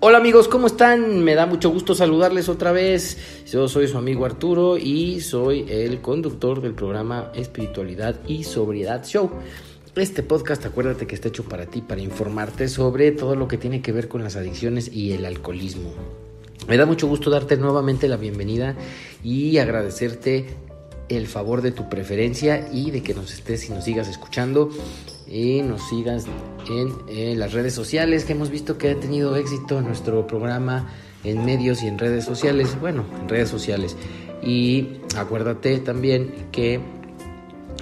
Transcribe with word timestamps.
Hola 0.00 0.18
amigos, 0.18 0.46
¿cómo 0.46 0.68
están? 0.68 1.24
Me 1.24 1.34
da 1.34 1.46
mucho 1.46 1.70
gusto 1.70 1.92
saludarles 1.92 2.48
otra 2.48 2.70
vez. 2.70 3.18
Yo 3.50 3.66
soy 3.66 3.88
su 3.88 3.98
amigo 3.98 4.24
Arturo 4.24 4.78
y 4.78 5.20
soy 5.20 5.66
el 5.68 6.00
conductor 6.00 6.60
del 6.60 6.74
programa 6.74 7.32
Espiritualidad 7.34 8.14
y 8.24 8.44
Sobriedad 8.44 9.04
Show. 9.04 9.28
Este 9.96 10.22
podcast, 10.22 10.64
acuérdate 10.64 11.08
que 11.08 11.16
está 11.16 11.26
hecho 11.26 11.42
para 11.42 11.66
ti, 11.66 11.80
para 11.80 12.00
informarte 12.00 12.68
sobre 12.68 13.10
todo 13.10 13.34
lo 13.34 13.48
que 13.48 13.58
tiene 13.58 13.82
que 13.82 13.90
ver 13.90 14.06
con 14.06 14.22
las 14.22 14.36
adicciones 14.36 14.88
y 14.92 15.14
el 15.14 15.26
alcoholismo. 15.26 15.92
Me 16.68 16.76
da 16.76 16.86
mucho 16.86 17.08
gusto 17.08 17.28
darte 17.28 17.56
nuevamente 17.56 18.06
la 18.06 18.16
bienvenida 18.16 18.76
y 19.24 19.58
agradecerte 19.58 20.46
el 21.08 21.26
favor 21.26 21.60
de 21.60 21.72
tu 21.72 21.88
preferencia 21.88 22.68
y 22.72 22.92
de 22.92 23.02
que 23.02 23.14
nos 23.14 23.32
estés 23.32 23.68
y 23.68 23.72
nos 23.72 23.82
sigas 23.82 24.06
escuchando 24.06 24.70
y 25.30 25.62
nos 25.62 25.86
sigas 25.88 26.26
en, 26.68 27.38
las 27.38 27.52
redes 27.52 27.74
sociales 27.74 28.24
que 28.24 28.32
hemos 28.32 28.50
visto 28.50 28.78
que 28.78 28.90
ha 28.90 29.00
tenido 29.00 29.36
éxito 29.36 29.80
nuestro 29.80 30.26
programa 30.26 30.90
en 31.24 31.44
medios 31.44 31.82
y 31.82 31.88
en 31.88 31.98
redes 31.98 32.24
sociales, 32.24 32.76
bueno, 32.80 33.04
en 33.20 33.28
redes 33.28 33.48
sociales. 33.48 33.96
Y 34.42 35.00
acuérdate 35.16 35.78
también 35.78 36.48
que 36.52 36.80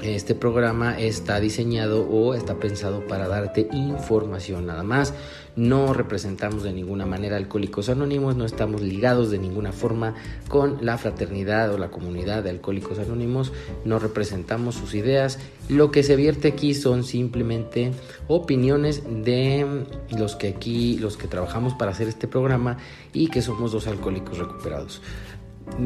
este 0.02 0.34
programa 0.34 0.98
está 0.98 1.40
diseñado 1.40 2.09
o 2.09 2.34
está 2.34 2.56
pensado 2.56 3.06
para 3.06 3.28
darte 3.28 3.68
información 3.73 4.66
nada 4.66 4.82
más. 4.82 5.15
No 5.57 5.95
representamos 5.95 6.62
de 6.62 6.73
ninguna 6.74 7.07
manera 7.07 7.38
Alcohólicos 7.38 7.88
Anónimos, 7.88 8.37
no 8.37 8.45
estamos 8.45 8.82
ligados 8.82 9.30
de 9.30 9.38
ninguna 9.38 9.73
forma 9.73 10.15
con 10.48 10.85
la 10.85 10.98
fraternidad 10.98 11.73
o 11.73 11.79
la 11.79 11.88
comunidad 11.88 12.45
de 12.45 12.51
Alcohólicos 12.51 12.98
Anónimos, 12.98 13.54
no 13.87 13.98
representamos 13.98 14.74
sus 14.74 14.95
ideas. 14.95 15.38
Lo 15.71 15.90
que 15.90 16.02
se 16.02 16.15
vierte 16.15 16.48
aquí 16.48 16.74
son 16.74 17.04
simplemente 17.04 17.93
opiniones 18.29 19.02
de 19.24 19.87
los 20.16 20.37
que 20.37 20.48
aquí, 20.48 20.98
los 20.98 21.16
que 21.16 21.26
trabajamos 21.26 21.73
para 21.73 21.93
hacer 21.93 22.07
este 22.07 22.29
programa 22.29 22.76
y 23.15 23.29
que 23.29 23.41
somos 23.41 23.73
dos 23.73 23.87
alcohólicos 23.87 24.37
recuperados 24.37 25.01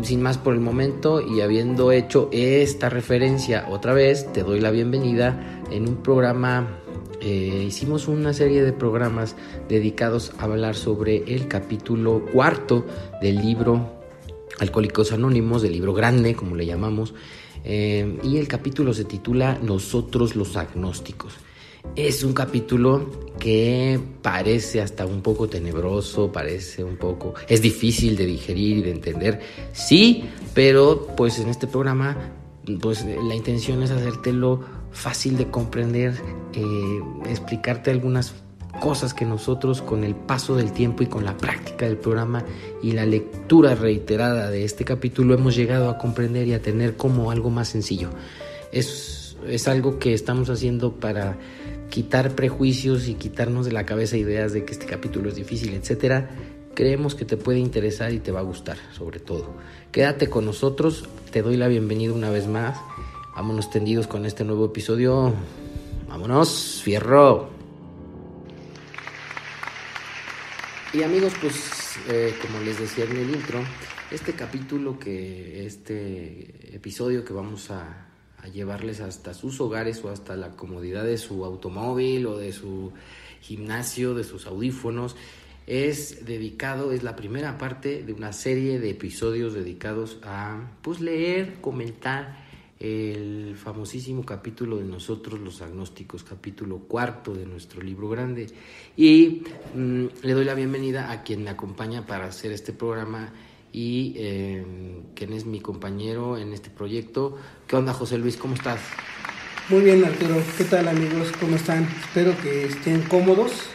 sin 0.02 0.22
más 0.22 0.38
por 0.38 0.54
el 0.54 0.60
momento 0.60 1.20
y 1.20 1.40
habiendo 1.40 1.90
hecho 1.90 2.28
esta 2.32 2.88
referencia 2.88 3.66
otra 3.70 3.92
vez, 3.92 4.30
te 4.32 4.42
doy 4.42 4.60
la 4.60 4.70
bienvenida 4.70 5.62
en 5.70 5.88
un 5.88 5.96
programa. 5.96 6.79
Eh, 7.20 7.64
hicimos 7.66 8.08
una 8.08 8.32
serie 8.32 8.62
de 8.62 8.72
programas 8.72 9.36
dedicados 9.68 10.32
a 10.38 10.44
hablar 10.44 10.74
sobre 10.74 11.34
el 11.34 11.48
capítulo 11.48 12.24
cuarto 12.32 12.86
del 13.20 13.36
libro 13.42 14.00
Alcohólicos 14.58 15.12
Anónimos, 15.12 15.62
del 15.62 15.72
libro 15.72 15.92
grande, 15.92 16.34
como 16.34 16.56
le 16.56 16.64
llamamos, 16.64 17.14
eh, 17.64 18.18
y 18.22 18.38
el 18.38 18.48
capítulo 18.48 18.94
se 18.94 19.04
titula 19.04 19.58
Nosotros 19.62 20.34
los 20.34 20.56
agnósticos. 20.56 21.34
Es 21.96 22.24
un 22.24 22.32
capítulo 22.32 23.10
que 23.38 23.98
parece 24.22 24.80
hasta 24.80 25.06
un 25.06 25.22
poco 25.22 25.48
tenebroso, 25.48 26.30
parece 26.30 26.84
un 26.84 26.96
poco... 26.96 27.34
Es 27.48 27.62
difícil 27.62 28.16
de 28.16 28.26
digerir 28.26 28.78
y 28.78 28.82
de 28.82 28.90
entender, 28.90 29.40
sí, 29.72 30.24
pero 30.54 31.06
pues 31.16 31.38
en 31.38 31.48
este 31.48 31.66
programa 31.66 32.39
pues 32.78 33.04
la 33.04 33.34
intención 33.34 33.82
es 33.82 33.90
hacértelo 33.90 34.60
fácil 34.92 35.36
de 35.36 35.50
comprender, 35.50 36.14
eh, 36.52 37.00
explicarte 37.28 37.90
algunas 37.90 38.34
cosas 38.80 39.14
que 39.14 39.24
nosotros 39.24 39.82
con 39.82 40.04
el 40.04 40.14
paso 40.14 40.56
del 40.56 40.72
tiempo 40.72 41.02
y 41.02 41.06
con 41.06 41.24
la 41.24 41.36
práctica 41.36 41.86
del 41.86 41.96
programa 41.96 42.44
y 42.82 42.92
la 42.92 43.04
lectura 43.04 43.74
reiterada 43.74 44.50
de 44.50 44.64
este 44.64 44.84
capítulo 44.84 45.34
hemos 45.34 45.56
llegado 45.56 45.90
a 45.90 45.98
comprender 45.98 46.46
y 46.46 46.54
a 46.54 46.62
tener 46.62 46.96
como 46.96 47.30
algo 47.30 47.50
más 47.50 47.68
sencillo. 47.68 48.10
Es, 48.72 49.36
es 49.46 49.68
algo 49.68 49.98
que 49.98 50.14
estamos 50.14 50.48
haciendo 50.50 50.94
para 50.94 51.36
quitar 51.90 52.30
prejuicios 52.36 53.08
y 53.08 53.14
quitarnos 53.14 53.66
de 53.66 53.72
la 53.72 53.84
cabeza 53.84 54.16
ideas 54.16 54.52
de 54.52 54.64
que 54.64 54.72
este 54.72 54.86
capítulo 54.86 55.28
es 55.28 55.34
difícil, 55.34 55.74
etcétera, 55.74 56.30
creemos 56.80 57.14
que 57.14 57.26
te 57.26 57.36
puede 57.36 57.58
interesar 57.58 58.10
y 58.10 58.20
te 58.20 58.32
va 58.32 58.40
a 58.40 58.42
gustar, 58.42 58.78
sobre 58.96 59.20
todo. 59.20 59.54
Quédate 59.92 60.30
con 60.30 60.46
nosotros, 60.46 61.06
te 61.30 61.42
doy 61.42 61.58
la 61.58 61.68
bienvenida 61.68 62.14
una 62.14 62.30
vez 62.30 62.46
más. 62.46 62.78
Vámonos 63.36 63.68
tendidos 63.68 64.06
con 64.06 64.24
este 64.24 64.44
nuevo 64.44 64.64
episodio. 64.64 65.34
Vámonos, 66.08 66.80
fierro. 66.82 67.50
Y 70.94 71.02
amigos, 71.02 71.34
pues 71.38 71.98
eh, 72.08 72.34
como 72.40 72.64
les 72.64 72.80
decía 72.80 73.04
en 73.04 73.14
el 73.14 73.28
intro, 73.28 73.60
este 74.10 74.32
capítulo 74.32 74.98
que, 74.98 75.66
este 75.66 76.74
episodio 76.74 77.26
que 77.26 77.34
vamos 77.34 77.70
a, 77.70 78.06
a 78.38 78.48
llevarles 78.48 79.02
hasta 79.02 79.34
sus 79.34 79.60
hogares 79.60 80.02
o 80.02 80.08
hasta 80.08 80.34
la 80.34 80.56
comodidad 80.56 81.04
de 81.04 81.18
su 81.18 81.44
automóvil 81.44 82.24
o 82.24 82.38
de 82.38 82.54
su 82.54 82.90
gimnasio, 83.42 84.14
de 84.14 84.24
sus 84.24 84.46
audífonos. 84.46 85.14
Es 85.70 86.26
dedicado, 86.26 86.90
es 86.90 87.04
la 87.04 87.14
primera 87.14 87.56
parte 87.56 88.02
de 88.02 88.12
una 88.12 88.32
serie 88.32 88.80
de 88.80 88.90
episodios 88.90 89.54
dedicados 89.54 90.18
a 90.24 90.68
pues 90.82 91.00
leer, 91.00 91.60
comentar 91.60 92.44
el 92.80 93.54
famosísimo 93.56 94.24
capítulo 94.24 94.78
de 94.78 94.84
nosotros 94.86 95.38
los 95.38 95.62
agnósticos, 95.62 96.24
capítulo 96.24 96.78
cuarto 96.88 97.34
de 97.34 97.46
nuestro 97.46 97.82
libro 97.82 98.08
grande. 98.08 98.48
Y 98.96 99.44
mm, 99.76 100.06
le 100.22 100.32
doy 100.32 100.44
la 100.44 100.54
bienvenida 100.54 101.12
a 101.12 101.22
quien 101.22 101.44
me 101.44 101.50
acompaña 101.50 102.04
para 102.04 102.24
hacer 102.24 102.50
este 102.50 102.72
programa 102.72 103.32
y 103.72 104.14
eh, 104.16 104.64
quien 105.14 105.32
es 105.32 105.46
mi 105.46 105.60
compañero 105.60 106.36
en 106.36 106.52
este 106.52 106.70
proyecto. 106.70 107.38
¿Qué 107.68 107.76
onda, 107.76 107.94
José 107.94 108.18
Luis? 108.18 108.36
¿Cómo 108.36 108.54
estás? 108.54 108.80
Muy 109.68 109.82
bien, 109.82 110.04
Arturo. 110.04 110.34
¿Qué 110.58 110.64
tal, 110.64 110.88
amigos? 110.88 111.30
¿Cómo 111.38 111.54
están? 111.54 111.84
Espero 111.84 112.36
que 112.42 112.64
estén 112.64 113.02
cómodos 113.02 113.70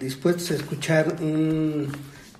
dispuestos 0.00 0.50
a 0.50 0.54
escuchar 0.54 1.16
un 1.20 1.88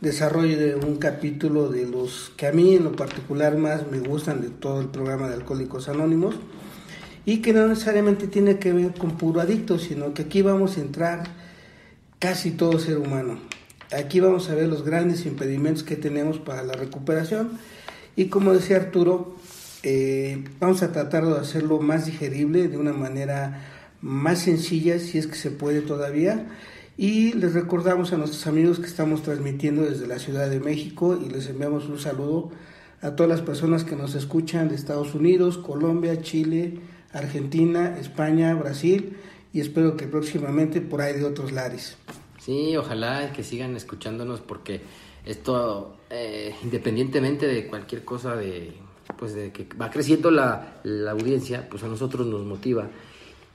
desarrollo 0.01 0.59
de 0.59 0.75
un 0.75 0.97
capítulo 0.97 1.71
de 1.71 1.87
los 1.87 2.33
que 2.37 2.47
a 2.47 2.53
mí 2.53 2.75
en 2.75 2.85
lo 2.85 2.93
particular 2.93 3.57
más 3.57 3.91
me 3.91 4.01
gustan 4.01 4.41
de 4.41 4.51
todo 4.51 4.81
el 4.81 4.89
programa 4.89 5.29
de 5.29 5.35
Alcohólicos 5.35 5.89
Anónimos 5.89 6.37
y 7.25 7.39
que 7.39 7.53
no 7.53 7.67
necesariamente 7.67 8.27
tiene 8.27 8.59
que 8.59 8.73
ver 8.73 8.93
con 8.95 9.17
puro 9.17 9.41
adicto, 9.41 9.79
sino 9.79 10.13
que 10.13 10.23
aquí 10.23 10.43
vamos 10.43 10.77
a 10.77 10.81
entrar 10.81 11.25
casi 12.19 12.51
todo 12.51 12.79
ser 12.79 12.99
humano. 12.99 13.39
Aquí 13.93 14.21
vamos 14.21 14.51
a 14.51 14.55
ver 14.55 14.69
los 14.69 14.85
grandes 14.85 15.25
impedimentos 15.25 15.85
que 15.85 15.97
tenemos 15.97 16.39
para 16.39 16.63
la 16.63 16.75
recuperación 16.75 17.59
y 18.17 18.27
como 18.27 18.53
decía 18.53 18.77
Arturo, 18.77 19.37
eh, 19.83 20.45
vamos 20.61 20.83
a 20.83 20.93
tratar 20.93 21.27
de 21.27 21.39
hacerlo 21.39 21.79
más 21.81 22.07
digerible, 22.07 22.69
de 22.69 22.77
una 22.77 22.93
manera 22.93 23.63
más 24.01 24.41
sencilla, 24.41 24.99
si 24.99 25.19
es 25.19 25.27
que 25.27 25.37
se 25.37 25.51
puede 25.51 25.81
todavía. 25.81 26.47
Y 26.97 27.33
les 27.33 27.55
recordamos 27.55 28.13
a 28.13 28.17
nuestros 28.17 28.47
amigos 28.47 28.79
que 28.79 28.87
estamos 28.87 29.23
transmitiendo 29.23 29.83
desde 29.83 30.07
la 30.07 30.21
Ciudad 30.21 30.49
de 30.49 30.61
México 30.61 31.19
y 31.21 31.29
les 31.29 31.49
enviamos 31.49 31.87
un 31.89 31.99
saludo 31.99 32.53
a 33.03 33.17
todas 33.17 33.29
las 33.29 33.43
personas 33.43 33.83
que 33.83 33.97
nos 33.97 34.15
escuchan 34.15 34.69
de 34.69 34.77
Estados 34.77 35.13
Unidos, 35.15 35.59
Colombia, 35.59 36.23
Chile, 36.23 36.79
Argentina, 37.13 37.99
España, 37.99 38.55
Brasil 38.55 39.17
y 39.53 39.61
espero 39.61 39.97
que 39.97 40.07
próximamente 40.07 40.81
por 40.81 41.01
ahí 41.01 41.15
de 41.15 41.25
otros 41.25 41.51
lares. 41.51 41.97
Sí, 42.39 42.77
ojalá 42.77 43.33
que 43.33 43.43
sigan 43.43 43.75
escuchándonos 43.75 44.41
porque 44.41 44.81
esto, 45.25 45.97
eh, 46.11 46.55
independientemente 46.63 47.47
de 47.49 47.67
cualquier 47.67 48.05
cosa 48.05 48.37
de, 48.37 48.73
pues 49.19 49.35
de 49.35 49.51
que 49.51 49.67
va 49.81 49.91
creciendo 49.91 50.31
la, 50.31 50.81
la 50.85 51.11
audiencia, 51.11 51.69
pues 51.69 51.83
a 51.83 51.89
nosotros 51.89 52.25
nos 52.27 52.45
motiva 52.45 52.89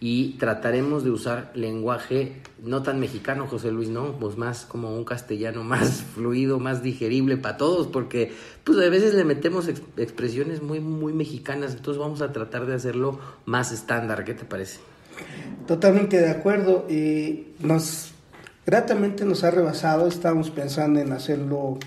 y 0.01 0.37
trataremos 0.37 1.03
de 1.03 1.11
usar 1.11 1.51
lenguaje 1.55 2.41
no 2.63 2.83
tan 2.83 2.99
mexicano, 2.99 3.47
José 3.47 3.71
Luis, 3.71 3.89
no, 3.89 4.13
pues 4.13 4.37
más 4.37 4.65
como 4.65 4.95
un 4.95 5.03
castellano 5.03 5.63
más 5.63 6.03
fluido, 6.15 6.59
más 6.59 6.81
digerible 6.81 7.37
para 7.37 7.57
todos, 7.57 7.87
porque 7.87 8.31
pues 8.63 8.77
a 8.79 8.89
veces 8.89 9.13
le 9.13 9.25
metemos 9.25 9.67
expresiones 9.67 10.61
muy 10.61 10.79
muy 10.79 11.13
mexicanas, 11.13 11.73
entonces 11.73 11.99
vamos 11.99 12.21
a 12.21 12.31
tratar 12.31 12.65
de 12.65 12.75
hacerlo 12.75 13.19
más 13.45 13.71
estándar, 13.71 14.23
¿qué 14.23 14.33
te 14.33 14.45
parece? 14.45 14.79
Totalmente 15.67 16.19
de 16.19 16.29
acuerdo 16.29 16.85
y 16.89 17.47
nos 17.59 18.13
gratamente 18.65 19.25
nos 19.25 19.43
ha 19.43 19.51
rebasado, 19.51 20.07
estamos 20.07 20.49
pensando 20.49 20.99
en 20.99 21.11
hacerlo 21.11 21.77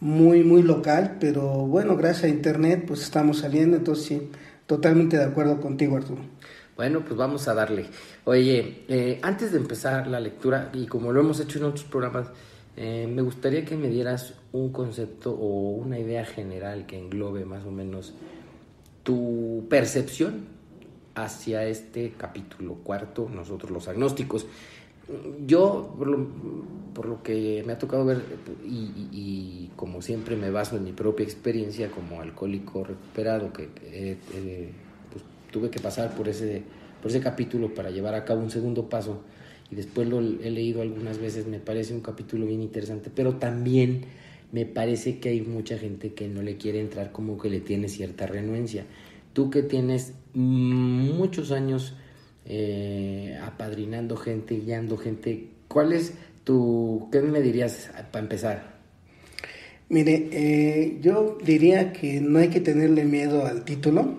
muy, 0.00 0.44
muy 0.44 0.62
local, 0.62 1.16
pero 1.18 1.42
bueno, 1.42 1.96
gracias 1.96 2.24
a 2.24 2.28
internet 2.28 2.84
pues 2.86 3.02
estamos 3.02 3.38
saliendo, 3.38 3.76
entonces 3.76 4.04
sí, 4.04 4.30
totalmente 4.66 5.16
de 5.16 5.24
acuerdo 5.24 5.60
contigo 5.60 5.96
Arturo. 5.96 6.37
Bueno, 6.78 7.00
pues 7.00 7.16
vamos 7.16 7.48
a 7.48 7.54
darle. 7.54 7.86
Oye, 8.24 8.84
eh, 8.86 9.18
antes 9.22 9.50
de 9.50 9.58
empezar 9.58 10.06
la 10.06 10.20
lectura, 10.20 10.70
y 10.72 10.86
como 10.86 11.10
lo 11.10 11.18
hemos 11.18 11.40
hecho 11.40 11.58
en 11.58 11.64
otros 11.64 11.82
programas, 11.82 12.28
eh, 12.76 13.10
me 13.12 13.20
gustaría 13.20 13.64
que 13.64 13.76
me 13.76 13.88
dieras 13.88 14.34
un 14.52 14.70
concepto 14.70 15.32
o 15.32 15.70
una 15.72 15.98
idea 15.98 16.24
general 16.24 16.86
que 16.86 16.96
englobe 16.96 17.44
más 17.44 17.66
o 17.66 17.72
menos 17.72 18.14
tu 19.02 19.66
percepción 19.68 20.46
hacia 21.16 21.64
este 21.64 22.12
capítulo 22.16 22.74
cuarto, 22.74 23.28
nosotros 23.28 23.72
los 23.72 23.88
agnósticos. 23.88 24.46
Yo, 25.48 25.96
por 25.98 26.06
lo, 27.06 27.22
que 27.24 27.64
me 27.66 27.72
ha 27.72 27.78
tocado 27.78 28.04
ver, 28.04 28.22
y, 28.64 29.68
como 29.74 30.00
siempre 30.00 30.36
me 30.36 30.50
baso 30.50 30.76
en 30.76 30.84
mi 30.84 30.92
propia 30.92 31.24
experiencia 31.24 31.90
como 31.90 32.20
alcohólico 32.20 32.84
recuperado, 32.84 33.52
que 33.52 33.66
pues, 33.66 34.68
tuve 35.50 35.70
que 35.70 35.80
pasar 35.80 36.14
por 36.14 36.28
ese, 36.28 36.62
por 37.00 37.10
ese 37.10 37.20
capítulo 37.20 37.74
para 37.74 37.90
llevar 37.90 38.14
a 38.14 38.24
cabo 38.24 38.40
un 38.40 38.50
segundo 38.50 38.88
paso, 38.88 39.22
y 39.70 39.74
después 39.74 40.08
lo 40.08 40.20
he 40.20 40.50
leído 40.50 40.82
algunas 40.82 41.18
veces, 41.18 41.46
me 41.46 41.60
parece 41.60 41.92
un 41.94 42.00
capítulo 42.00 42.46
bien 42.46 42.62
interesante, 42.62 43.10
pero 43.14 43.36
también 43.36 44.02
me 44.50 44.64
parece 44.64 45.18
que 45.18 45.28
hay 45.28 45.42
mucha 45.42 45.76
gente 45.76 46.14
que 46.14 46.28
no 46.28 46.42
le 46.42 46.56
quiere 46.56 46.80
entrar 46.80 47.12
como 47.12 47.36
que 47.36 47.50
le 47.50 47.60
tiene 47.60 47.88
cierta 47.88 48.26
renuencia. 48.26 48.86
Tú 49.34 49.50
que 49.50 49.62
tienes 49.62 50.14
muchos 50.32 51.52
años 51.52 51.96
eh, 52.46 53.38
apadrinando 53.42 54.16
gente, 54.16 54.56
guiando 54.56 54.96
gente, 54.96 55.48
¿cuál 55.68 55.92
es 55.92 56.14
tu, 56.44 57.08
qué 57.12 57.20
me 57.20 57.42
dirías 57.42 57.90
para 58.10 58.22
empezar? 58.22 58.78
Mire, 59.90 60.28
eh, 60.32 60.98
yo 61.02 61.36
diría 61.44 61.92
que 61.92 62.20
no 62.20 62.38
hay 62.38 62.48
que 62.48 62.60
tenerle 62.60 63.04
miedo 63.04 63.46
al 63.46 63.64
título, 63.64 64.16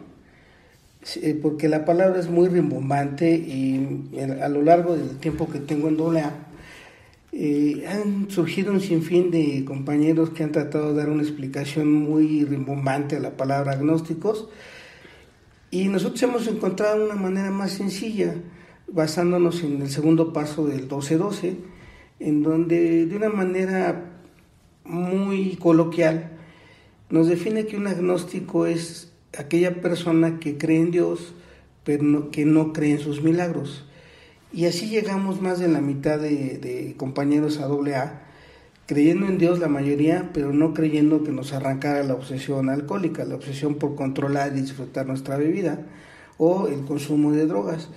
porque 1.41 1.69
la 1.69 1.85
palabra 1.85 2.19
es 2.19 2.29
muy 2.29 2.49
rimbombante 2.49 3.31
y 3.31 4.09
a 4.41 4.49
lo 4.49 4.61
largo 4.61 4.95
del 4.95 5.17
tiempo 5.17 5.49
que 5.49 5.59
tengo 5.59 5.87
en 5.87 6.17
AA, 6.17 6.33
eh, 7.31 7.85
han 7.87 8.29
surgido 8.29 8.71
un 8.71 8.81
sinfín 8.81 9.31
de 9.31 9.63
compañeros 9.65 10.31
que 10.31 10.43
han 10.43 10.51
tratado 10.51 10.93
de 10.93 10.99
dar 10.99 11.09
una 11.09 11.23
explicación 11.23 11.91
muy 11.91 12.43
rimbombante 12.43 13.15
a 13.15 13.19
la 13.19 13.37
palabra 13.37 13.73
agnósticos. 13.73 14.49
Y 15.71 15.87
nosotros 15.87 16.21
hemos 16.23 16.47
encontrado 16.47 17.05
una 17.05 17.15
manera 17.15 17.51
más 17.51 17.71
sencilla 17.71 18.35
basándonos 18.87 19.63
en 19.63 19.81
el 19.81 19.89
segundo 19.89 20.33
paso 20.33 20.65
del 20.65 20.89
12-12 20.89 21.55
en 22.19 22.43
donde 22.43 23.05
de 23.05 23.15
una 23.15 23.29
manera 23.29 24.11
muy 24.83 25.55
coloquial 25.55 26.31
nos 27.09 27.27
define 27.27 27.65
que 27.65 27.77
un 27.77 27.87
agnóstico 27.87 28.65
es 28.65 29.11
aquella 29.37 29.81
persona 29.81 30.39
que 30.39 30.57
cree 30.57 30.79
en 30.79 30.91
Dios 30.91 31.33
pero 31.83 32.29
que 32.31 32.45
no 32.45 32.73
cree 32.73 32.91
en 32.91 32.99
sus 32.99 33.21
milagros 33.21 33.85
y 34.51 34.65
así 34.65 34.89
llegamos 34.89 35.41
más 35.41 35.59
de 35.59 35.67
la 35.67 35.79
mitad 35.79 36.19
de, 36.19 36.95
compañeros 36.97 37.59
a 37.59 37.65
AA, 37.65 38.23
creyendo 38.87 39.27
en 39.27 39.37
Dios 39.37 39.59
la 39.59 39.67
mayoría, 39.67 40.31
pero 40.33 40.51
no 40.51 40.73
creyendo 40.73 41.23
que 41.23 41.31
nos 41.31 41.53
arrancara 41.53 42.03
la 42.03 42.15
obsesión 42.15 42.69
alcohólica, 42.69 43.25
la 43.25 43.35
obsesión 43.35 43.75
por 43.75 43.93
controlar 43.95 44.51
y 44.55 44.61
disfrutar 44.61 45.05
nuestra 45.05 45.37
bebida 45.37 45.85
o 46.37 46.67
el 46.67 46.83
consumo 46.85 47.31
de 47.31 47.45
drogas. 47.45 47.89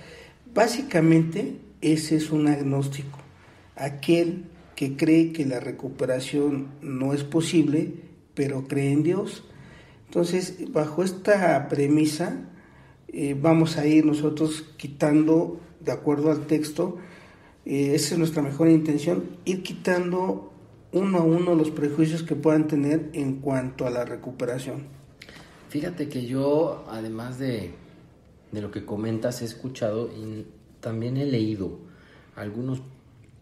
Básicamente 0.53 1.57
ese 1.81 2.17
es 2.17 2.29
un 2.29 2.47
agnóstico, 2.47 3.17
aquel 3.75 4.45
que 4.75 4.95
cree 4.95 5.33
que 5.33 5.47
la 5.47 5.59
recuperación 5.59 6.67
no 6.83 7.13
es 7.13 7.23
posible, 7.23 7.93
pero 8.35 8.67
cree 8.67 8.91
en 8.91 9.01
Dios. 9.01 9.43
Entonces, 10.13 10.71
bajo 10.71 11.01
esta 11.01 11.67
premisa, 11.69 12.37
eh, 13.07 13.35
vamos 13.35 13.77
a 13.77 13.87
ir 13.87 14.05
nosotros 14.05 14.63
quitando 14.77 15.59
de 15.79 15.91
acuerdo 15.91 16.29
al 16.29 16.45
texto, 16.45 16.99
eh, 17.65 17.95
esa 17.95 18.13
es 18.13 18.19
nuestra 18.19 18.43
mejor 18.43 18.69
intención, 18.69 19.23
ir 19.45 19.63
quitando 19.63 20.53
uno 20.91 21.17
a 21.17 21.23
uno 21.23 21.55
los 21.55 21.71
prejuicios 21.71 22.21
que 22.21 22.35
puedan 22.35 22.67
tener 22.67 23.09
en 23.13 23.37
cuanto 23.37 23.87
a 23.87 23.89
la 23.89 24.05
recuperación. 24.05 24.83
Fíjate 25.69 26.09
que 26.09 26.27
yo, 26.27 26.85
además 26.89 27.39
de, 27.39 27.71
de 28.51 28.61
lo 28.61 28.69
que 28.69 28.85
comentas, 28.85 29.41
he 29.41 29.45
escuchado 29.45 30.11
y 30.15 30.45
también 30.79 31.17
he 31.17 31.25
leído 31.25 31.79
algunos, 32.35 32.83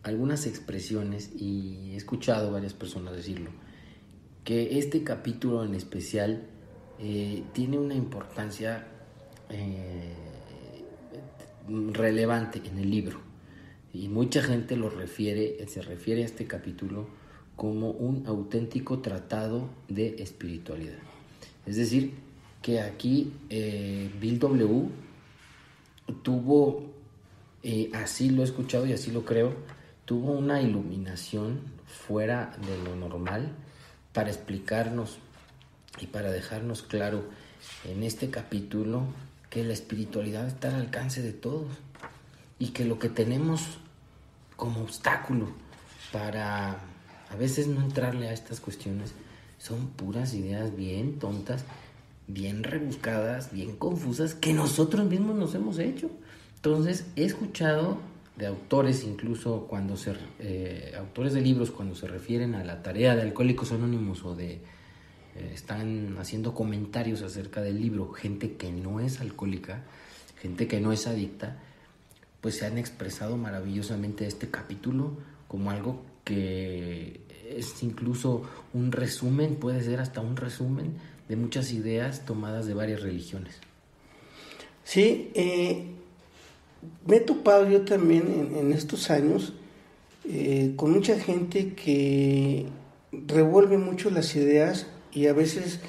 algunas 0.04 0.48
expresiones 0.48 1.32
y 1.36 1.92
he 1.92 1.96
escuchado 1.98 2.50
varias 2.50 2.74
personas 2.74 3.14
decirlo, 3.14 3.50
que 4.46 4.80
este 4.80 5.04
capítulo 5.04 5.66
en 5.66 5.76
especial 5.76 6.48
eh, 7.04 7.44
tiene 7.52 7.80
una 7.80 7.96
importancia 7.96 8.86
eh, 9.50 10.14
relevante 11.68 12.62
en 12.64 12.78
el 12.78 12.92
libro. 12.92 13.20
Y 13.92 14.08
mucha 14.08 14.44
gente 14.44 14.76
refiere, 14.90 15.68
se 15.68 15.82
refiere 15.82 16.22
a 16.22 16.26
este 16.26 16.46
capítulo 16.46 17.08
como 17.56 17.90
un 17.90 18.28
auténtico 18.28 19.00
tratado 19.00 19.68
de 19.90 20.22
espiritualidad. 20.22 21.00
Es 21.66 21.76
decir, 21.76 22.14
que 22.62 22.82
aquí 22.82 23.34
eh, 23.50 24.12
Bill 24.22 24.38
W. 24.38 24.90
tuvo, 26.22 26.86
así 27.94 28.30
lo 28.30 28.44
he 28.44 28.46
escuchado 28.46 28.86
y 28.86 28.94
así 28.94 29.10
lo 29.10 29.26
creo, 29.26 29.56
tuvo 30.06 30.34
una 30.34 30.62
iluminación 30.62 31.62
fuera 31.88 32.56
de 32.68 32.78
lo 32.84 32.96
normal 32.96 33.50
para 34.14 34.30
explicarnos 34.30 35.18
y 36.00 36.08
para 36.08 36.32
dejarnos 36.32 36.84
claro 36.84 37.24
en 37.86 38.04
este 38.04 38.30
capítulo 38.30 39.04
que 39.50 39.64
la 39.64 39.74
espiritualidad 39.74 40.48
está 40.48 40.70
al 40.70 40.82
alcance 40.82 41.22
de 41.22 41.34
todos 41.34 41.68
y 42.58 42.70
que 42.70 42.86
lo 42.86 43.00
que 43.00 43.10
tenemos 43.10 43.80
como 44.56 44.82
obstáculo 44.82 45.52
para 46.12 46.80
a 47.30 47.36
veces 47.36 47.68
no 47.68 47.82
entrarle 47.82 48.28
a 48.28 48.34
estas 48.34 48.60
cuestiones 48.60 49.14
son 49.58 49.88
puras 49.88 50.34
ideas 50.34 50.76
bien 50.76 51.20
tontas, 51.20 51.64
bien 52.28 52.64
rebuscadas, 52.64 53.52
bien 53.52 53.76
confusas 53.76 54.34
que 54.34 54.54
nosotros 54.54 55.06
mismos 55.06 55.36
nos 55.36 55.54
hemos 55.56 55.80
hecho. 55.80 56.10
Entonces 56.56 57.06
he 57.16 57.26
escuchado 57.26 57.98
de 58.38 58.48
autores, 58.48 59.04
incluso 59.04 59.68
cuando 59.70 59.98
se, 59.98 60.14
eh, 60.40 60.94
autores 60.98 61.34
de 61.34 61.42
libros, 61.42 61.72
cuando 61.72 61.96
se 61.96 62.08
refieren 62.08 62.56
a 62.56 62.64
la 62.64 62.82
tarea 62.82 63.16
de 63.16 63.22
Alcohólicos 63.22 63.72
Anónimos 63.72 64.24
o 64.24 64.36
de 64.36 64.62
están 65.54 66.18
haciendo 66.20 66.54
comentarios 66.54 67.22
acerca 67.22 67.62
del 67.62 67.82
libro, 67.82 68.12
gente 68.12 68.54
que 68.54 68.72
no 68.72 69.00
es 69.00 69.22
alcohólica, 69.22 69.84
gente 70.42 70.68
que 70.68 70.80
no 70.80 70.92
es 70.92 71.08
adicta, 71.08 71.58
pues 72.42 72.58
se 72.58 72.66
han 72.66 72.78
expresado 72.78 73.38
maravillosamente 73.38 74.26
este 74.26 74.50
capítulo 74.50 75.18
como 75.48 75.72
algo 75.72 76.02
que 76.24 77.22
es 77.50 77.84
incluso 77.84 78.44
un 78.74 78.92
resumen, 78.92 79.56
puede 79.56 79.82
ser 79.84 80.00
hasta 80.00 80.22
un 80.22 80.36
resumen 80.36 80.94
de 81.28 81.36
muchas 81.36 81.72
ideas 81.72 82.26
tomadas 82.26 82.66
de 82.66 82.74
varias 82.74 83.02
religiones. 83.02 83.56
Sí, 84.84 85.32
eh, 85.34 85.86
me 87.06 87.18
he 87.18 87.20
topado 87.20 87.70
yo 87.70 87.82
también 87.82 88.54
en, 88.56 88.74
estos 88.74 89.10
años 89.10 89.54
eh, 90.26 90.74
con 90.76 90.92
mucha 90.92 91.20
gente 91.20 91.74
que 91.74 92.68
revuelve 93.12 93.78
mucho 93.78 94.10
las 94.10 94.36
ideas 94.36 94.88
y 95.14 95.28
a 95.28 95.34
veces 95.34 95.80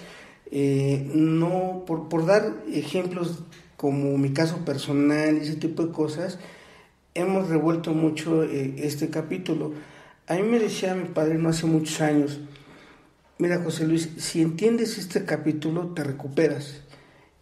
eh, 0.50 1.11
no, 1.14 1.85
por, 1.87 2.11
por, 2.11 2.26
dar 2.26 2.52
ejemplos 2.71 3.43
como 3.79 4.19
mi 4.19 4.35
caso 4.35 4.64
personal 4.67 5.38
y 5.38 5.41
ese 5.41 5.57
tipo 5.57 5.87
de 5.87 5.93
cosas, 5.93 6.38
hemos 7.14 7.49
revuelto 7.49 7.95
mucho 7.95 8.45
eh, 8.45 8.75
este 8.76 9.09
capítulo. 9.09 9.73
A 10.29 10.35
mí 10.35 10.43
me 10.43 10.59
decía 10.59 10.95
mi 10.95 11.09
padre 11.09 11.35
no 11.35 11.49
hace 11.49 11.67
muchos 11.67 12.00
años, 12.02 12.38
mira 13.38 13.62
José 13.62 13.87
Luis, 13.87 14.11
si 14.19 14.43
entiendes 14.43 14.99
este 14.99 15.25
capítulo 15.25 15.88
te 15.95 16.05
recuperas. 16.05 16.83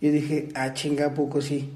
Yo 0.01 0.13
dije, 0.13 0.49
ah, 0.55 0.73
chinga, 0.73 1.13
poco 1.13 1.43
sí. 1.43 1.73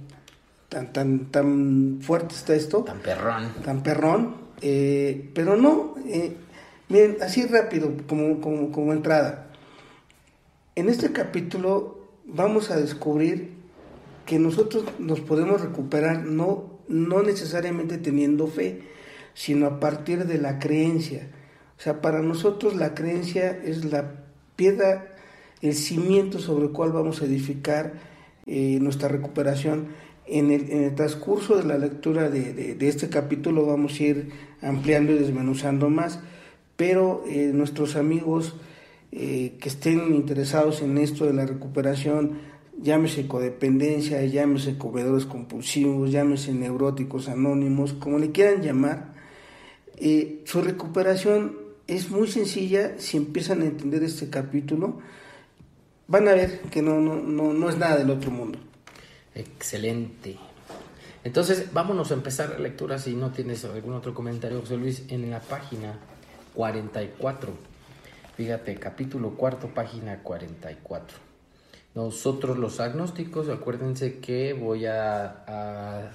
Tan, 0.68 0.92
tan, 0.92 1.32
tan 1.32 1.98
fuerte 2.00 2.34
está 2.34 2.54
esto. 2.54 2.84
Tan 2.84 3.00
perrón. 3.00 3.52
Tan 3.64 3.82
perrón. 3.82 4.36
Eh, 4.62 5.30
pero 5.34 5.56
no, 5.56 5.94
miren, 6.88 7.16
así 7.20 7.44
rápido, 7.44 7.92
como, 8.06 8.40
como, 8.40 8.72
como 8.72 8.92
entrada. 8.92 9.50
En 10.76 10.88
este 10.88 11.12
capítulo 11.12 12.00
vamos 12.24 12.72
a 12.72 12.76
descubrir 12.76 13.50
que 14.26 14.40
nosotros 14.40 14.84
nos 14.98 15.20
podemos 15.20 15.60
recuperar 15.60 16.24
no, 16.24 16.80
no 16.88 17.22
necesariamente 17.22 17.96
teniendo 17.96 18.48
fe, 18.48 18.80
sino 19.34 19.66
a 19.66 19.78
partir 19.78 20.24
de 20.24 20.38
la 20.38 20.58
creencia. 20.58 21.28
O 21.78 21.80
sea, 21.80 22.00
para 22.00 22.22
nosotros 22.22 22.74
la 22.74 22.92
creencia 22.92 23.56
es 23.56 23.84
la 23.84 24.24
piedra, 24.56 25.14
el 25.60 25.74
cimiento 25.74 26.40
sobre 26.40 26.66
el 26.66 26.72
cual 26.72 26.90
vamos 26.90 27.22
a 27.22 27.26
edificar 27.26 27.92
eh, 28.46 28.78
nuestra 28.80 29.08
recuperación. 29.08 29.90
En 30.26 30.50
el, 30.50 30.92
transcurso 30.96 31.56
de 31.56 31.64
la 31.64 31.78
lectura 31.78 32.30
de, 32.30 32.76
este 32.80 33.08
capítulo 33.08 33.64
vamos 33.64 34.00
a 34.00 34.02
ir 34.02 34.32
ampliando 34.60 35.12
y 35.12 35.18
desmenuzando 35.18 35.88
más, 35.88 36.18
pero 36.76 37.22
eh, 37.28 37.52
nuestros 37.54 37.94
amigos 37.94 38.56
eh, 39.16 39.56
que 39.60 39.68
estén 39.68 40.12
interesados 40.12 40.82
en 40.82 40.98
esto 40.98 41.24
de 41.24 41.32
la 41.32 41.46
recuperación, 41.46 42.40
llámese 42.82 43.28
codependencia, 43.28 44.24
llámese 44.24 44.76
comedores 44.76 45.24
compulsivos, 45.24 46.10
llámese 46.10 46.52
neuróticos 46.52 47.28
anónimos, 47.28 47.92
como 47.92 48.18
le 48.18 48.32
quieran 48.32 48.60
llamar, 48.60 49.14
eh, 49.98 50.42
su 50.44 50.62
recuperación 50.62 51.56
es 51.86 52.10
muy 52.10 52.26
sencilla 52.26 52.98
si 52.98 53.16
empiezan 53.16 53.62
a 53.62 53.66
entender 53.66 54.02
este 54.02 54.28
capítulo. 54.28 54.98
Van 56.08 56.26
a 56.26 56.34
ver 56.34 56.62
que 56.62 56.82
no, 56.82 56.98
no, 57.00 57.14
no, 57.14 57.52
no 57.52 57.68
es 57.68 57.78
nada 57.78 57.96
del 57.96 58.10
otro 58.10 58.32
mundo. 58.32 58.58
Excelente. 59.32 60.36
Entonces, 61.22 61.72
vámonos 61.72 62.10
a 62.10 62.14
empezar 62.14 62.50
la 62.50 62.58
lectura 62.58 62.98
si 62.98 63.14
no 63.14 63.30
tienes 63.30 63.64
algún 63.64 63.94
otro 63.94 64.12
comentario, 64.12 64.60
José 64.60 64.76
Luis, 64.76 65.04
en 65.08 65.30
la 65.30 65.40
página 65.40 66.00
44. 66.54 67.73
Fíjate, 68.36 68.74
capítulo 68.74 69.36
cuarto, 69.36 69.68
página 69.68 70.24
44. 70.24 71.16
Nosotros 71.94 72.58
los 72.58 72.80
agnósticos, 72.80 73.48
acuérdense 73.48 74.18
que 74.18 74.54
voy 74.54 74.86
a, 74.86 76.10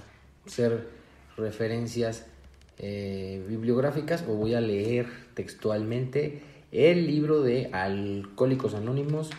hacer 0.45 0.89
referencias 1.37 2.25
eh, 2.77 3.41
bibliográficas 3.47 4.25
o 4.27 4.33
voy 4.33 4.53
a 4.53 4.59
leer 4.59 5.07
textualmente 5.33 6.43
el 6.73 7.07
libro 7.07 7.41
de 7.41 7.69
Alcohólicos 7.71 8.73
Anónimos 8.73 9.29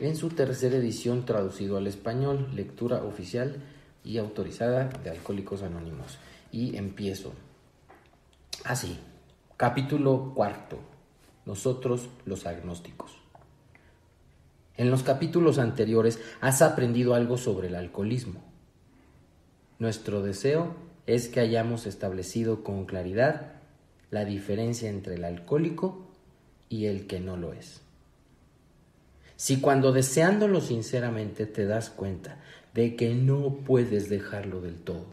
en 0.00 0.16
su 0.16 0.30
tercera 0.30 0.76
edición 0.76 1.26
traducido 1.26 1.76
al 1.76 1.86
español, 1.86 2.48
lectura 2.54 3.04
oficial 3.04 3.62
y 4.02 4.16
autorizada 4.16 4.88
de 4.88 5.10
Alcohólicos 5.10 5.62
Anónimos. 5.62 6.18
Y 6.50 6.78
empiezo. 6.78 7.34
Así, 8.64 8.98
capítulo 9.58 10.32
cuarto. 10.34 10.93
Nosotros 11.46 12.08
los 12.24 12.46
agnósticos. 12.46 13.12
En 14.76 14.90
los 14.90 15.02
capítulos 15.02 15.58
anteriores 15.58 16.18
has 16.40 16.62
aprendido 16.62 17.14
algo 17.14 17.36
sobre 17.36 17.68
el 17.68 17.76
alcoholismo. 17.76 18.42
Nuestro 19.78 20.22
deseo 20.22 20.74
es 21.06 21.28
que 21.28 21.40
hayamos 21.40 21.86
establecido 21.86 22.64
con 22.64 22.86
claridad 22.86 23.52
la 24.10 24.24
diferencia 24.24 24.88
entre 24.88 25.14
el 25.14 25.24
alcohólico 25.24 26.06
y 26.68 26.86
el 26.86 27.06
que 27.06 27.20
no 27.20 27.36
lo 27.36 27.52
es. 27.52 27.82
Si 29.36 29.60
cuando 29.60 29.92
deseándolo 29.92 30.60
sinceramente 30.60 31.46
te 31.46 31.66
das 31.66 31.90
cuenta 31.90 32.38
de 32.72 32.96
que 32.96 33.14
no 33.14 33.58
puedes 33.64 34.08
dejarlo 34.08 34.60
del 34.60 34.76
todo, 34.76 35.06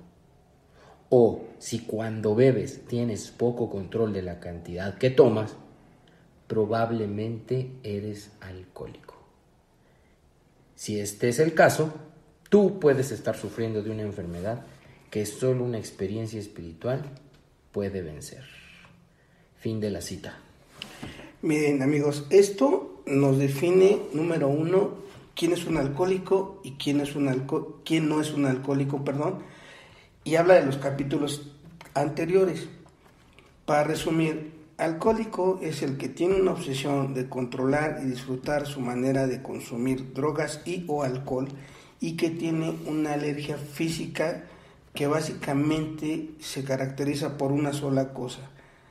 o 1.10 1.44
si 1.60 1.80
cuando 1.80 2.36
bebes 2.36 2.86
tienes 2.86 3.32
poco 3.32 3.70
control 3.70 4.14
de 4.14 4.22
la 4.22 4.40
cantidad 4.40 4.98
que 4.98 5.10
tomas, 5.10 5.56
probablemente 6.52 7.72
eres 7.82 8.32
alcohólico. 8.42 9.16
Si 10.76 11.00
este 11.00 11.30
es 11.30 11.40
el 11.40 11.54
caso, 11.54 11.94
tú 12.50 12.78
puedes 12.78 13.14
estar 13.14 13.38
sufriendo 13.38 13.82
de 13.82 13.90
una 13.90 14.02
enfermedad 14.02 14.66
que 15.10 15.26
solo 15.26 15.64
una 15.64 15.78
experiencia 15.78 16.42
espiritual 16.42 17.04
puede 17.72 18.02
vencer. 18.02 18.44
Fin 19.62 19.80
de 19.80 19.92
la 19.92 20.02
cita. 20.02 20.40
Miren 21.42 21.82
amigos, 21.84 22.26
esto 22.30 23.02
nos 23.06 23.38
define, 23.38 24.02
número 24.12 24.50
uno, 24.50 24.96
quién 25.34 25.54
es 25.54 25.64
un 25.64 25.78
alcohólico 25.78 26.60
y 26.66 26.72
quién, 26.72 27.00
es 27.00 27.16
un 27.16 27.48
quién 27.86 28.10
no 28.10 28.20
es 28.20 28.34
un 28.34 28.46
alcohólico, 28.46 29.06
perdón, 29.06 29.40
y 30.26 30.36
habla 30.36 30.56
de 30.56 30.66
los 30.66 30.76
capítulos 30.76 31.54
anteriores. 31.94 32.68
Para 33.66 33.86
resumir, 33.86 34.61
alcohólico 34.82 35.60
es 35.62 35.84
el 35.84 35.98
que 35.98 36.10
tiene 36.10 36.42
una 36.42 36.54
obsesión 36.54 37.14
de 37.14 37.30
controlar 37.30 38.00
y 38.02 38.08
disfrutar 38.08 38.66
su 38.66 38.80
manera 38.80 39.28
de 39.28 39.44
consumir 39.44 40.12
drogas 40.14 40.62
y 40.66 40.86
o 40.88 41.04
alcohol 41.04 41.48
y 42.00 42.18
que 42.18 42.32
tiene 42.32 42.74
una 42.88 43.14
alergia 43.14 43.58
física 43.58 44.44
que 44.96 45.06
básicamente 45.06 46.32
se 46.40 46.64
caracteriza 46.64 47.38
por 47.38 47.52
una 47.52 47.74
sola 47.74 48.12
cosa, 48.12 48.50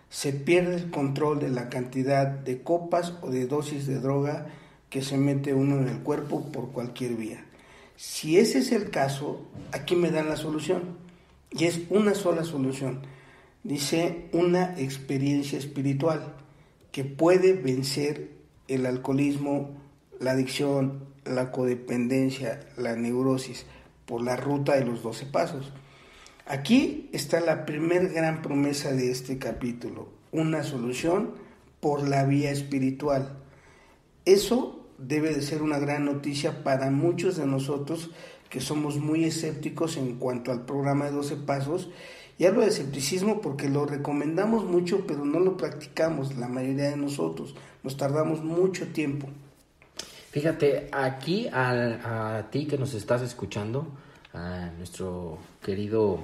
se 0.09 0.33
pierde 0.33 0.77
el 0.77 0.91
control 0.91 1.41
de 1.41 1.51
la 1.51 1.69
cantidad 1.69 2.27
de 2.29 2.63
copas 2.63 3.15
o 3.21 3.31
de 3.31 3.49
dosis 3.49 3.89
de 3.89 3.99
droga 3.99 4.47
que 4.91 5.03
se 5.03 5.19
mete 5.19 5.55
uno 5.55 5.77
en 5.77 5.89
el 5.89 5.99
cuerpo 5.99 6.53
por 6.53 6.71
cualquier 6.71 7.15
vía. 7.17 7.45
Si 7.97 8.39
ese 8.39 8.61
es 8.61 8.71
el 8.71 8.91
caso, 8.91 9.45
aquí 9.73 9.97
me 9.97 10.11
dan 10.11 10.29
la 10.29 10.37
solución. 10.37 10.97
Y 11.51 11.65
es 11.65 11.81
una 11.91 12.15
sola 12.15 12.45
solución. 12.45 13.03
Dice 13.63 14.29
una 14.33 14.75
experiencia 14.79 15.59
espiritual 15.59 16.35
que 16.93 17.05
puede 17.05 17.53
vencer 17.53 18.31
el 18.69 18.87
alcoholismo, 18.87 19.71
la 20.19 20.33
adicción, 20.33 21.05
la 21.25 21.53
codependencia, 21.53 22.61
la 22.77 22.97
neurosis 22.97 23.67
por 24.07 24.23
la 24.23 24.37
ruta 24.37 24.75
de 24.75 24.85
los 24.85 25.03
12 25.03 25.27
pasos. 25.27 25.73
Aquí 26.47 27.09
está 27.13 27.41
la 27.41 27.65
primer 27.67 28.09
gran 28.09 28.43
promesa 28.43 28.93
de 28.93 29.11
este 29.11 29.39
capítulo, 29.39 30.09
una 30.33 30.65
solución 30.65 31.33
por 31.81 32.09
la 32.09 32.25
vía 32.25 32.51
espiritual. 32.51 33.37
Eso 34.25 34.89
debe 34.99 35.35
de 35.35 35.43
ser 35.43 35.63
una 35.63 35.79
gran 35.79 36.05
noticia 36.05 36.65
para 36.65 36.91
muchos 36.91 37.37
de 37.37 37.47
nosotros 37.47 38.11
que 38.49 38.61
somos 38.61 38.99
muy 38.99 39.25
escépticos 39.25 39.97
en 39.97 40.17
cuanto 40.17 40.51
al 40.51 40.67
programa 40.67 41.07
de 41.07 41.13
12 41.13 41.37
pasos. 41.37 41.91
Y 42.41 42.47
hablo 42.47 42.63
de 42.63 42.69
escepticismo 42.69 43.43
porque 43.43 43.69
lo 43.69 43.85
recomendamos 43.85 44.65
mucho, 44.65 45.05
pero 45.07 45.27
no 45.27 45.41
lo 45.41 45.59
practicamos 45.59 46.39
la 46.39 46.49
mayoría 46.49 46.89
de 46.89 46.97
nosotros. 46.97 47.55
Nos 47.83 47.99
tardamos 47.99 48.43
mucho 48.43 48.87
tiempo. 48.87 49.29
Fíjate, 50.31 50.89
aquí 50.91 51.49
a, 51.49 52.39
a 52.39 52.51
ti 52.51 52.65
que 52.65 52.79
nos 52.79 52.95
estás 52.95 53.21
escuchando, 53.21 53.89
a 54.33 54.71
nuestro 54.79 55.37
querido 55.63 56.19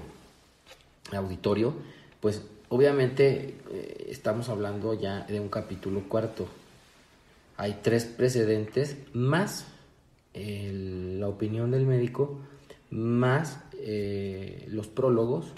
auditorio, 1.13 1.75
pues 2.19 2.41
obviamente 2.71 3.59
eh, 3.71 4.07
estamos 4.09 4.49
hablando 4.49 4.95
ya 4.95 5.27
de 5.27 5.39
un 5.39 5.51
capítulo 5.51 6.05
cuarto. 6.09 6.49
Hay 7.59 7.81
tres 7.83 8.07
precedentes 8.07 8.97
más 9.13 9.67
la 10.33 11.29
opinión 11.29 11.71
del 11.71 11.85
médico, 11.85 12.41
más 12.89 13.59
eh, 13.75 14.67
los 14.71 14.87
prólogos 14.87 15.53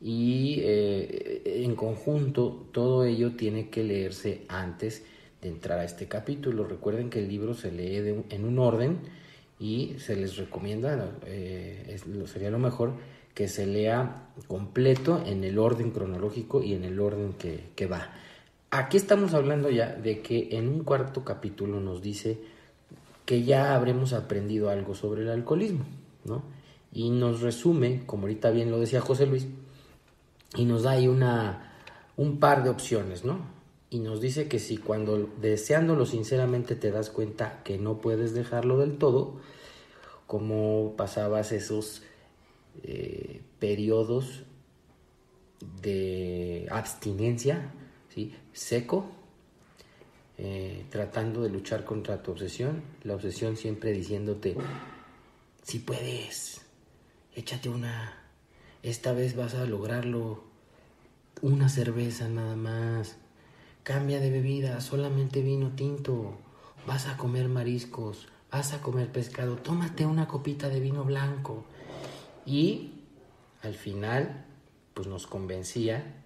y 0.00 0.60
eh, 0.60 1.62
en 1.64 1.74
conjunto 1.74 2.66
todo 2.72 3.04
ello 3.04 3.32
tiene 3.36 3.68
que 3.68 3.84
leerse 3.84 4.44
antes 4.48 5.04
de 5.42 5.48
entrar 5.48 5.78
a 5.78 5.84
este 5.84 6.08
capítulo. 6.08 6.64
Recuerden 6.64 7.10
que 7.10 7.18
el 7.18 7.28
libro 7.28 7.54
se 7.54 7.70
lee 7.70 8.24
en 8.30 8.44
un 8.44 8.58
orden 8.58 8.98
y 9.58 9.96
se 9.98 10.16
les 10.16 10.36
recomienda, 10.36 11.12
sería 12.26 12.50
lo 12.50 12.58
mejor 12.58 12.94
que 13.34 13.48
se 13.48 13.66
lea 13.66 14.28
completo 14.46 15.22
en 15.24 15.44
el 15.44 15.58
orden 15.58 15.90
cronológico 15.90 16.62
y 16.62 16.74
en 16.74 16.84
el 16.84 16.98
orden 16.98 17.34
que, 17.34 17.86
va. 17.86 18.12
Aquí 18.70 18.96
estamos 18.96 19.34
hablando 19.34 19.70
ya 19.70 19.94
de 19.94 20.20
que 20.20 20.48
en 20.52 20.68
un 20.68 20.84
cuarto 20.84 21.24
capítulo 21.24 21.80
nos 21.80 22.02
dice 22.02 22.38
que 23.24 23.42
ya 23.42 23.74
habremos 23.74 24.12
aprendido 24.12 24.70
algo 24.70 24.94
sobre 24.94 25.22
el 25.22 25.30
alcoholismo, 25.30 25.84
¿no? 26.24 26.42
Y 26.92 27.10
nos 27.10 27.40
resume, 27.40 28.02
como 28.06 28.22
ahorita 28.22 28.50
bien 28.50 28.70
lo 28.70 28.80
decía 28.80 29.00
José 29.00 29.26
Luis, 29.26 29.46
y 30.54 30.64
nos 30.64 30.82
da 30.82 30.92
ahí 30.92 31.08
una, 31.08 31.74
un 32.16 32.38
par 32.38 32.62
de 32.62 32.70
opciones, 32.70 33.24
¿no? 33.24 33.38
Y 33.88 33.98
nos 33.98 34.20
dice 34.20 34.48
que 34.48 34.58
si 34.58 34.76
cuando 34.76 35.30
deseándolo 35.40 36.06
sinceramente 36.06 36.76
te 36.76 36.90
das 36.90 37.10
cuenta 37.10 37.62
que 37.64 37.78
no 37.78 38.00
puedes 38.00 38.34
dejarlo 38.34 38.78
del 38.78 38.98
todo, 38.98 39.40
como 40.26 40.94
pasabas 40.96 41.50
esos 41.50 42.02
eh, 42.84 43.42
periodos 43.58 44.44
de 45.82 46.68
abstinencia, 46.70 47.72
¿sí? 48.14 48.34
seco, 48.52 49.10
eh, 50.38 50.86
tratando 50.88 51.42
de 51.42 51.50
luchar 51.50 51.84
contra 51.84 52.22
tu 52.22 52.30
obsesión, 52.30 52.82
la 53.02 53.16
obsesión 53.16 53.56
siempre 53.56 53.92
diciéndote, 53.92 54.56
si 55.62 55.80
puedes, 55.80 56.62
échate 57.34 57.68
una, 57.68 58.19
esta 58.82 59.12
vez 59.12 59.36
vas 59.36 59.54
a 59.54 59.64
lograrlo, 59.64 60.42
una 61.42 61.68
cerveza 61.68 62.28
nada 62.28 62.56
más, 62.56 63.16
cambia 63.82 64.20
de 64.20 64.30
bebida, 64.30 64.80
solamente 64.80 65.42
vino 65.42 65.70
tinto, 65.70 66.38
vas 66.86 67.06
a 67.06 67.16
comer 67.16 67.48
mariscos, 67.48 68.28
vas 68.50 68.72
a 68.72 68.82
comer 68.82 69.10
pescado, 69.12 69.56
tómate 69.56 70.06
una 70.06 70.28
copita 70.28 70.68
de 70.68 70.80
vino 70.80 71.04
blanco, 71.04 71.64
y 72.46 72.92
al 73.62 73.74
final, 73.74 74.44
pues 74.94 75.06
nos 75.06 75.26
convencía. 75.26 76.16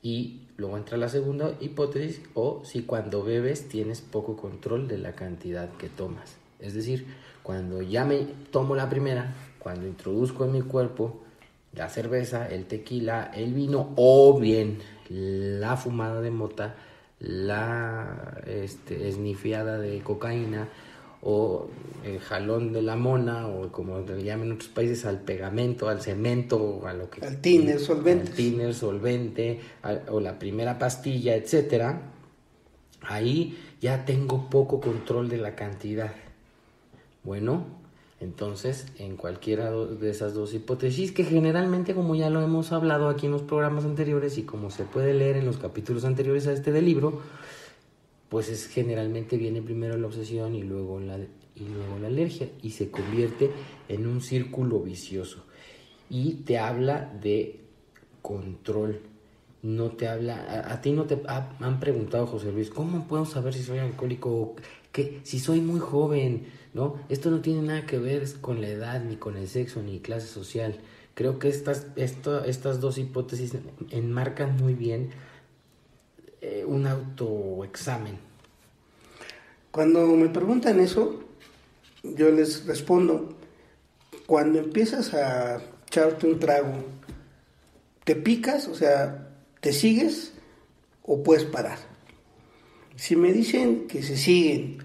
Y 0.00 0.48
luego 0.56 0.76
entra 0.76 0.96
la 0.96 1.08
segunda 1.08 1.56
hipótesis, 1.60 2.22
o 2.34 2.64
si 2.64 2.82
cuando 2.82 3.22
bebes 3.22 3.68
tienes 3.68 4.00
poco 4.00 4.36
control 4.36 4.88
de 4.88 4.98
la 4.98 5.12
cantidad 5.12 5.70
que 5.76 5.88
tomas. 5.88 6.36
Es 6.58 6.74
decir, 6.74 7.06
cuando 7.42 7.82
ya 7.82 8.04
me 8.04 8.24
tomo 8.50 8.74
la 8.74 8.88
primera, 8.88 9.34
cuando 9.58 9.86
introduzco 9.86 10.44
en 10.44 10.52
mi 10.52 10.62
cuerpo 10.62 11.22
la 11.74 11.88
cerveza, 11.88 12.46
el 12.48 12.66
tequila, 12.66 13.30
el 13.34 13.54
vino 13.54 13.92
o 13.96 14.38
bien 14.38 14.78
la 15.08 15.76
fumada 15.76 16.20
de 16.20 16.30
mota, 16.30 16.74
la 17.18 18.40
este, 18.46 19.08
esnifiada 19.08 19.78
de 19.78 20.00
cocaína, 20.00 20.68
o 21.24 21.68
el 22.04 22.18
jalón 22.18 22.72
de 22.72 22.82
la 22.82 22.96
mona, 22.96 23.46
o 23.46 23.70
como 23.70 24.00
le 24.00 24.24
llaman 24.24 24.48
en 24.48 24.52
otros 24.54 24.70
países, 24.70 25.04
al 25.04 25.20
pegamento, 25.20 25.88
al 25.88 26.00
cemento, 26.00 26.86
a 26.86 26.94
lo 26.94 27.08
que... 27.10 27.24
Al 27.24 27.40
tiner 27.40 27.78
solvente. 27.78 28.30
Al 28.30 28.36
tiner 28.36 28.74
solvente, 28.74 29.60
o 30.08 30.18
la 30.18 30.38
primera 30.38 30.78
pastilla, 30.78 31.36
etcétera. 31.36 32.02
Ahí 33.02 33.56
ya 33.80 34.04
tengo 34.04 34.50
poco 34.50 34.80
control 34.80 35.28
de 35.28 35.38
la 35.38 35.54
cantidad. 35.54 36.12
Bueno, 37.22 37.81
Entonces, 38.22 38.86
en 38.98 39.16
cualquiera 39.16 39.72
de 39.72 40.08
esas 40.08 40.32
dos 40.32 40.54
hipótesis, 40.54 41.10
que 41.10 41.24
generalmente, 41.24 41.92
como 41.92 42.14
ya 42.14 42.30
lo 42.30 42.40
hemos 42.40 42.70
hablado 42.70 43.08
aquí 43.08 43.26
en 43.26 43.32
los 43.32 43.42
programas 43.42 43.84
anteriores 43.84 44.38
y 44.38 44.44
como 44.44 44.70
se 44.70 44.84
puede 44.84 45.12
leer 45.12 45.36
en 45.36 45.44
los 45.44 45.56
capítulos 45.56 46.04
anteriores 46.04 46.46
a 46.46 46.52
este 46.52 46.70
del 46.70 46.84
libro, 46.84 47.20
pues 48.28 48.48
es 48.48 48.68
generalmente 48.68 49.36
viene 49.36 49.60
primero 49.60 49.96
la 49.96 50.06
obsesión 50.06 50.54
y 50.54 50.62
luego 50.62 51.00
la, 51.00 51.18
y 51.18 51.64
luego 51.64 51.98
la 52.00 52.06
alergia 52.06 52.48
y 52.62 52.70
se 52.70 52.92
convierte 52.92 53.50
en 53.88 54.06
un 54.06 54.20
círculo 54.20 54.78
vicioso. 54.78 55.44
Y 56.08 56.34
te 56.44 56.58
habla 56.58 57.12
de 57.20 57.58
control. 58.22 59.00
No 59.62 59.90
te 59.90 60.06
habla, 60.06 60.64
a, 60.68 60.80
ti 60.80 60.92
no 60.92 61.06
te 61.06 61.20
han 61.26 61.80
preguntado, 61.80 62.28
José 62.28 62.52
Luis, 62.52 62.70
¿cómo 62.70 63.08
puedo 63.08 63.24
saber 63.24 63.52
si 63.52 63.64
soy 63.64 63.78
alcohólico? 63.78 64.54
Que 64.92 65.20
si 65.24 65.40
soy 65.40 65.60
muy 65.60 65.80
joven, 65.80 66.46
¿no? 66.74 67.00
Esto 67.08 67.30
no 67.30 67.40
tiene 67.40 67.62
nada 67.62 67.86
que 67.86 67.98
ver 67.98 68.26
con 68.40 68.60
la 68.60 68.68
edad, 68.68 69.02
ni 69.02 69.16
con 69.16 69.36
el 69.36 69.48
sexo, 69.48 69.82
ni 69.82 70.00
clase 70.00 70.26
social. 70.26 70.78
Creo 71.14 71.38
que 71.38 71.48
estas, 71.48 71.86
estas 71.96 72.80
dos 72.80 72.98
hipótesis 72.98 73.52
enmarcan 73.90 74.56
muy 74.56 74.74
bien 74.74 75.10
eh, 76.40 76.64
un 76.66 76.86
autoexamen. 76.86 78.18
Cuando 79.70 80.06
me 80.08 80.28
preguntan 80.28 80.80
eso, 80.80 81.22
yo 82.02 82.30
les 82.30 82.66
respondo, 82.66 83.36
cuando 84.26 84.58
empiezas 84.58 85.14
a 85.14 85.62
echarte 85.86 86.26
un 86.26 86.38
trago, 86.38 86.74
¿te 88.04 88.16
picas? 88.16 88.68
O 88.68 88.74
sea, 88.74 89.30
¿te 89.60 89.72
sigues 89.72 90.32
o 91.02 91.22
puedes 91.22 91.44
parar? 91.44 91.78
Si 92.96 93.14
me 93.16 93.32
dicen 93.32 93.86
que 93.86 94.02
se 94.02 94.16
siguen 94.16 94.78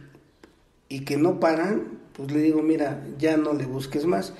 y 0.89 1.01
que 1.01 1.17
no 1.17 1.39
paran, 1.39 1.99
pues 2.13 2.31
le 2.31 2.41
digo, 2.41 2.61
mira, 2.61 3.05
ya 3.17 3.37
no 3.37 3.53
le 3.53 3.65
busques 3.65 4.05
más. 4.05 4.33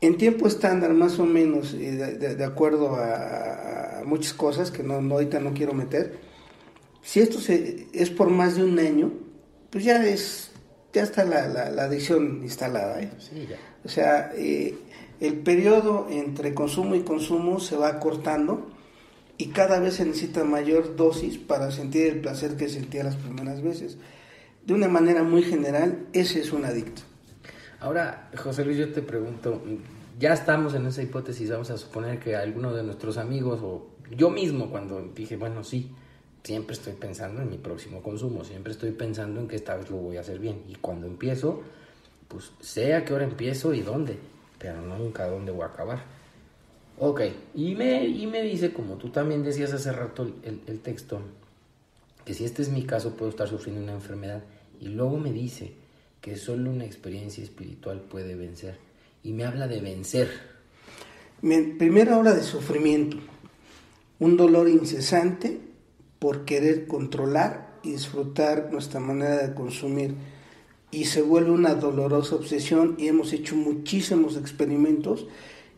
En 0.00 0.16
tiempo 0.18 0.46
estándar, 0.46 0.92
más 0.92 1.18
o 1.18 1.24
menos, 1.24 1.74
eh, 1.74 1.96
de, 2.36 2.44
acuerdo 2.44 2.94
a, 2.96 4.02
muchas 4.04 4.34
cosas 4.34 4.70
que 4.70 4.82
no, 4.82 4.94
ahorita 4.94 5.40
no 5.40 5.54
quiero 5.54 5.72
meter, 5.72 6.18
si 7.02 7.20
esto 7.20 7.40
se, 7.40 7.86
es 7.92 8.10
por 8.10 8.30
más 8.30 8.56
de 8.56 8.64
un 8.64 8.78
año, 8.78 9.12
pues 9.70 9.84
ya 9.84 10.04
es 10.04 10.50
ya 10.94 11.02
está 11.02 11.24
la, 11.24 11.48
la, 11.48 11.82
adicción 11.82 12.40
instalada. 12.42 13.02
¿eh? 13.02 13.10
O 13.84 13.88
sea, 13.88 14.32
eh, 14.36 14.74
el 15.20 15.34
periodo 15.38 16.06
entre 16.08 16.54
consumo 16.54 16.94
y 16.94 17.00
consumo 17.00 17.58
se 17.58 17.76
va 17.76 17.98
cortando 17.98 18.70
y 19.36 19.48
cada 19.48 19.80
vez 19.80 19.94
se 19.94 20.04
necesita 20.04 20.44
mayor 20.44 20.94
dosis 20.94 21.36
para 21.36 21.72
sentir 21.72 22.06
el 22.06 22.20
placer 22.20 22.56
que 22.56 22.68
sentía 22.68 23.02
las 23.02 23.16
primeras 23.16 23.60
veces 23.60 23.98
de 24.66 24.74
una 24.74 24.88
manera 24.88 25.22
muy 25.22 25.42
general, 25.42 26.06
ese 26.12 26.40
es 26.40 26.52
un 26.52 26.64
adicto. 26.64 27.02
Ahora, 27.80 28.30
José 28.36 28.64
Luis, 28.64 28.78
yo 28.78 28.92
te 28.92 29.02
pregunto, 29.02 29.62
ya 30.18 30.32
estamos 30.32 30.74
en 30.74 30.86
esa 30.86 31.02
hipótesis, 31.02 31.50
vamos 31.50 31.70
a 31.70 31.76
suponer 31.76 32.18
que 32.18 32.34
alguno 32.34 32.72
de 32.72 32.82
nuestros 32.82 33.18
amigos 33.18 33.60
o 33.62 33.88
yo 34.10 34.30
mismo 34.30 34.70
cuando 34.70 35.02
dije, 35.14 35.36
bueno, 35.36 35.64
sí, 35.64 35.90
siempre 36.42 36.74
estoy 36.74 36.94
pensando 36.94 37.42
en 37.42 37.50
mi 37.50 37.58
próximo 37.58 38.02
consumo, 38.02 38.42
siempre 38.44 38.72
estoy 38.72 38.92
pensando 38.92 39.40
en 39.40 39.48
que 39.48 39.56
esta 39.56 39.76
vez 39.76 39.90
lo 39.90 39.96
voy 39.98 40.16
a 40.16 40.20
hacer 40.20 40.38
bien. 40.38 40.62
Y 40.68 40.76
cuando 40.76 41.06
empiezo, 41.06 41.62
pues 42.28 42.52
sé 42.60 42.94
a 42.94 43.04
qué 43.04 43.12
hora 43.12 43.24
empiezo 43.24 43.74
y 43.74 43.82
dónde, 43.82 44.18
pero 44.58 44.80
nunca 44.80 45.26
dónde 45.26 45.52
voy 45.52 45.62
a 45.62 45.66
acabar. 45.66 46.04
Ok, 46.98 47.20
y 47.54 47.74
me, 47.74 48.06
y 48.06 48.26
me 48.26 48.40
dice, 48.42 48.72
como 48.72 48.94
tú 48.96 49.10
también 49.10 49.42
decías 49.42 49.74
hace 49.74 49.92
rato 49.92 50.22
el, 50.42 50.62
el 50.66 50.80
texto, 50.80 51.20
que 52.24 52.32
si 52.32 52.44
este 52.44 52.62
es 52.62 52.70
mi 52.70 52.84
caso 52.84 53.14
puedo 53.14 53.30
estar 53.30 53.48
sufriendo 53.48 53.82
una 53.82 53.92
enfermedad 53.92 54.42
y 54.80 54.88
luego 54.88 55.18
me 55.18 55.32
dice 55.32 55.72
que 56.20 56.36
solo 56.36 56.70
una 56.70 56.84
experiencia 56.84 57.44
espiritual 57.44 58.00
puede 58.00 58.34
vencer. 58.34 58.78
Y 59.22 59.32
me 59.32 59.44
habla 59.44 59.68
de 59.68 59.80
vencer. 59.80 60.30
Primero 61.40 62.14
habla 62.14 62.34
de 62.34 62.42
sufrimiento, 62.42 63.18
un 64.18 64.36
dolor 64.36 64.68
incesante 64.68 65.60
por 66.18 66.46
querer 66.46 66.86
controlar 66.86 67.78
y 67.82 67.92
disfrutar 67.92 68.70
nuestra 68.72 69.00
manera 69.00 69.46
de 69.46 69.54
consumir. 69.54 70.14
Y 70.90 71.04
se 71.04 71.20
vuelve 71.20 71.50
una 71.50 71.74
dolorosa 71.74 72.36
obsesión 72.36 72.94
y 72.98 73.08
hemos 73.08 73.32
hecho 73.32 73.56
muchísimos 73.56 74.36
experimentos, 74.36 75.26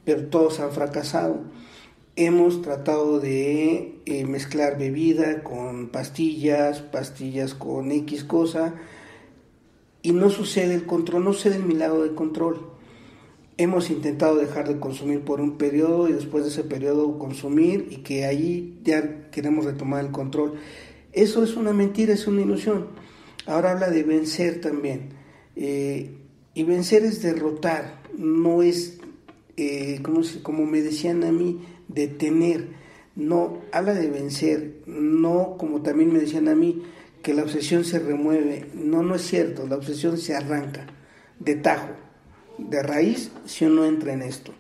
pero 0.04 0.26
todos 0.26 0.60
han 0.60 0.70
fracasado. 0.70 1.40
Hemos 2.18 2.62
tratado 2.62 3.20
de 3.20 4.00
eh, 4.06 4.24
mezclar 4.24 4.78
bebida 4.78 5.42
con 5.42 5.88
pastillas, 5.88 6.80
pastillas 6.80 7.52
con 7.52 7.92
X 7.92 8.24
cosa, 8.24 8.74
y 10.00 10.12
no 10.12 10.30
sucede 10.30 10.74
el 10.74 10.86
control, 10.86 11.24
no 11.24 11.34
sucede 11.34 11.56
el 11.56 11.64
milagro 11.64 12.04
de 12.04 12.14
control. 12.14 12.70
Hemos 13.58 13.90
intentado 13.90 14.36
dejar 14.36 14.66
de 14.66 14.80
consumir 14.80 15.20
por 15.20 15.42
un 15.42 15.58
periodo 15.58 16.08
y 16.08 16.14
después 16.14 16.44
de 16.44 16.50
ese 16.50 16.64
periodo 16.64 17.18
consumir 17.18 17.88
y 17.90 17.96
que 17.96 18.24
ahí 18.24 18.80
ya 18.82 19.28
queremos 19.30 19.66
retomar 19.66 20.02
el 20.02 20.10
control. 20.10 20.54
Eso 21.12 21.42
es 21.42 21.54
una 21.54 21.74
mentira, 21.74 22.14
es 22.14 22.26
una 22.26 22.40
ilusión. 22.40 22.86
Ahora 23.44 23.72
habla 23.72 23.90
de 23.90 24.04
vencer 24.04 24.62
también. 24.62 25.10
Eh, 25.54 26.16
y 26.54 26.62
vencer 26.62 27.04
es 27.04 27.20
derrotar, 27.20 28.00
no 28.16 28.62
es, 28.62 29.00
eh, 29.58 30.00
como, 30.02 30.22
como 30.42 30.64
me 30.64 30.80
decían 30.80 31.22
a 31.22 31.30
mí, 31.30 31.60
detener. 31.96 32.68
No, 33.16 33.62
habla 33.72 33.94
de 33.94 34.08
vencer, 34.08 34.82
no 34.86 35.56
como 35.58 35.82
también 35.82 36.12
me 36.12 36.20
decían 36.20 36.48
a 36.48 36.54
mí, 36.54 36.82
que 37.22 37.34
la 37.34 37.42
obsesión 37.42 37.84
se 37.84 37.98
remueve. 37.98 38.66
No, 38.74 39.02
no 39.02 39.14
es 39.16 39.22
cierto, 39.22 39.66
la 39.66 39.76
obsesión 39.76 40.18
se 40.18 40.36
arranca 40.36 40.86
de 41.40 41.56
tajo, 41.56 41.88
de 42.58 42.82
raíz, 42.82 43.32
si 43.46 43.64
uno 43.64 43.84
entra 43.86 44.12
en 44.12 44.22
esto. 44.22 44.52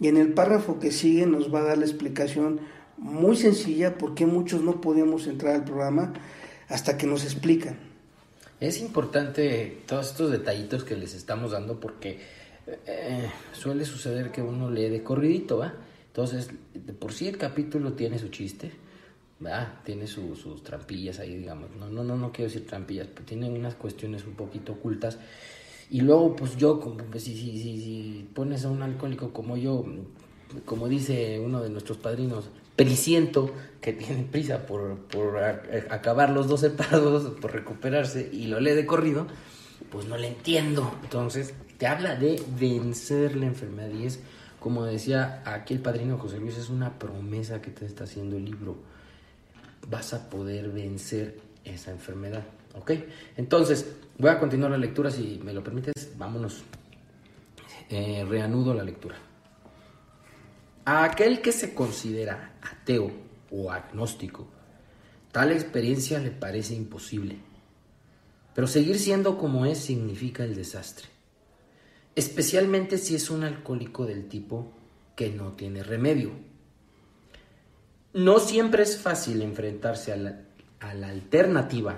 Y 0.00 0.08
en 0.08 0.16
el 0.16 0.32
párrafo 0.32 0.78
que 0.80 0.90
sigue 0.90 1.26
nos 1.26 1.54
va 1.54 1.60
a 1.60 1.64
dar 1.64 1.78
la 1.78 1.84
explicación 1.84 2.60
muy 2.96 3.36
sencilla 3.36 3.96
por 3.96 4.14
qué 4.14 4.26
muchos 4.26 4.62
no 4.62 4.80
podemos 4.80 5.26
entrar 5.26 5.54
al 5.54 5.64
programa 5.64 6.12
hasta 6.68 6.98
que 6.98 7.06
nos 7.06 7.24
explican. 7.24 7.78
Es 8.60 8.80
importante 8.80 9.78
todos 9.86 10.10
estos 10.10 10.30
detallitos 10.30 10.84
que 10.84 10.96
les 10.96 11.14
estamos 11.14 11.52
dando 11.52 11.80
porque 11.80 12.18
eh, 12.86 13.30
suele 13.52 13.84
suceder 13.84 14.30
que 14.30 14.42
uno 14.42 14.70
lee 14.70 14.88
de 14.88 15.02
corridito, 15.02 15.58
¿va? 15.58 15.74
Entonces, 16.10 16.50
de 16.74 16.92
por 16.92 17.12
sí 17.12 17.28
el 17.28 17.38
capítulo 17.38 17.92
tiene 17.92 18.18
su 18.18 18.28
chiste, 18.28 18.72
tiene 19.84 20.06
sus 20.06 20.62
trampillas 20.62 21.18
ahí, 21.20 21.36
digamos. 21.36 21.70
No, 21.78 21.88
no, 21.88 22.04
no, 22.04 22.16
no 22.16 22.32
quiero 22.32 22.50
decir 22.50 22.66
trampillas, 22.66 23.06
pero 23.06 23.24
tiene 23.24 23.48
unas 23.48 23.74
cuestiones 23.74 24.24
un 24.26 24.34
poquito 24.34 24.72
ocultas. 24.72 25.18
Y 25.88 26.02
luego, 26.02 26.36
pues 26.36 26.56
yo, 26.56 26.78
como, 26.78 26.98
pues, 26.98 27.24
si, 27.24 27.34
si, 27.34 27.60
si, 27.60 27.80
si 27.80 28.28
pones 28.34 28.64
a 28.64 28.70
un 28.70 28.82
alcohólico 28.82 29.32
como 29.32 29.56
yo, 29.56 29.84
como 30.64 30.88
dice 30.88 31.40
uno 31.40 31.62
de 31.62 31.70
nuestros 31.70 31.98
padrinos, 31.98 32.50
prisiento, 32.76 33.52
que 33.80 33.92
tiene 33.92 34.24
prisa 34.24 34.66
por, 34.66 34.98
por 35.06 35.38
acabar 35.38 36.30
los 36.30 36.48
dos 36.48 36.60
separados, 36.60 37.34
por 37.40 37.52
recuperarse, 37.52 38.28
y 38.32 38.46
lo 38.46 38.60
lee 38.60 38.72
de 38.72 38.86
corrido, 38.86 39.26
pues 39.90 40.06
no 40.06 40.16
le 40.16 40.28
entiendo. 40.28 40.94
Entonces, 41.02 41.54
te 41.78 41.86
habla 41.86 42.14
de 42.14 42.42
vencer 42.58 43.36
la 43.36 43.46
enfermedad 43.46 43.90
y 43.90 44.06
es, 44.06 44.20
como 44.60 44.84
decía 44.84 45.42
aquí 45.44 45.74
el 45.74 45.80
padrino 45.80 46.18
José 46.18 46.38
Luis, 46.38 46.56
es 46.56 46.68
una 46.68 46.98
promesa 46.98 47.60
que 47.60 47.70
te 47.70 47.86
está 47.86 48.04
haciendo 48.04 48.36
el 48.36 48.44
libro 48.44 48.76
vas 49.88 50.12
a 50.14 50.28
poder 50.28 50.70
vencer 50.70 51.40
esa 51.64 51.90
enfermedad. 51.90 52.44
¿Ok? 52.74 52.92
Entonces, 53.36 53.86
voy 54.18 54.30
a 54.30 54.38
continuar 54.38 54.70
la 54.70 54.78
lectura, 54.78 55.10
si 55.10 55.40
me 55.42 55.52
lo 55.52 55.62
permites, 55.64 56.12
vámonos. 56.16 56.62
Eh, 57.88 58.24
reanudo 58.28 58.72
la 58.72 58.84
lectura. 58.84 59.16
A 60.84 61.04
aquel 61.04 61.40
que 61.40 61.52
se 61.52 61.74
considera 61.74 62.54
ateo 62.62 63.10
o 63.50 63.70
agnóstico, 63.72 64.46
tal 65.32 65.50
experiencia 65.50 66.20
le 66.20 66.30
parece 66.30 66.74
imposible. 66.74 67.38
Pero 68.54 68.66
seguir 68.66 68.98
siendo 68.98 69.36
como 69.38 69.66
es 69.66 69.78
significa 69.78 70.44
el 70.44 70.54
desastre. 70.54 71.06
Especialmente 72.20 72.98
si 72.98 73.14
es 73.14 73.30
un 73.30 73.44
alcohólico 73.44 74.04
del 74.04 74.28
tipo 74.28 74.72
que 75.16 75.30
no 75.30 75.52
tiene 75.52 75.82
remedio 75.82 76.50
no 78.12 78.40
siempre 78.40 78.82
es 78.82 78.98
fácil 78.98 79.40
enfrentarse 79.42 80.12
a 80.12 80.16
la, 80.16 81.08
alternativa 81.08 81.96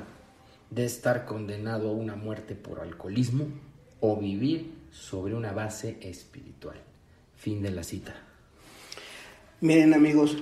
de 0.70 0.84
estar 0.84 1.24
condenado 1.24 1.88
a 1.88 1.92
una 1.92 2.16
muerte 2.16 2.54
por 2.54 2.80
alcoholismo 2.80 3.46
o 4.00 4.16
vivir 4.16 4.74
sobre 4.90 5.34
una 5.34 5.52
base 5.52 5.98
espiritual. 6.02 6.76
Fin 7.36 7.62
de 7.62 7.70
la 7.70 7.82
cita. 7.82 8.14
Miren 9.60 9.94
amigos, 9.94 10.36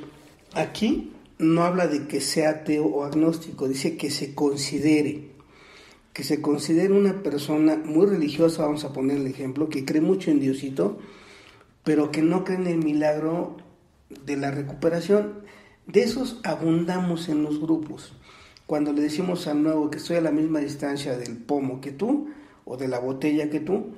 aquí 0.54 1.12
no 1.38 1.62
habla 1.62 1.86
de 1.86 2.06
que 2.06 2.20
sea 2.20 2.50
ateo 2.50 2.86
o 2.86 3.04
agnóstico, 3.04 3.68
dice 3.68 3.96
que 3.96 4.10
se 4.10 4.34
considere, 4.34 5.30
que 6.12 6.24
se 6.24 6.40
considere 6.40 6.92
una 6.92 7.22
persona 7.22 7.76
muy 7.76 8.06
religiosa, 8.06 8.64
vamos 8.64 8.84
a 8.84 8.92
poner 8.92 9.18
el 9.18 9.26
ejemplo, 9.26 9.68
que 9.68 9.84
cree 9.84 10.00
mucho 10.00 10.30
en 10.30 10.40
Diosito, 10.40 10.98
pero 11.84 12.10
que 12.10 12.22
no 12.22 12.44
cree 12.44 12.58
en 12.58 12.66
el 12.66 12.78
milagro 12.78 13.56
de 14.24 14.36
la 14.36 14.50
recuperación. 14.50 15.40
De 15.86 16.02
esos 16.02 16.40
abundamos 16.42 17.28
en 17.28 17.42
los 17.42 17.60
grupos. 17.60 18.12
Cuando 18.66 18.92
le 18.92 19.02
decimos 19.02 19.46
al 19.46 19.62
nuevo 19.62 19.90
que 19.90 19.98
estoy 19.98 20.16
a 20.16 20.20
la 20.20 20.30
misma 20.30 20.60
distancia 20.60 21.16
del 21.16 21.36
pomo 21.36 21.80
que 21.80 21.90
tú 21.90 22.28
o 22.64 22.76
de 22.76 22.88
la 22.88 23.00
botella 23.00 23.50
que 23.50 23.60
tú, 23.60 23.88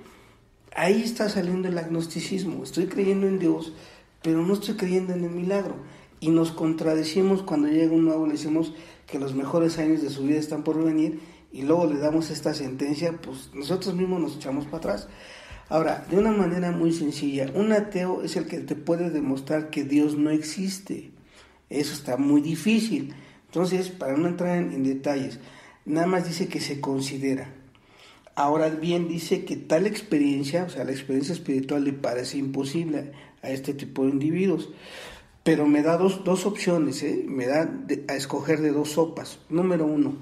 ahí 0.74 1.02
está 1.02 1.28
saliendo 1.28 1.68
el 1.68 1.78
agnosticismo. 1.78 2.62
Estoy 2.62 2.86
creyendo 2.86 3.26
en 3.26 3.38
Dios, 3.38 3.74
pero 4.22 4.42
no 4.42 4.54
estoy 4.54 4.74
creyendo 4.76 5.12
en 5.12 5.24
el 5.24 5.30
milagro. 5.30 5.76
Y 6.20 6.30
nos 6.30 6.52
contradecimos 6.52 7.42
cuando 7.42 7.68
llega 7.68 7.92
un 7.92 8.04
nuevo, 8.04 8.26
le 8.26 8.32
decimos 8.32 8.72
que 9.06 9.18
los 9.18 9.34
mejores 9.34 9.78
años 9.78 10.02
de 10.02 10.08
su 10.08 10.22
vida 10.22 10.38
están 10.38 10.62
por 10.62 10.82
venir 10.82 11.20
y 11.52 11.62
luego 11.62 11.86
le 11.86 11.98
damos 11.98 12.30
esta 12.30 12.54
sentencia, 12.54 13.12
pues 13.20 13.50
nosotros 13.54 13.94
mismos 13.94 14.20
nos 14.20 14.36
echamos 14.36 14.64
para 14.64 14.78
atrás. 14.78 15.08
Ahora, 15.68 16.06
de 16.10 16.18
una 16.18 16.32
manera 16.32 16.70
muy 16.70 16.92
sencilla, 16.92 17.50
un 17.54 17.72
ateo 17.72 18.22
es 18.22 18.36
el 18.36 18.46
que 18.46 18.58
te 18.58 18.74
puede 18.74 19.10
demostrar 19.10 19.70
que 19.70 19.84
Dios 19.84 20.16
no 20.16 20.30
existe. 20.30 21.12
Eso 21.70 21.94
está 21.94 22.16
muy 22.16 22.40
difícil. 22.40 23.14
Entonces, 23.46 23.88
para 23.88 24.16
no 24.16 24.28
entrar 24.28 24.58
en, 24.58 24.82
detalles, 24.82 25.40
nada 25.84 26.06
más 26.06 26.26
dice 26.26 26.48
que 26.48 26.60
se 26.60 26.80
considera. 26.80 27.54
Ahora 28.34 28.68
bien, 28.70 29.08
dice 29.08 29.44
que 29.44 29.56
tal 29.56 29.86
experiencia, 29.86 30.64
o 30.64 30.70
sea, 30.70 30.84
la 30.84 30.92
experiencia 30.92 31.34
espiritual 31.34 31.84
le 31.84 31.92
parece 31.92 32.38
imposible 32.38 33.12
a 33.42 33.50
este 33.50 33.74
tipo 33.74 34.04
de 34.04 34.10
individuos. 34.10 34.70
Pero 35.42 35.66
me 35.66 35.82
da 35.82 35.96
dos, 35.96 36.24
dos 36.24 36.46
opciones, 36.46 37.02
¿eh? 37.02 37.24
me 37.26 37.46
da 37.46 37.70
a 38.08 38.14
escoger 38.14 38.60
de 38.60 38.72
dos 38.72 38.92
sopas. 38.92 39.38
Número 39.48 39.84
uno, 39.84 40.16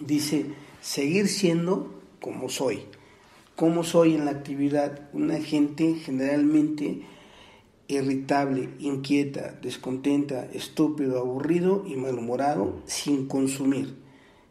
dice, 0.00 0.46
seguir 0.80 1.28
siendo 1.28 2.02
como 2.20 2.48
soy. 2.48 2.80
Como 3.56 3.84
soy 3.84 4.14
en 4.14 4.24
la 4.24 4.32
actividad, 4.32 5.08
una 5.12 5.38
gente 5.40 5.94
generalmente 5.94 7.02
irritable, 7.86 8.70
inquieta, 8.78 9.58
descontenta, 9.62 10.48
estúpido, 10.52 11.18
aburrido 11.18 11.84
y 11.86 11.96
malhumorado 11.96 12.82
sin 12.86 13.26
consumir. 13.26 13.94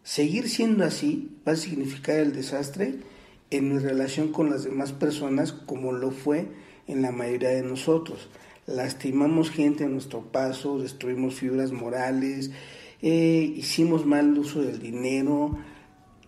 Seguir 0.03 0.49
siendo 0.49 0.85
así 0.85 1.37
va 1.47 1.53
a 1.53 1.57
significar 1.57 2.17
el 2.19 2.33
desastre 2.33 2.95
en 3.49 3.73
mi 3.73 3.79
relación 3.79 4.31
con 4.31 4.49
las 4.49 4.63
demás 4.63 4.91
personas 4.91 5.53
como 5.53 5.93
lo 5.93 6.11
fue 6.11 6.47
en 6.87 7.01
la 7.01 7.11
mayoría 7.11 7.49
de 7.49 7.63
nosotros. 7.63 8.29
Lastimamos 8.65 9.49
gente 9.49 9.83
a 9.83 9.89
nuestro 9.89 10.21
paso, 10.21 10.79
destruimos 10.79 11.35
fibras 11.35 11.71
morales, 11.71 12.51
eh, 13.03 13.53
hicimos 13.55 14.07
mal 14.07 14.35
uso 14.35 14.63
del 14.63 14.79
dinero, 14.79 15.55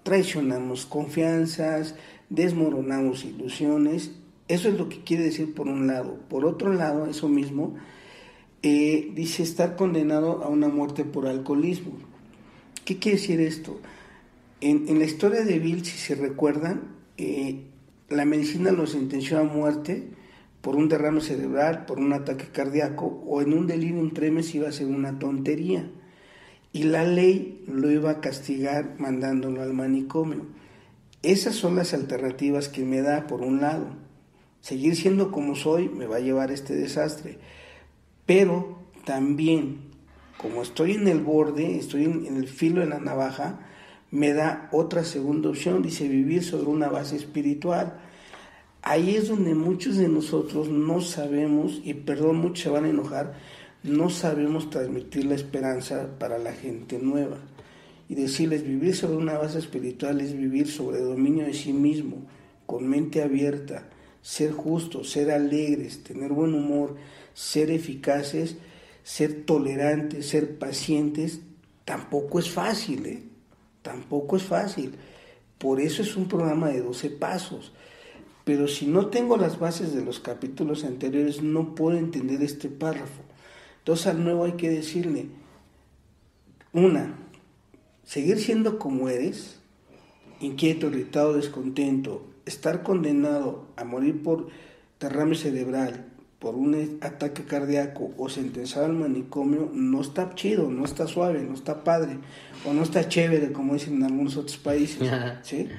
traicionamos 0.04 0.86
confianzas, 0.86 1.96
desmoronamos 2.30 3.26
ilusiones 3.26 4.12
eso 4.48 4.70
es 4.70 4.78
lo 4.78 4.90
que 4.90 5.00
quiere 5.00 5.24
decir 5.24 5.54
por 5.54 5.68
un 5.68 5.88
lado. 5.88 6.20
Por 6.30 6.46
otro 6.46 6.72
lado, 6.74 7.08
eso 7.08 7.28
mismo, 7.28 7.76
eh, 8.62 9.12
dice 9.16 9.42
estar 9.42 9.76
condenado 9.76 10.44
a 10.44 10.50
una 10.50 10.68
muerte 10.68 11.04
por 11.04 11.28
alcoholismo. 11.28 11.94
¿Qué 12.84 13.00
quiere 13.00 13.18
decir 13.18 13.42
esto? 13.42 13.80
En, 14.62 15.00
la 15.00 15.06
historia 15.06 15.44
de 15.44 15.60
Bill, 15.60 15.84
si 15.84 15.98
se 15.98 16.16
recuerdan, 16.16 16.96
eh, 17.18 17.64
la 18.10 18.26
medicina 18.26 18.72
lo 18.72 18.86
sentenció 18.86 19.40
a 19.40 19.44
muerte 19.44 20.10
por 20.62 20.76
un 20.76 20.90
derrame 20.90 21.22
cerebral, 21.22 21.86
por 21.86 22.00
un 22.00 22.14
ataque 22.14 22.46
cardíaco 22.52 23.24
o 23.28 23.42
en 23.42 23.54
un 23.54 23.66
delirium 23.68 24.12
tremens 24.12 24.54
iba 24.54 24.70
a 24.70 24.72
ser 24.72 24.88
una 24.88 25.18
tontería. 25.18 25.90
Y 26.76 26.84
la 26.84 27.06
ley 27.06 27.64
lo 27.68 27.90
iba 27.90 28.12
a 28.12 28.20
castigar 28.20 28.96
mandándolo 29.00 29.62
al 29.62 29.72
manicomio. 29.72 30.46
Esas 31.24 31.56
son 31.56 31.78
las 31.78 31.94
alternativas 31.94 32.68
que 32.68 32.84
me 32.84 33.02
da 33.02 33.28
por 33.28 33.42
un 33.42 33.62
lado 33.62 33.88
seguir 34.66 34.96
siendo 34.96 35.32
como 35.32 35.56
soy 35.56 35.90
me 35.90 36.08
va 36.08 36.16
a 36.16 36.22
llevar 36.22 36.50
a 36.50 36.56
este 36.56 36.74
desastre. 36.74 37.38
Pero 38.26 38.80
también, 39.06 39.92
como 40.40 40.64
estoy 40.64 40.94
en 40.94 41.08
el 41.08 41.20
borde, 41.20 41.78
estoy 41.78 42.06
en, 42.06 42.36
el 42.36 42.48
filo 42.48 42.82
de 42.82 42.88
la 42.88 43.00
navaja, 43.00 43.60
me 44.10 44.34
da 44.34 44.68
otra 44.72 45.04
segunda 45.04 45.50
opción, 45.50 45.84
dice 45.84 46.08
vivir 46.08 46.44
sobre 46.44 46.66
una 46.66 46.90
base 46.90 47.16
espiritual. 47.16 48.00
Ahí 48.82 49.16
es 49.16 49.28
donde 49.28 49.54
muchos 49.54 49.98
de 49.98 50.08
nosotros 50.08 50.68
no 50.70 51.00
sabemos, 51.00 51.80
y 51.84 51.94
perdón, 51.94 52.38
muchos 52.38 52.64
se 52.64 52.70
van 52.70 52.86
a 52.86 52.90
enojar, 52.90 53.36
no 53.86 54.10
sabemos 54.10 54.70
transmitir 54.70 55.26
la 55.26 55.36
esperanza 55.36 56.18
para 56.20 56.38
la 56.38 56.54
gente 56.54 57.00
nueva. 57.00 57.38
Y 58.10 58.16
decirles, 58.16 58.64
vivir 58.64 58.96
sobre 58.96 59.18
una 59.18 59.38
base 59.38 59.60
espiritual 59.60 60.22
es 60.22 60.36
vivir 60.36 60.68
sobre 60.68 61.00
dominio 61.00 61.46
de 61.46 61.54
sí 61.54 61.74
mismo, 61.74 62.26
con 62.66 62.88
mente 62.88 63.22
abierta, 63.22 63.88
ser 64.22 64.52
justos, 64.52 65.12
ser 65.12 65.32
alegres, 65.32 66.04
tener 66.04 66.32
buen 66.32 66.54
humor, 66.54 66.96
ser 67.34 67.72
eficaces, 67.72 68.58
ser 69.04 69.46
tolerantes, 69.46 70.28
ser 70.28 70.58
pacientes, 70.58 71.42
tampoco 71.84 72.40
es 72.40 72.50
fácil, 72.50 73.06
¿eh? 73.06 73.24
Tampoco 73.84 74.36
es 74.38 74.44
fácil. 74.44 74.96
Por 75.60 75.80
eso 75.80 76.02
es 76.02 76.16
un 76.16 76.28
programa 76.28 76.70
de 76.70 76.82
12 76.82 77.12
pasos. 77.12 77.72
Pero 78.44 78.68
si 78.68 78.88
no 78.88 79.08
tengo 79.08 79.38
las 79.38 79.60
bases 79.60 79.94
de 79.94 80.04
los 80.04 80.20
capítulos 80.20 80.84
anteriores, 80.84 81.44
no 81.44 81.76
puedo 81.76 81.98
entender 81.98 82.42
este 82.42 82.70
párrafo. 82.70 83.25
Entonces 83.86 84.08
al 84.08 84.24
nuevo 84.24 84.46
hay 84.46 84.54
que 84.54 84.68
decirle, 84.68 85.28
una, 86.74 87.14
seguir 88.04 88.40
siendo 88.40 88.80
como 88.80 89.10
eres, 89.10 89.60
inquieto, 90.40 90.88
irritado, 90.88 91.34
descontento, 91.34 92.26
estar 92.48 92.82
condenado 92.82 93.68
a 93.76 93.84
morir 93.84 94.24
por 94.24 94.48
derrame 95.00 95.36
cerebral, 95.36 96.08
por 96.40 96.56
un 96.56 96.98
ataque 97.02 97.44
cardíaco 97.44 98.12
o 98.18 98.28
sentenciado 98.28 98.88
al 98.88 98.94
manicomio, 98.94 99.70
no 99.72 100.02
está 100.02 100.34
chido, 100.34 100.72
no 100.72 100.84
está 100.84 101.06
suave, 101.06 101.44
no 101.44 101.54
está 101.54 101.84
padre, 101.84 102.18
o 102.66 102.74
no 102.74 102.82
está 102.82 103.08
chévere, 103.08 103.52
como 103.52 103.76
dicen 103.76 103.98
en 103.98 104.04
algunos 104.06 104.36
otros 104.36 104.58
países. 104.58 105.08
¿sí? 105.44 105.70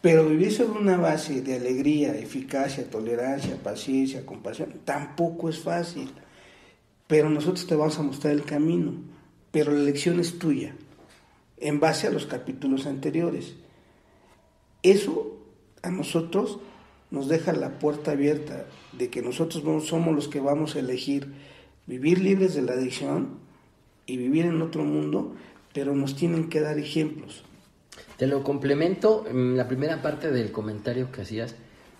Pero 0.00 0.24
vivir 0.24 0.52
sobre 0.52 0.78
una 0.78 0.96
base 0.98 1.40
de 1.40 1.56
alegría, 1.56 2.14
eficacia, 2.14 2.88
tolerancia, 2.88 3.56
paciencia, 3.60 4.24
compasión, 4.24 4.72
tampoco 4.84 5.48
es 5.48 5.58
fácil. 5.58 6.08
Pero 7.08 7.30
nosotros 7.30 7.66
te 7.66 7.74
vamos 7.74 7.98
a 7.98 8.02
mostrar 8.02 8.34
el 8.34 8.44
camino, 8.44 8.92
pero 9.50 9.72
la 9.72 9.80
elección 9.80 10.20
es 10.20 10.38
tuya, 10.38 10.76
en 11.56 11.80
base 11.80 12.06
a 12.06 12.10
los 12.10 12.26
capítulos 12.26 12.86
anteriores. 12.86 13.54
Eso 14.82 15.36
a 15.82 15.90
nosotros 15.90 16.60
nos 17.10 17.28
deja 17.28 17.52
la 17.52 17.78
puerta 17.78 18.12
abierta 18.12 18.66
de 18.92 19.08
que 19.08 19.22
nosotros 19.22 19.64
no 19.64 19.80
somos 19.80 20.14
los 20.14 20.28
que 20.28 20.40
vamos 20.40 20.76
a 20.76 20.80
elegir 20.80 21.32
vivir 21.86 22.20
libres 22.20 22.54
de 22.54 22.62
la 22.62 22.72
adicción 22.72 23.38
y 24.04 24.18
vivir 24.18 24.44
en 24.44 24.60
otro 24.60 24.84
mundo, 24.84 25.34
pero 25.72 25.94
nos 25.94 26.14
tienen 26.14 26.50
que 26.50 26.60
dar 26.60 26.78
ejemplos. 26.78 27.42
Te 28.18 28.26
lo 28.26 28.44
complemento 28.44 29.24
en 29.26 29.56
la 29.56 29.66
primera 29.66 30.02
parte 30.02 30.30
del 30.30 30.52
comentario 30.52 31.10
que 31.10 31.22
hacías 31.22 31.54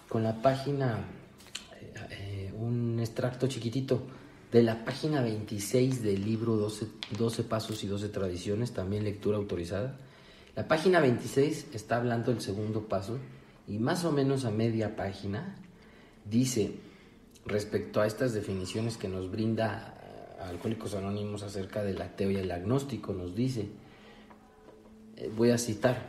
con 0.09 0.23
la 0.23 0.43
página, 0.43 1.07
eh, 1.81 1.93
eh, 2.11 2.53
un 2.59 2.99
extracto 3.01 3.47
chiquitito 3.47 4.03
de 4.53 4.63
la 4.63 4.85
página 4.85 5.21
26 5.23 6.03
del 6.03 6.25
libro 6.25 6.57
12, 6.57 6.87
12 7.19 7.43
Pasos 7.45 7.85
y 7.85 7.87
12 7.87 8.09
Tradiciones, 8.09 8.73
también 8.73 9.05
lectura 9.05 9.37
autorizada. 9.37 9.97
La 10.57 10.67
página 10.67 11.01
26 11.01 11.69
está 11.75 11.97
hablando 11.97 12.33
del 12.33 12.41
segundo 12.41 12.89
paso, 12.89 13.19
y 13.67 13.79
más 13.79 14.05
o 14.05 14.13
menos 14.13 14.45
a 14.45 14.51
media 14.51 14.97
página 14.97 15.57
dice 16.25 16.73
respecto 17.45 18.01
a 18.01 18.07
estas 18.07 18.33
definiciones 18.33 18.97
que 18.97 19.09
nos 19.09 19.31
brinda 19.31 19.95
Alcohólicos 20.41 20.95
Anónimos 20.95 21.43
acerca 21.43 21.83
del 21.83 22.01
ateo 22.01 22.31
y 22.31 22.37
el 22.37 22.51
agnóstico, 22.51 23.13
nos 23.13 23.35
dice, 23.35 23.69
eh, 25.17 25.31
voy 25.37 25.51
a 25.51 25.59
citar, 25.59 26.07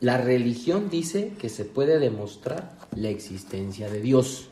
la 0.00 0.18
religión 0.18 0.90
dice 0.90 1.34
que 1.38 1.48
se 1.48 1.64
puede 1.64 1.98
demostrar 1.98 2.78
la 2.94 3.08
existencia 3.08 3.90
de 3.90 4.00
Dios. 4.00 4.50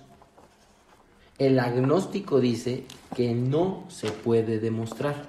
El 1.38 1.61
agnóstico 1.61 2.40
dice 2.40 2.85
que 3.14 3.33
no 3.33 3.85
se 3.88 4.11
puede 4.11 4.59
demostrar. 4.59 5.29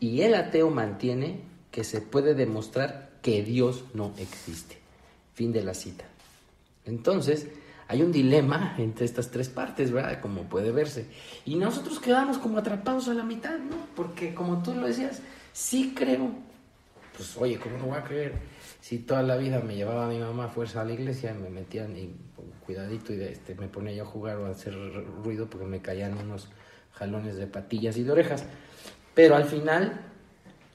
Y 0.00 0.20
el 0.20 0.34
ateo 0.34 0.70
mantiene 0.70 1.40
que 1.70 1.82
se 1.82 2.00
puede 2.00 2.34
demostrar 2.34 3.10
que 3.22 3.42
Dios 3.42 3.84
no 3.94 4.12
existe. 4.18 4.78
Fin 5.34 5.52
de 5.52 5.62
la 5.62 5.72
cita. 5.74 6.04
Entonces, 6.84 7.48
hay 7.88 8.02
un 8.02 8.12
dilema 8.12 8.74
entre 8.76 9.06
estas 9.06 9.30
tres 9.30 9.48
partes, 9.48 9.90
¿verdad? 9.90 10.20
Como 10.20 10.42
puede 10.42 10.72
verse. 10.72 11.06
Y 11.46 11.54
nosotros 11.56 11.98
quedamos 11.98 12.36
como 12.36 12.58
atrapados 12.58 13.08
a 13.08 13.14
la 13.14 13.24
mitad, 13.24 13.58
¿no? 13.58 13.76
Porque 13.96 14.34
como 14.34 14.62
tú 14.62 14.74
lo 14.74 14.86
decías, 14.86 15.20
sí 15.54 15.94
creo. 15.96 16.30
Pues 17.16 17.34
oye, 17.38 17.58
¿cómo 17.58 17.78
no 17.78 17.86
voy 17.86 17.98
a 17.98 18.04
creer? 18.04 18.34
Si 18.80 19.00
toda 19.00 19.22
la 19.22 19.36
vida 19.36 19.60
me 19.60 19.74
llevaba 19.74 20.08
mi 20.08 20.18
mamá 20.18 20.44
a 20.44 20.48
fuerza 20.48 20.80
a 20.80 20.84
la 20.84 20.92
iglesia, 20.92 21.34
me 21.34 21.50
metían 21.50 21.96
y 21.96 22.14
cuidadito 22.64 23.12
y 23.12 23.20
este, 23.22 23.54
me 23.54 23.68
ponía 23.68 23.92
yo 23.92 24.04
a 24.04 24.06
jugar 24.06 24.36
o 24.36 24.46
a 24.46 24.50
hacer 24.50 24.74
ruido 25.24 25.48
porque 25.48 25.66
me 25.66 25.80
caían 25.80 26.16
unos 26.16 26.48
jalones 26.92 27.36
de 27.36 27.46
patillas 27.46 27.96
y 27.96 28.04
de 28.04 28.12
orejas. 28.12 28.44
Pero 29.14 29.36
al 29.36 29.44
final 29.44 30.00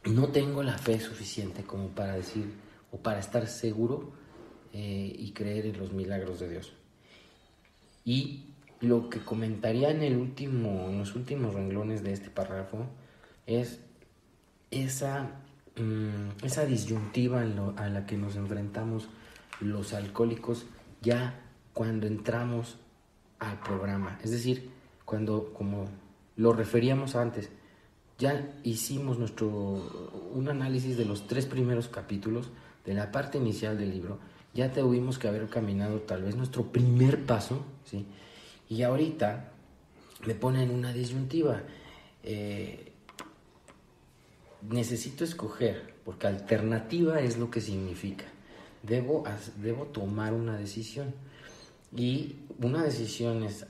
no 0.05 0.27
tengo 0.29 0.63
la 0.63 0.77
fe 0.77 0.99
suficiente 0.99 1.63
como 1.63 1.89
para 1.89 2.15
decir 2.15 2.45
o 2.91 2.97
para 2.97 3.19
estar 3.19 3.47
seguro 3.47 4.11
eh, 4.73 5.15
y 5.17 5.31
creer 5.31 5.67
en 5.67 5.77
los 5.77 5.93
milagros 5.93 6.39
de 6.39 6.49
Dios. 6.49 6.73
Y 8.05 8.53
lo 8.81 9.09
que 9.09 9.19
comentaría 9.19 9.91
en, 9.91 10.01
el 10.01 10.17
último, 10.17 10.89
en 10.89 10.97
los 10.99 11.15
últimos 11.15 11.53
renglones 11.53 12.03
de 12.03 12.11
este 12.11 12.29
párrafo 12.29 12.85
es 13.45 13.79
esa, 14.71 15.41
mm, 15.75 16.45
esa 16.45 16.65
disyuntiva 16.65 17.41
a 17.41 17.89
la 17.89 18.05
que 18.05 18.17
nos 18.17 18.35
enfrentamos 18.35 19.09
los 19.59 19.93
alcohólicos 19.93 20.65
ya 21.01 21.39
cuando 21.73 22.07
entramos 22.07 22.77
al 23.39 23.59
programa. 23.59 24.19
Es 24.23 24.31
decir, 24.31 24.69
cuando, 25.05 25.53
como 25.53 25.89
lo 26.35 26.53
referíamos 26.53 27.15
antes, 27.15 27.49
ya 28.17 28.53
hicimos 28.63 29.17
nuestro, 29.19 29.49
un 30.33 30.47
análisis 30.49 30.97
de 30.97 31.05
los 31.05 31.27
tres 31.27 31.45
primeros 31.45 31.87
capítulos 31.87 32.49
de 32.85 32.93
la 32.93 33.11
parte 33.11 33.37
inicial 33.37 33.77
del 33.77 33.91
libro, 33.91 34.19
ya 34.53 34.71
tuvimos 34.71 35.17
que 35.17 35.27
haber 35.27 35.47
caminado 35.49 36.01
tal 36.01 36.23
vez 36.23 36.35
nuestro 36.35 36.71
primer 36.71 37.25
paso, 37.25 37.65
¿sí? 37.85 38.05
Y 38.69 38.83
ahorita 38.83 39.51
me 40.25 40.35
ponen 40.35 40.69
una 40.69 40.93
disyuntiva. 40.93 41.61
Eh, 42.23 42.92
necesito 44.69 45.23
escoger, 45.23 45.93
porque 46.05 46.27
alternativa 46.27 47.19
es 47.19 47.37
lo 47.37 47.49
que 47.49 47.61
significa. 47.61 48.25
Debo, 48.81 49.23
debo 49.61 49.85
tomar 49.85 50.33
una 50.33 50.57
decisión. 50.57 51.13
Y 51.95 52.37
una 52.59 52.83
decisión 52.83 53.43
es 53.43 53.65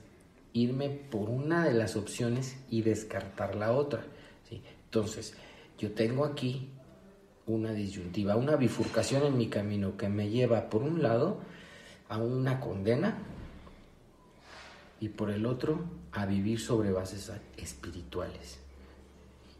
irme 0.52 0.88
por 0.88 1.28
una 1.28 1.64
de 1.64 1.74
las 1.74 1.96
opciones 1.96 2.56
y 2.70 2.82
descartar 2.82 3.56
la 3.56 3.72
otra. 3.72 4.04
Entonces, 4.84 5.34
yo 5.78 5.92
tengo 5.92 6.24
aquí 6.24 6.70
una 7.46 7.72
disyuntiva, 7.72 8.36
una 8.36 8.56
bifurcación 8.56 9.24
en 9.24 9.36
mi 9.36 9.48
camino 9.48 9.96
que 9.96 10.08
me 10.08 10.30
lleva 10.30 10.70
por 10.70 10.82
un 10.82 11.02
lado 11.02 11.38
a 12.08 12.18
una 12.18 12.60
condena 12.60 13.18
y 15.00 15.08
por 15.08 15.30
el 15.30 15.44
otro 15.44 15.84
a 16.12 16.26
vivir 16.26 16.60
sobre 16.60 16.92
bases 16.92 17.30
espirituales. 17.56 18.63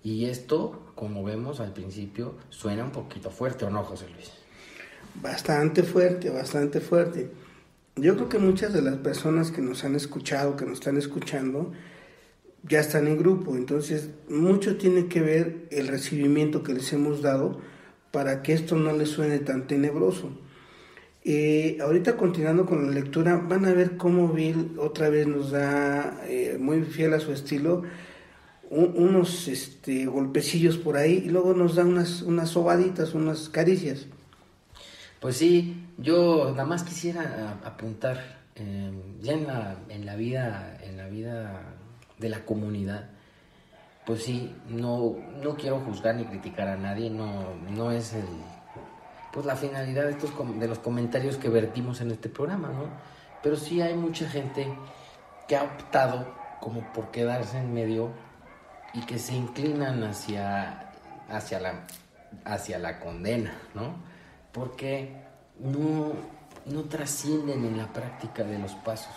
Y 0.05 0.27
esto, 0.27 0.93
como 0.95 1.25
vemos 1.25 1.61
al 1.61 1.73
principio, 1.73 2.35
suena 2.51 2.85
un 2.85 2.93
poquito 2.93 3.31
fuerte, 3.31 3.65
¿o 3.65 3.71
no, 3.71 3.83
José 3.85 4.07
Luis? 4.15 4.31
Bastante 5.15 5.83
fuerte, 5.83 6.29
bastante 6.29 6.81
fuerte. 6.81 7.31
Yo 7.97 8.15
creo 8.15 8.29
que 8.29 8.39
muchas 8.39 8.75
de 8.75 8.83
las 8.83 8.97
personas 8.97 9.51
que 9.51 9.63
nos 9.63 9.83
han 9.83 9.95
escuchado, 9.95 10.57
que 10.57 10.67
nos 10.67 10.75
están 10.75 10.99
escuchando, 10.99 11.73
ya 12.65 12.81
están 12.81 13.07
en 13.07 13.17
grupo. 13.17 13.57
Entonces, 13.57 14.11
mucho 14.29 14.77
tiene 14.77 15.07
que 15.07 15.23
ver 15.23 15.69
el 15.71 15.89
recibimiento 15.89 16.63
que 16.63 16.75
les 16.75 16.93
hemos 16.93 17.23
dado 17.23 17.59
para 18.11 18.43
que 18.43 18.53
esto 18.53 18.77
no 18.77 18.93
les 18.93 19.09
suene 19.09 19.39
tan 19.39 19.67
tenebroso. 19.67 20.31
Eh, 21.25 21.79
ahorita 21.81 22.19
continuando 22.19 22.67
con 22.67 22.85
la 22.85 22.93
lectura, 22.93 23.37
van 23.37 23.65
a 23.65 23.73
ver 23.73 23.97
cómo 23.97 24.29
Bill 24.29 24.77
otra 24.79 25.09
vez 25.09 25.27
nos 25.27 25.51
da, 25.51 26.21
eh, 26.29 26.59
muy 26.61 26.83
fiel 26.83 27.15
a 27.15 27.21
su 27.21 27.33
estilo, 27.33 27.85
unos 28.75 29.49
este, 29.49 30.07
golpecillos 30.07 30.77
por 30.77 30.97
ahí 30.97 31.23
y 31.27 31.31
luego 31.31 31.55
nos 31.55 31.77
da 31.77 31.85
unas, 31.85 32.23
unas 32.23 32.51
sobaditas, 32.51 33.15
unas 33.15 33.49
caricias. 33.49 34.07
Pues 35.21 35.37
sí, 35.37 35.87
yo 35.97 36.51
nada 36.51 36.65
más 36.65 36.83
quisiera 36.83 37.61
apuntar 37.65 38.47
em, 38.57 39.21
ya 39.21 39.33
en 39.33 39.47
la, 39.47 39.77
en 39.89 40.05
la 40.05 40.17
vida, 40.17 40.79
en 40.83 40.97
la 40.97 41.09
vida 41.09 41.75
de 42.19 42.29
la 42.29 42.45
comunidad, 42.45 43.11
pues 44.05 44.23
sí, 44.23 44.55
no, 44.69 45.17
no 45.43 45.55
quiero 45.57 45.81
juzgar 45.81 46.17
ni 46.17 46.25
criticar 46.25 46.69
a 46.69 46.77
nadie, 46.77 47.09
no, 47.11 47.55
no 47.71 47.91
es 47.91 48.13
el 48.13 48.27
pues 49.33 49.47
la 49.47 49.57
finalidad 49.57 50.05
de, 50.05 50.13
estos, 50.13 50.31
de 50.61 50.69
los 50.69 50.79
comentarios 50.79 51.37
que 51.39 51.49
vertimos 51.49 52.01
en 52.01 52.13
este 52.13 52.29
programa, 52.29 52.69
¿no? 52.69 52.87
Pero 53.43 53.57
sí 53.57 53.83
hay 53.83 53.95
mucha 53.95 54.29
gente 54.29 54.73
que 55.49 55.57
ha 55.57 55.65
optado 55.65 56.25
como 56.61 56.93
por 56.93 57.11
quedarse 57.11 57.59
en 57.59 57.75
medio 57.75 58.11
y 58.95 59.01
que 59.01 59.19
se 59.19 59.35
inclinan 59.35 60.03
hacia, 60.05 60.93
hacia, 61.29 61.61
la, 61.61 61.87
hacia 62.45 62.79
la 62.79 63.01
condena, 63.01 63.55
¿no? 63.75 63.97
Porque 64.53 65.17
no, 65.59 66.13
no 66.67 66.83
trascienden 66.85 67.65
en 67.65 67.77
la 67.77 67.93
práctica 67.93 68.45
de 68.45 68.59
los 68.59 68.73
pasos, 68.73 69.15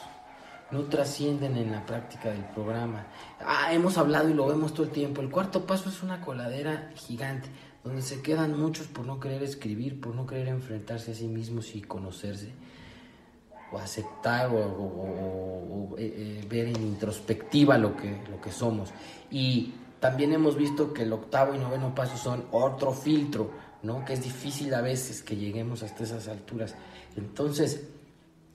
no 0.71 0.83
trascienden 0.83 1.57
en 1.57 1.71
la 1.71 1.85
práctica 1.85 2.29
del 2.29 2.43
programa. 2.45 3.05
Ah, 3.39 3.71
hemos 3.71 3.97
hablado 3.97 4.29
y 4.29 4.33
lo 4.33 4.47
vemos 4.47 4.73
todo 4.73 4.83
el 4.83 4.91
tiempo. 4.91 5.21
El 5.21 5.29
cuarto 5.29 5.65
paso 5.65 5.89
es 5.89 6.01
una 6.01 6.21
coladera 6.21 6.91
gigante 6.95 7.49
donde 7.83 8.01
se 8.01 8.21
quedan 8.21 8.59
muchos 8.59 8.87
por 8.87 9.05
no 9.05 9.19
querer 9.19 9.43
escribir, 9.43 10.01
por 10.01 10.13
no 10.13 10.25
querer 10.25 10.49
enfrentarse 10.49 11.11
a 11.11 11.15
sí 11.15 11.27
mismos 11.27 11.73
y 11.73 11.81
conocerse, 11.81 12.51
o 13.71 13.77
aceptar 13.77 14.49
o, 14.51 15.95
eh, 15.97 16.13
eh, 16.15 16.45
ver 16.49 16.67
en 16.67 16.81
introspectiva 16.81 17.77
lo 17.77 17.95
que, 17.95 18.23
lo 18.29 18.39
que 18.39 18.51
somos. 18.51 18.93
Y 19.29 19.73
también 19.99 20.33
hemos 20.33 20.55
visto 20.55 20.93
que 20.93 21.03
el 21.03 21.13
octavo 21.13 21.55
y 21.55 21.57
noveno 21.57 21.93
paso 21.93 22.17
son 22.17 22.45
otro 22.51 22.91
filtro, 22.93 23.51
¿no? 23.83 24.05
que 24.05 24.13
es 24.13 24.23
difícil 24.23 24.73
a 24.73 24.81
veces 24.81 25.23
que 25.23 25.35
lleguemos 25.35 25.83
hasta 25.83 26.03
esas 26.03 26.27
alturas. 26.27 26.75
Entonces, 27.15 27.87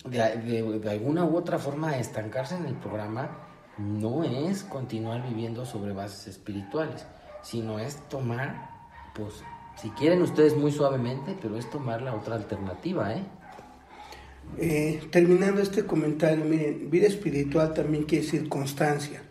de, 0.05 0.90
alguna 0.90 1.25
u 1.25 1.37
otra 1.37 1.59
forma, 1.59 1.96
estancarse 1.96 2.57
en 2.57 2.66
el 2.66 2.75
programa 2.75 3.38
no 3.79 4.25
es 4.25 4.62
continuar 4.64 5.22
viviendo 5.27 5.64
sobre 5.64 5.92
bases 5.92 6.29
espirituales, 6.29 7.07
sino 7.42 7.79
es 7.79 7.96
tomar 8.09 8.70
pues 9.14 9.42
si 9.77 9.90
quieren 9.90 10.22
ustedes 10.22 10.57
muy 10.57 10.70
suavemente, 10.70 11.37
pero 11.40 11.57
es 11.57 11.68
tomar 11.70 12.03
la 12.03 12.14
otra 12.14 12.37
alternativa, 12.37 13.12
¿eh? 13.12 13.25
¿Eh? 14.59 15.01
terminando 15.11 15.61
este 15.61 15.85
comentario, 15.85 16.45
miren, 16.45 16.91
vida 16.91 17.07
espiritual 17.07 17.75
también 17.75 18.05
quiere 18.05 18.25
decir 18.25 18.49
constancia. 18.49 19.23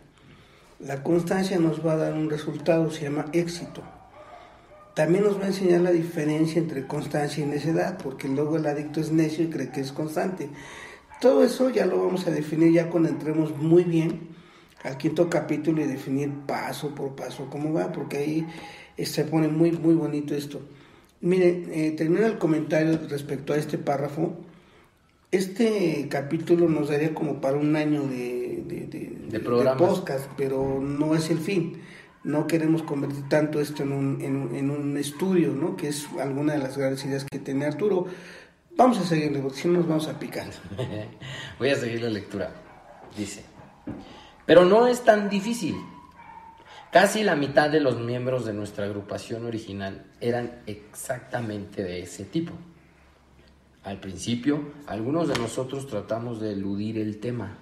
La 0.80 1.02
constancia 1.02 1.58
nos 1.58 1.84
va 1.84 1.92
a 1.92 1.96
dar 1.96 2.14
un 2.14 2.28
resultado, 2.28 2.90
se 2.90 3.04
llama 3.04 3.26
éxito. 3.32 3.82
También 4.94 5.24
nos 5.24 5.38
va 5.38 5.44
a 5.44 5.48
enseñar 5.48 5.80
la 5.80 5.90
diferencia 5.90 6.58
entre 6.58 6.86
constancia 6.86 7.42
y 7.42 7.46
necedad, 7.46 7.98
porque 8.02 8.28
luego 8.28 8.56
el 8.56 8.66
adicto 8.66 9.00
es 9.00 9.10
necio 9.10 9.44
y 9.44 9.48
cree 9.48 9.70
que 9.70 9.80
es 9.80 9.92
constante. 9.92 10.50
Todo 11.20 11.44
eso 11.44 11.70
ya 11.70 11.86
lo 11.86 12.04
vamos 12.04 12.26
a 12.26 12.30
definir 12.30 12.72
ya 12.72 12.90
cuando 12.90 13.08
entremos 13.08 13.56
muy 13.56 13.84
bien 13.84 14.32
al 14.82 14.98
quinto 14.98 15.30
capítulo 15.30 15.80
y 15.80 15.86
definir 15.86 16.30
paso 16.46 16.94
por 16.94 17.14
paso 17.14 17.48
cómo 17.48 17.72
va, 17.72 17.92
porque 17.92 18.16
ahí 18.18 18.46
se 19.04 19.24
pone 19.24 19.48
muy, 19.48 19.72
muy 19.72 19.94
bonito 19.94 20.34
esto. 20.34 20.60
Mire, 21.20 21.64
eh, 21.70 21.92
termina 21.92 22.26
el 22.26 22.38
comentario 22.38 22.98
respecto 23.08 23.52
a 23.52 23.56
este 23.56 23.78
párrafo. 23.78 24.34
Este 25.32 26.08
capítulo 26.10 26.68
nos 26.68 26.90
daría 26.90 27.14
como 27.14 27.40
para 27.40 27.56
un 27.56 27.74
año 27.74 28.02
de, 28.02 28.62
de, 29.30 29.40
podcast, 29.40 30.30
pero 30.36 30.78
no 30.78 31.14
es 31.14 31.30
el 31.30 31.38
fin. 31.38 31.80
No 32.22 32.46
queremos 32.46 32.82
convertir 32.82 33.26
tanto 33.30 33.58
esto 33.58 33.82
en 33.82 33.92
un, 33.92 34.20
en, 34.20 34.70
un 34.70 34.98
estudio, 34.98 35.54
¿no? 35.54 35.74
que 35.74 35.88
es 35.88 36.06
alguna 36.20 36.52
de 36.52 36.58
las 36.58 36.76
grandes 36.76 37.02
ideas 37.06 37.24
que 37.24 37.38
tiene 37.38 37.64
Arturo. 37.64 38.08
Vamos 38.76 38.98
a 38.98 39.04
seguirle, 39.04 39.38
porque 39.38 39.56
si 39.56 39.68
no 39.68 39.78
nos 39.78 39.88
vamos 39.88 40.06
a 40.06 40.18
picar. 40.18 40.48
Voy 41.58 41.70
a 41.70 41.76
seguir 41.76 42.02
la 42.02 42.10
lectura. 42.10 42.52
Dice, 43.16 43.42
pero 44.44 44.66
no 44.66 44.86
es 44.86 45.02
tan 45.02 45.30
difícil. 45.30 45.76
Casi 46.92 47.24
la 47.24 47.36
mitad 47.36 47.70
de 47.70 47.80
los 47.80 47.98
miembros 47.98 48.44
de 48.44 48.52
nuestra 48.52 48.84
agrupación 48.84 49.46
original 49.46 50.04
eran 50.20 50.60
exactamente 50.66 51.82
de 51.82 52.02
ese 52.02 52.26
tipo. 52.26 52.52
Al 53.84 53.98
principio, 53.98 54.72
algunos 54.86 55.26
de 55.26 55.38
nosotros 55.38 55.88
tratamos 55.88 56.40
de 56.40 56.52
eludir 56.52 56.98
el 56.98 57.18
tema, 57.18 57.58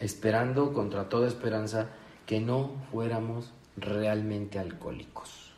esperando 0.00 0.72
contra 0.72 1.10
toda 1.10 1.28
esperanza 1.28 1.90
que 2.24 2.40
no 2.40 2.72
fuéramos 2.90 3.52
realmente 3.76 4.58
alcohólicos. 4.58 5.52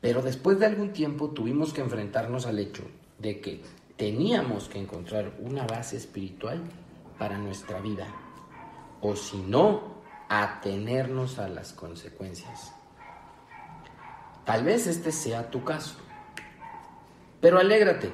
Pero 0.00 0.22
después 0.22 0.58
de 0.58 0.66
algún 0.66 0.92
tiempo 0.92 1.30
tuvimos 1.30 1.72
que 1.72 1.82
enfrentarnos 1.82 2.46
al 2.46 2.58
hecho 2.58 2.82
de 3.18 3.40
que 3.40 3.62
teníamos 3.96 4.68
que 4.68 4.80
encontrar 4.80 5.32
una 5.38 5.64
base 5.64 5.96
espiritual 5.96 6.60
para 7.18 7.38
nuestra 7.38 7.80
vida, 7.80 8.08
o 9.00 9.14
si 9.14 9.36
no, 9.38 10.02
atenernos 10.28 11.38
a 11.38 11.48
las 11.48 11.72
consecuencias. 11.72 12.72
Tal 14.44 14.64
vez 14.64 14.88
este 14.88 15.12
sea 15.12 15.50
tu 15.50 15.62
caso. 15.62 15.96
Pero 17.40 17.58
alégrate, 17.58 18.12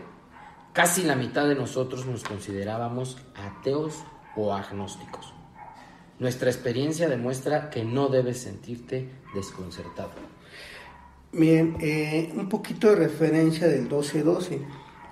casi 0.73 1.03
la 1.03 1.17
mitad 1.17 1.47
de 1.47 1.55
nosotros 1.55 2.07
nos 2.07 2.25
considerábamos 2.25 3.19
ateos 3.35 4.05
o 4.37 4.53
agnósticos. 4.55 5.35
Nuestra 6.19 6.51
experiencia 6.51 7.09
demuestra 7.09 7.71
que 7.71 7.85
no 7.85 8.09
debes 8.09 8.41
sentirte 8.41 9.09
desconcertado. 9.35 10.11
Bien, 11.33 11.77
eh, 11.81 12.33
un 12.35 12.49
poquito 12.49 12.89
de 12.89 12.97
referencia 12.97 13.69
del 13.69 13.89
12-12. 13.89 14.61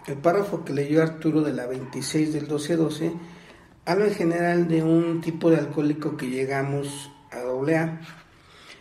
El 0.06 0.16
párrafo 0.16 0.64
que 0.64 0.72
leyó 0.72 1.02
Arturo 1.02 1.42
de 1.42 1.52
la 1.52 1.66
26 1.66 2.32
del 2.32 2.48
12-12 2.48 3.12
habla 3.84 4.06
en 4.06 4.14
general 4.14 4.66
de 4.66 4.82
un 4.82 5.20
tipo 5.20 5.50
de 5.50 5.58
alcohólico 5.58 6.16
que 6.16 6.30
llegamos 6.30 7.10
a 7.30 7.40
doble 7.40 7.76
A. 7.76 8.00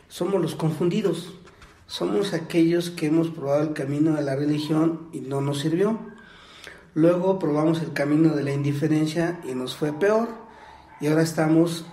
Somos 0.08 0.42
los 0.42 0.56
confundidos. 0.56 1.40
Somos 1.88 2.34
aquellos 2.34 2.90
que 2.90 3.08
hemos 3.08 3.30
probado 3.30 3.62
el 3.62 3.74
camino 3.74 4.16
de 4.16 4.24
la 4.24 4.36
religión 4.36 5.10
y 5.12 5.20
no 5.20 5.42
nos 5.42 5.60
sirvió. 5.60 6.00
Luego 6.96 7.40
probamos 7.40 7.82
el 7.82 7.92
camino 7.92 8.30
de 8.30 8.44
la 8.44 8.54
indiferencia 8.54 9.42
y 9.48 9.54
nos 9.54 9.76
fue 9.76 9.92
peor. 9.92 10.30
Y 11.02 11.08
ahora 11.08 11.24
estamos 11.24 11.86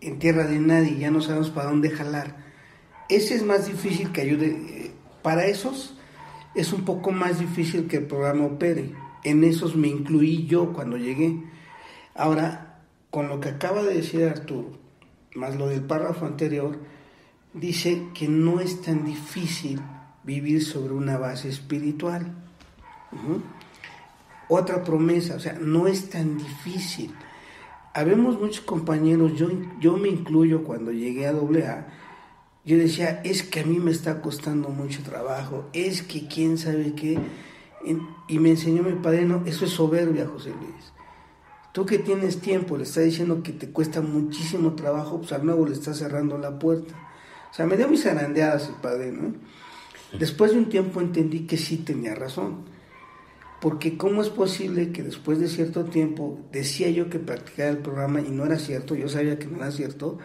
en 0.00 0.18
tierra 0.18 0.46
de 0.46 0.58
nadie 0.58 0.98
ya 0.98 1.10
no 1.10 1.20
sabemos 1.20 1.50
para 1.50 1.68
dónde 1.68 1.90
jalar. 1.90 2.36
Ese 3.10 3.34
es 3.34 3.44
más 3.44 3.66
difícil 3.66 4.12
que 4.12 4.22
ayude. 4.22 4.90
Para 5.22 5.44
esos 5.44 5.98
es 6.54 6.72
un 6.72 6.86
poco 6.86 7.12
más 7.12 7.38
difícil 7.38 7.88
que 7.88 7.98
el 7.98 8.06
programa 8.06 8.46
opere. 8.46 8.94
En 9.22 9.44
esos 9.44 9.76
me 9.76 9.88
incluí 9.88 10.46
yo 10.46 10.72
cuando 10.72 10.96
llegué. 10.96 11.42
Ahora, 12.14 12.80
con 13.10 13.28
lo 13.28 13.38
que 13.38 13.50
acaba 13.50 13.82
de 13.82 13.96
decir 13.96 14.24
Arturo, 14.24 14.78
más 15.34 15.56
lo 15.56 15.68
del 15.68 15.82
párrafo 15.82 16.24
anterior, 16.24 16.78
dice 17.52 18.08
que 18.14 18.28
no 18.28 18.60
es 18.60 18.80
tan 18.80 19.04
difícil 19.04 19.80
vivir 20.24 20.64
sobre 20.64 20.94
una 20.94 21.18
base 21.18 21.50
espiritual. 21.50 22.34
Otra 24.48 24.82
promesa, 24.84 25.36
o 25.36 25.40
sea, 25.40 25.54
no 25.54 25.86
es 25.86 26.10
tan 26.10 26.38
difícil. 26.38 27.14
Habemos 27.94 28.38
muchos 28.40 28.60
compañeros, 28.60 29.32
yo, 29.34 29.48
yo 29.80 29.96
me 29.96 30.08
incluyo 30.08 30.62
cuando 30.62 30.92
llegué 30.92 31.26
a 31.26 31.30
AA, 31.30 31.86
yo 32.64 32.76
decía, 32.76 33.20
es 33.24 33.42
que 33.42 33.60
a 33.60 33.64
mí 33.64 33.78
me 33.78 33.92
está 33.92 34.20
costando 34.20 34.68
mucho 34.68 35.02
trabajo, 35.02 35.68
es 35.72 36.02
que 36.02 36.26
quién 36.26 36.58
sabe 36.58 36.94
qué. 36.94 37.18
Y 38.28 38.38
me 38.38 38.50
enseñó 38.50 38.82
mi 38.82 38.92
padre, 38.94 39.24
no, 39.24 39.42
eso 39.46 39.64
es 39.64 39.70
soberbia, 39.70 40.26
José 40.26 40.50
Luis. 40.50 40.92
Tú 41.72 41.86
que 41.86 41.98
tienes 41.98 42.40
tiempo, 42.40 42.76
le 42.76 42.84
está 42.84 43.02
diciendo 43.02 43.42
que 43.42 43.52
te 43.52 43.70
cuesta 43.70 44.00
muchísimo 44.00 44.72
trabajo, 44.72 45.18
pues 45.18 45.32
al 45.32 45.44
nuevo 45.44 45.66
le 45.66 45.74
está 45.74 45.94
cerrando 45.94 46.38
la 46.38 46.58
puerta. 46.58 46.94
O 47.50 47.54
sea, 47.54 47.66
me 47.66 47.76
dio 47.76 47.86
mis 47.86 48.02
zarandeadas 48.02 48.68
el 48.68 48.76
padre, 48.76 49.12
¿no? 49.12 49.34
Después 50.18 50.52
de 50.52 50.58
un 50.58 50.68
tiempo 50.68 51.00
entendí 51.00 51.46
que 51.46 51.56
sí 51.56 51.76
tenía 51.76 52.14
razón. 52.14 52.64
Porque 53.60 53.96
¿cómo 53.96 54.22
es 54.22 54.28
posible 54.28 54.92
que 54.92 55.02
después 55.02 55.38
de 55.38 55.48
cierto 55.48 55.84
tiempo 55.84 56.40
decía 56.52 56.90
yo 56.90 57.08
que 57.08 57.18
practicaba 57.18 57.70
el 57.70 57.78
programa 57.78 58.20
y 58.20 58.30
no 58.30 58.44
era 58.44 58.58
cierto, 58.58 58.94
yo 58.94 59.08
sabía 59.08 59.38
que 59.38 59.46
no 59.46 59.56
era 59.56 59.70
cierto, 59.70 60.18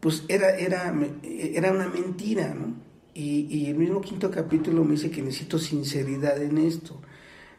pues 0.00 0.24
era, 0.28 0.56
era, 0.58 0.94
era 1.22 1.72
una 1.72 1.88
mentira, 1.88 2.54
¿no? 2.54 2.74
Y, 3.14 3.46
y, 3.50 3.66
el 3.66 3.76
mismo 3.76 4.00
quinto 4.00 4.30
capítulo 4.30 4.84
me 4.84 4.92
dice 4.92 5.10
que 5.10 5.22
necesito 5.22 5.58
sinceridad 5.58 6.42
en 6.42 6.58
esto. 6.58 7.00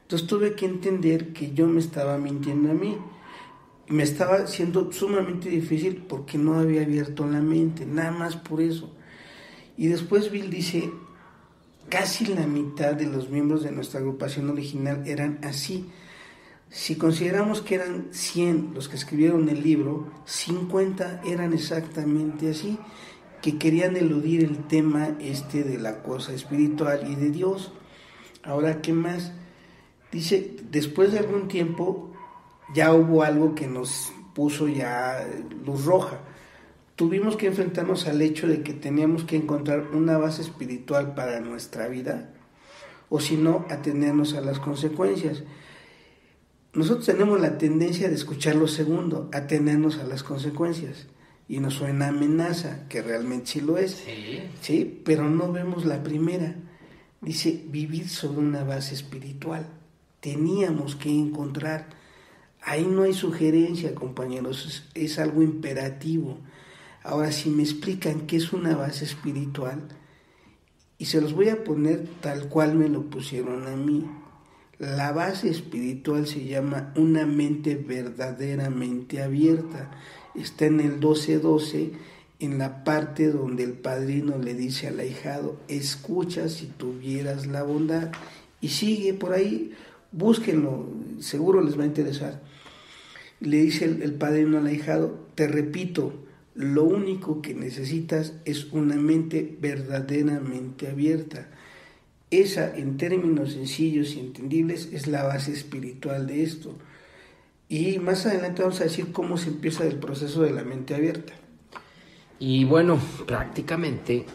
Entonces 0.02 0.28
tuve 0.28 0.54
que 0.54 0.66
entender 0.66 1.32
que 1.32 1.54
yo 1.54 1.68
me 1.68 1.80
estaba 1.80 2.18
mintiendo 2.18 2.72
a 2.72 2.74
mí. 2.74 2.98
Me 3.88 4.04
estaba 4.04 4.48
siendo 4.48 4.92
sumamente 4.92 5.50
difícil 5.50 6.04
porque 6.08 6.38
no 6.38 6.56
había 6.56 6.82
abierto 6.82 7.28
la 7.28 7.42
mente, 7.42 7.86
nada 7.86 8.12
más 8.12 8.36
por 8.36 8.62
eso. 8.62 8.92
Y 9.78 9.88
después 9.88 10.32
Bill 10.32 10.50
dice, 10.50 10.92
casi 11.94 12.26
la 12.26 12.48
mitad 12.48 12.96
de 12.96 13.06
los 13.06 13.30
miembros 13.30 13.62
de 13.62 13.72
nuestra 13.72 14.00
agrupación 14.00 14.50
original 14.50 15.04
eran 15.06 15.38
así. 15.44 15.92
Si 16.72 16.96
consideramos 16.96 17.62
que 17.62 17.76
eran 17.76 18.08
100 18.10 18.72
los 18.74 18.90
que 18.90 18.96
escribieron 18.96 19.48
el 19.48 19.62
libro, 19.62 20.12
50 20.26 21.22
eran 21.24 21.54
exactamente 21.54 22.50
así, 22.50 22.80
que 23.44 23.60
querían 23.60 23.96
eludir 23.96 24.44
el 24.44 24.66
tema 24.66 25.16
este 25.20 25.64
de 25.64 25.78
la 25.78 26.02
cosa 26.02 26.34
espiritual 26.34 27.08
y 27.12 27.14
de 27.14 27.30
Dios. 27.30 27.74
Ahora, 28.42 28.82
¿qué 28.82 28.92
más? 28.92 29.32
Dice, 30.12 30.56
después 30.72 31.12
de 31.12 31.20
algún 31.20 31.48
tiempo 31.48 32.12
ya 32.74 32.92
hubo 32.92 33.22
algo 33.22 33.54
que 33.54 33.68
nos 33.68 34.12
puso 34.34 34.68
ya 34.68 35.28
luz 35.64 35.86
roja. 35.86 36.22
Tuvimos 36.96 37.38
que 37.38 37.48
enfrentarnos 37.48 38.08
al 38.08 38.22
hecho 38.22 38.48
de 38.48 38.62
que 38.62 38.74
teníamos 38.74 39.24
que 39.24 39.36
encontrar 39.36 39.88
una 39.94 40.18
base 40.18 40.42
espiritual 40.42 41.16
para 41.16 41.40
nuestra 41.40 41.88
vida, 41.88 42.34
o 43.10 43.20
si 43.20 43.38
no, 43.38 43.66
atenernos 43.70 44.34
a 44.34 44.42
las 44.42 44.60
consecuencias 44.60 45.44
nosotros 46.74 47.06
tenemos 47.06 47.40
la 47.40 47.60
tendencia 47.60 48.10
de 48.10 48.16
escuchar 48.16 48.56
lo 48.56 48.68
segundo, 48.68 49.30
atenernos 49.32 50.00
a 50.00 50.06
las 50.06 50.24
consecuencias. 50.24 51.06
Y 51.48 51.60
nos 51.60 51.76
suena 51.76 52.08
amenaza, 52.08 52.88
que 52.90 53.04
realmente 53.04 53.46
sí 53.48 53.62
lo 53.62 53.78
es. 53.78 53.92
Sí. 53.92 54.42
sí. 54.62 55.02
Pero 55.06 55.30
no 55.30 55.52
vemos 55.52 55.86
la 55.86 56.02
primera. 56.02 56.56
Dice, 57.22 57.64
vivir 57.68 58.10
sobre 58.10 58.40
una 58.40 58.64
base 58.64 58.96
espiritual. 58.96 59.68
Teníamos 60.20 60.96
que 60.96 61.10
encontrar. 61.10 61.90
Ahí 62.64 62.88
no 62.88 63.04
hay 63.04 63.14
sugerencia, 63.14 63.94
compañeros, 63.94 64.66
es, 64.96 65.04
es 65.04 65.20
algo 65.20 65.44
imperativo. 65.44 66.40
Ahora, 67.04 67.32
si 67.32 67.50
me 67.50 67.64
explican 67.64 68.28
qué 68.28 68.38
es 68.38 68.54
una 68.54 68.76
base 68.76 69.04
espiritual, 69.06 69.88
y 70.98 71.06
se 71.06 71.20
los 71.20 71.34
voy 71.34 71.50
a 71.50 71.66
poner 71.66 72.08
tal 72.22 72.48
cual 72.48 72.76
me 72.76 72.88
lo 72.88 73.10
pusieron 73.10 73.68
a 73.68 73.76
mí. 73.76 74.06
La 74.80 75.12
base 75.12 75.50
espiritual 75.50 76.28
se 76.28 76.46
llama 76.46 76.94
una 76.96 77.26
mente 77.26 77.76
verdaderamente 77.76 79.22
abierta. 79.22 79.92
Está 80.34 80.66
en 80.66 80.80
el 80.80 81.02
12.12, 81.02 81.92
en 82.40 82.58
la 82.58 82.86
parte 82.86 83.30
donde 83.30 83.64
el 83.64 83.74
padrino 83.74 84.38
le 84.38 84.54
dice 84.54 84.88
al 84.88 85.00
ahijado, 85.00 85.58
escucha 85.68 86.48
si 86.48 86.68
tuvieras 86.68 87.48
la 87.48 87.64
bondad. 87.64 88.12
Y 88.62 88.70
sigue 88.70 89.14
por 89.14 89.34
ahí, 89.34 89.74
búsquenlo, 90.14 90.88
seguro 91.20 91.62
les 91.62 91.78
va 91.78 91.84
a 91.84 91.88
interesar. 91.88 92.42
Le 93.42 93.58
dice 93.58 93.84
el, 93.84 94.04
el 94.04 94.14
padrino 94.14 94.58
al 94.58 94.68
ahijado, 94.68 95.28
te 95.36 95.50
repito, 95.50 96.23
lo 96.56 96.84
único 96.84 97.42
que 97.42 97.54
necesitas 97.54 98.34
es 98.46 98.72
una 98.72 98.96
mente 98.96 99.58
verdaderamente 99.60 100.88
abierta. 100.88 101.50
Esa, 102.30 102.76
en 102.76 102.98
términos 102.98 103.54
sencillos 103.54 104.16
y 104.16 104.20
entendibles, 104.20 104.90
es 104.94 105.08
la 105.08 105.24
base 105.24 105.52
espiritual 105.52 106.28
de 106.28 106.44
esto. 106.44 106.76
Y 107.70 107.98
más 108.00 108.26
adelante 108.26 108.62
vamos 108.62 108.82
a 108.82 108.86
decir 108.86 109.12
cómo 109.12 109.38
se 109.38 109.50
empieza 109.50 109.86
el 109.86 109.98
proceso 109.98 110.44
de 110.44 110.52
la 110.52 110.64
mente 110.64 110.94
abierta. 110.94 111.34
Y 112.40 112.66
bueno, 112.66 113.00
prácticamente, 113.26 114.26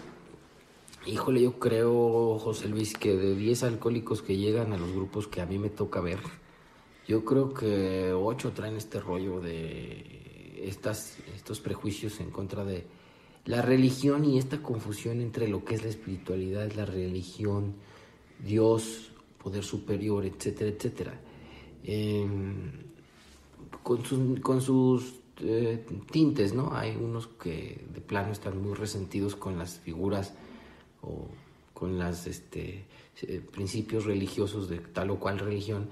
híjole, 1.07 1.43
yo 1.43 1.59
creo, 1.59 2.39
José 2.39 2.69
Luis, 2.69 2.95
que 2.95 3.17
de 3.17 3.37
10 3.37 3.65
alcohólicos 3.65 4.23
que 4.23 4.37
llegan 4.37 4.73
a 4.73 4.79
los 4.79 4.93
grupos 4.93 5.29
que 5.29 5.41
a 5.41 5.47
mí 5.47 5.59
me 5.59 5.69
toca 5.69 6.01
ver, 6.01 6.19
yo 7.07 7.25
creo 7.25 7.55
que 7.55 8.13
8 8.13 8.53
traen 8.53 8.77
este 8.77 9.01
rollo 9.01 9.41
de 9.41 10.18
estas, 10.63 11.19
estos 11.35 11.61
prejuicios 11.61 12.21
en 12.21 12.31
contra 12.31 12.65
de 12.65 12.87
la 13.45 13.63
religión 13.63 14.25
y 14.25 14.39
esta 14.39 14.63
confusión 14.63 15.21
entre 15.21 15.49
lo 15.49 15.65
que 15.65 15.75
es 15.75 15.83
la 15.83 15.89
espiritualidad, 15.89 16.71
la 16.73 16.85
religión, 16.85 17.75
Dios, 18.45 19.13
poder 19.43 19.65
superior, 19.65 20.27
etcétera, 20.27 20.71
etcétera. 20.71 21.21
Em, 21.85 22.73
con, 23.83 24.37
con 24.37 24.61
sus 24.61 25.15
eh, 25.41 25.85
tintes, 26.11 26.53
¿no? 26.53 26.75
Hay 26.75 26.97
unos 26.97 27.29
que 27.29 27.85
de 27.93 28.01
plano 28.01 28.33
están 28.33 28.61
muy 28.61 28.75
resentidos 28.75 29.37
con 29.37 29.57
las 29.57 29.79
figuras 29.79 30.35
o 31.03 31.29
con 31.73 31.99
los 31.99 32.27
este, 32.27 32.85
eh, 33.23 33.41
principios 33.53 34.05
religiosos 34.05 34.69
de 34.69 34.79
tal 34.79 35.11
o 35.11 35.21
cual 35.21 35.39
religión 35.39 35.89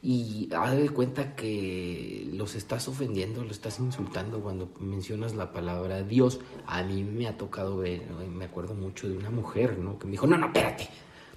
y 0.00 0.48
haz 0.54 0.76
de 0.76 0.90
cuenta 0.90 1.34
que 1.34 2.28
los 2.32 2.54
estás 2.54 2.86
ofendiendo, 2.86 3.42
los 3.42 3.52
estás 3.52 3.80
insultando 3.80 4.40
cuando 4.40 4.70
mencionas 4.78 5.34
la 5.34 5.52
palabra 5.52 6.02
Dios. 6.02 6.40
A 6.66 6.82
mí 6.82 7.02
me 7.02 7.26
ha 7.26 7.36
tocado 7.36 7.78
ver, 7.78 8.02
me 8.32 8.44
acuerdo 8.44 8.74
mucho 8.74 9.08
de 9.08 9.16
una 9.16 9.30
mujer, 9.30 9.78
¿no? 9.78 9.98
Que 9.98 10.06
me 10.06 10.12
dijo, 10.12 10.26
no, 10.26 10.38
no, 10.38 10.46
espérate, 10.46 10.88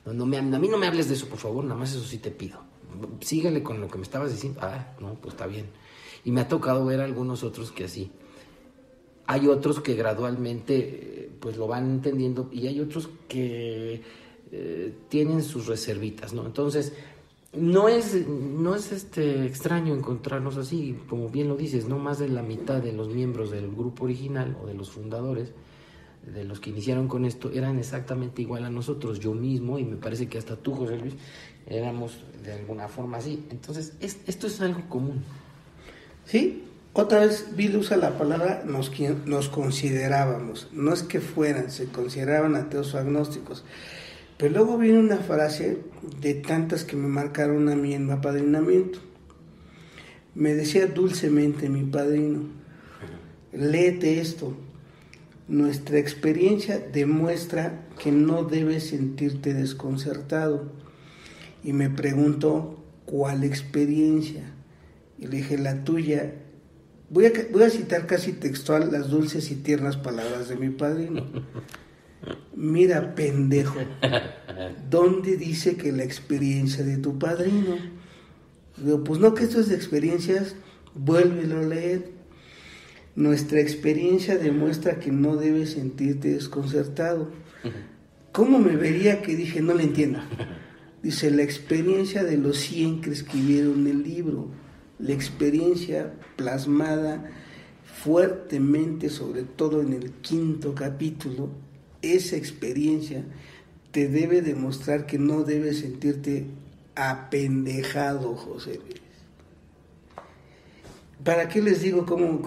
no, 0.05 0.25
me, 0.25 0.37
a 0.37 0.41
mí 0.41 0.67
no 0.67 0.77
me 0.77 0.87
hables 0.87 1.07
de 1.07 1.15
eso, 1.15 1.27
por 1.27 1.39
favor, 1.39 1.63
nada 1.63 1.79
más 1.79 1.91
eso 1.91 2.03
sí 2.03 2.19
te 2.19 2.31
pido. 2.31 2.59
Síguele 3.21 3.63
con 3.63 3.79
lo 3.81 3.87
que 3.87 3.97
me 3.97 4.03
estabas 4.03 4.31
diciendo. 4.31 4.59
Ah, 4.61 4.93
no, 4.99 5.15
pues 5.15 5.33
está 5.33 5.47
bien. 5.47 5.67
Y 6.23 6.31
me 6.31 6.41
ha 6.41 6.47
tocado 6.47 6.85
ver 6.85 6.99
algunos 7.01 7.43
otros 7.43 7.71
que 7.71 7.85
así. 7.85 8.11
Hay 9.25 9.47
otros 9.47 9.79
que 9.79 9.95
gradualmente 9.95 11.31
pues 11.39 11.57
lo 11.57 11.67
van 11.67 11.89
entendiendo 11.89 12.49
y 12.51 12.67
hay 12.67 12.79
otros 12.79 13.09
que 13.27 14.03
eh, 14.51 14.93
tienen 15.07 15.41
sus 15.41 15.67
reservitas, 15.67 16.33
¿no? 16.33 16.45
Entonces, 16.45 16.93
no 17.53 17.89
es, 17.89 18.27
no 18.27 18.75
es 18.75 18.91
este 18.91 19.45
extraño 19.45 19.93
encontrarnos 19.93 20.57
así, 20.57 20.97
como 21.09 21.29
bien 21.29 21.49
lo 21.49 21.55
dices, 21.55 21.87
no 21.87 21.99
más 21.99 22.19
de 22.19 22.29
la 22.29 22.43
mitad 22.43 22.81
de 22.81 22.93
los 22.93 23.09
miembros 23.09 23.51
del 23.51 23.69
grupo 23.69 24.05
original 24.05 24.57
o 24.61 24.67
de 24.67 24.73
los 24.73 24.89
fundadores 24.89 25.51
de 26.25 26.43
los 26.43 26.59
que 26.59 26.69
iniciaron 26.69 27.07
con 27.07 27.25
esto 27.25 27.51
eran 27.51 27.79
exactamente 27.79 28.41
igual 28.41 28.63
a 28.63 28.69
nosotros, 28.69 29.19
yo 29.19 29.33
mismo 29.33 29.79
y 29.79 29.83
me 29.83 29.95
parece 29.95 30.27
que 30.27 30.37
hasta 30.37 30.55
tú, 30.55 30.75
José 30.75 30.97
Luis, 30.97 31.15
éramos 31.67 32.19
de 32.43 32.53
alguna 32.53 32.87
forma 32.87 33.17
así. 33.17 33.43
Entonces, 33.49 33.93
esto 33.99 34.47
es 34.47 34.61
algo 34.61 34.87
común. 34.87 35.23
Sí, 36.25 36.63
otra 36.93 37.21
vez 37.21 37.55
Bill 37.55 37.77
usa 37.77 37.97
la 37.97 38.17
palabra 38.17 38.63
nos, 38.65 38.91
nos 39.25 39.49
considerábamos, 39.49 40.69
no 40.71 40.93
es 40.93 41.03
que 41.03 41.19
fueran, 41.19 41.71
se 41.71 41.85
consideraban 41.85 42.55
ateos 42.55 42.93
o 42.93 42.99
agnósticos. 42.99 43.63
Pero 44.41 44.55
luego 44.55 44.79
viene 44.79 44.97
una 44.97 45.17
frase 45.17 45.77
de 46.19 46.33
tantas 46.33 46.83
que 46.83 46.95
me 46.95 47.07
marcaron 47.07 47.69
a 47.69 47.75
mí 47.75 47.93
en 47.93 48.07
mi 48.07 48.11
apadrinamiento. 48.11 48.97
Me 50.33 50.55
decía 50.55 50.87
dulcemente 50.87 51.69
mi 51.69 51.83
padrino, 51.83 52.45
léete 53.53 54.19
esto, 54.19 54.57
nuestra 55.47 55.99
experiencia 55.99 56.79
demuestra 56.79 57.85
que 58.01 58.11
no 58.11 58.43
debes 58.43 58.87
sentirte 58.87 59.53
desconcertado. 59.53 60.71
Y 61.63 61.73
me 61.73 61.91
preguntó, 61.91 62.83
¿cuál 63.05 63.43
experiencia? 63.43 64.55
Y 65.19 65.27
le 65.27 65.37
dije, 65.37 65.59
la 65.59 65.83
tuya. 65.83 66.33
Voy 67.11 67.27
a, 67.27 67.31
voy 67.51 67.61
a 67.61 67.69
citar 67.69 68.07
casi 68.07 68.31
textual 68.31 68.91
las 68.91 69.07
dulces 69.07 69.51
y 69.51 69.55
tiernas 69.57 69.97
palabras 69.97 70.49
de 70.49 70.55
mi 70.55 70.69
padrino. 70.69 71.27
Mira 72.55 73.15
pendejo, 73.15 73.79
¿dónde 74.89 75.37
dice 75.37 75.75
que 75.75 75.91
la 75.91 76.03
experiencia 76.03 76.83
de 76.83 76.97
tu 76.97 77.17
padrino? 77.17 77.77
Digo, 78.77 79.03
pues 79.03 79.19
no 79.19 79.33
que 79.33 79.43
esto 79.43 79.59
es 79.59 79.69
de 79.69 79.75
experiencias, 79.75 80.55
vuélvelo 80.93 81.59
a 81.59 81.63
leer. 81.63 82.11
Nuestra 83.15 83.59
experiencia 83.59 84.37
demuestra 84.37 84.99
que 84.99 85.11
no 85.11 85.35
debes 85.35 85.71
sentirte 85.71 86.29
desconcertado. 86.29 87.29
¿Cómo 88.31 88.59
me 88.59 88.75
vería 88.75 89.21
que 89.21 89.35
dije, 89.35 89.61
no 89.61 89.73
le 89.73 89.83
entiendo? 89.83 90.19
Dice, 91.03 91.31
la 91.31 91.41
experiencia 91.41 92.23
de 92.23 92.37
los 92.37 92.57
100 92.57 93.01
que 93.01 93.09
escribieron 93.09 93.87
el 93.87 94.03
libro, 94.03 94.49
la 94.99 95.13
experiencia 95.13 96.13
plasmada 96.35 97.31
fuertemente, 97.83 99.09
sobre 99.09 99.41
todo 99.43 99.81
en 99.81 99.93
el 99.93 100.11
quinto 100.11 100.75
capítulo, 100.75 101.49
esa 102.01 102.35
experiencia 102.35 103.23
te 103.91 104.07
debe 104.07 104.41
demostrar 104.41 105.05
que 105.05 105.19
no 105.19 105.43
debes 105.43 105.79
sentirte 105.79 106.45
apendejado, 106.95 108.35
José 108.35 108.79
Luis. 108.83 109.01
¿Para 111.23 111.47
qué 111.47 111.61
les 111.61 111.81
digo 111.81 112.05
cómo, 112.05 112.41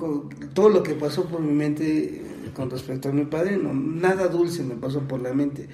todo 0.53 0.69
lo 0.69 0.83
que 0.83 0.95
pasó 0.95 1.27
por 1.27 1.41
mi 1.41 1.53
mente 1.53 2.23
con 2.55 2.71
respecto 2.71 3.09
a 3.09 3.13
mi 3.13 3.25
padre? 3.25 3.57
No, 3.57 3.73
nada 3.73 4.27
dulce 4.29 4.65
me 4.65 4.75
pasó 4.75 5.01
por 5.03 5.23
la 5.23 5.33
mente. 5.33 5.69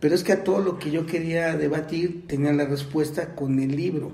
Pero 0.00 0.14
es 0.14 0.24
que 0.24 0.32
a 0.32 0.42
todo 0.42 0.60
lo 0.60 0.78
que 0.78 0.90
yo 0.90 1.06
quería 1.06 1.56
debatir 1.56 2.26
tenía 2.26 2.52
la 2.52 2.64
respuesta 2.64 3.34
con 3.34 3.60
el 3.60 3.76
libro. 3.76 4.10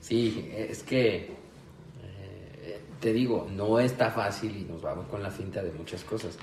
Sí, 0.00 0.50
es 0.54 0.82
que 0.82 1.16
eh, 1.16 2.80
te 3.00 3.12
digo, 3.12 3.48
no 3.50 3.80
está 3.80 4.10
fácil 4.10 4.54
y 4.56 4.64
nos 4.70 4.82
vamos 4.82 5.06
con 5.06 5.22
la 5.22 5.30
finta 5.30 5.62
de 5.62 5.72
muchas 5.72 6.04
cosas. 6.04 6.36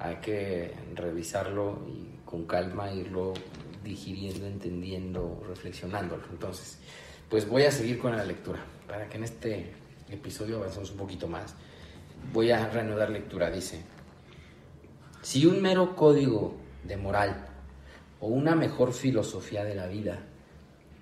Hay 0.00 0.16
que 0.16 0.74
revisarlo 0.94 1.86
y 1.86 2.18
con 2.24 2.46
calma 2.46 2.90
irlo 2.90 3.34
digiriendo, 3.84 4.46
entendiendo, 4.46 5.42
reflexionándolo. 5.46 6.24
Entonces, 6.30 6.78
pues 7.28 7.48
voy 7.48 7.64
a 7.64 7.70
seguir 7.70 7.98
con 7.98 8.16
la 8.16 8.24
lectura 8.24 8.64
para 8.88 9.08
que 9.08 9.18
en 9.18 9.24
este 9.24 9.72
episodio 10.08 10.56
avanzamos 10.56 10.90
un 10.90 10.96
poquito 10.96 11.28
más. 11.28 11.54
Voy 12.32 12.50
a 12.50 12.68
reanudar 12.68 13.10
lectura. 13.10 13.50
Dice, 13.50 13.82
si 15.22 15.46
un 15.46 15.60
mero 15.60 15.94
código 15.94 16.56
de 16.82 16.96
moral 16.96 17.46
o 18.20 18.28
una 18.28 18.54
mejor 18.54 18.92
filosofía 18.92 19.64
de 19.64 19.74
la 19.74 19.86
vida 19.86 20.18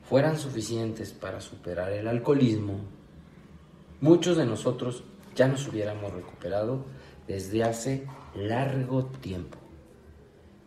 fueran 0.08 0.38
suficientes 0.38 1.12
para 1.12 1.40
superar 1.40 1.92
el 1.92 2.08
alcoholismo, 2.08 2.80
muchos 4.00 4.36
de 4.36 4.44
nosotros 4.44 5.04
ya 5.34 5.46
nos 5.46 5.68
hubiéramos 5.68 6.12
recuperado 6.12 6.84
desde 7.28 7.62
hace 7.62 8.06
largo 8.34 9.04
tiempo. 9.04 9.58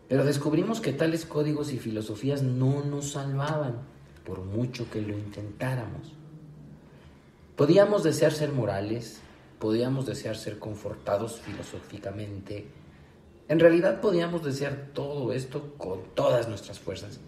Pero 0.08 0.24
descubrimos 0.24 0.80
que 0.80 0.94
tales 0.94 1.26
códigos 1.26 1.74
y 1.74 1.80
filosofías 1.80 2.44
no 2.44 2.84
nos 2.84 3.12
salvaban, 3.12 3.80
por 4.26 4.42
mucho 4.42 4.90
que 4.90 5.02
lo 5.02 5.18
intentáramos. 5.18 6.14
Podíamos 7.56 8.04
desear 8.04 8.32
ser 8.32 8.52
morales, 8.52 9.22
podíamos 9.60 10.06
desear 10.06 10.36
ser 10.36 10.60
confortados 10.60 11.40
filosóficamente. 11.42 12.68
En 13.48 13.60
realidad 13.60 14.02
podíamos 14.02 14.44
desear 14.44 14.90
todo 14.94 15.34
esto 15.34 15.74
con 15.78 16.02
todas 16.14 16.48
nuestras 16.48 16.80
fuerzas, 16.80 17.20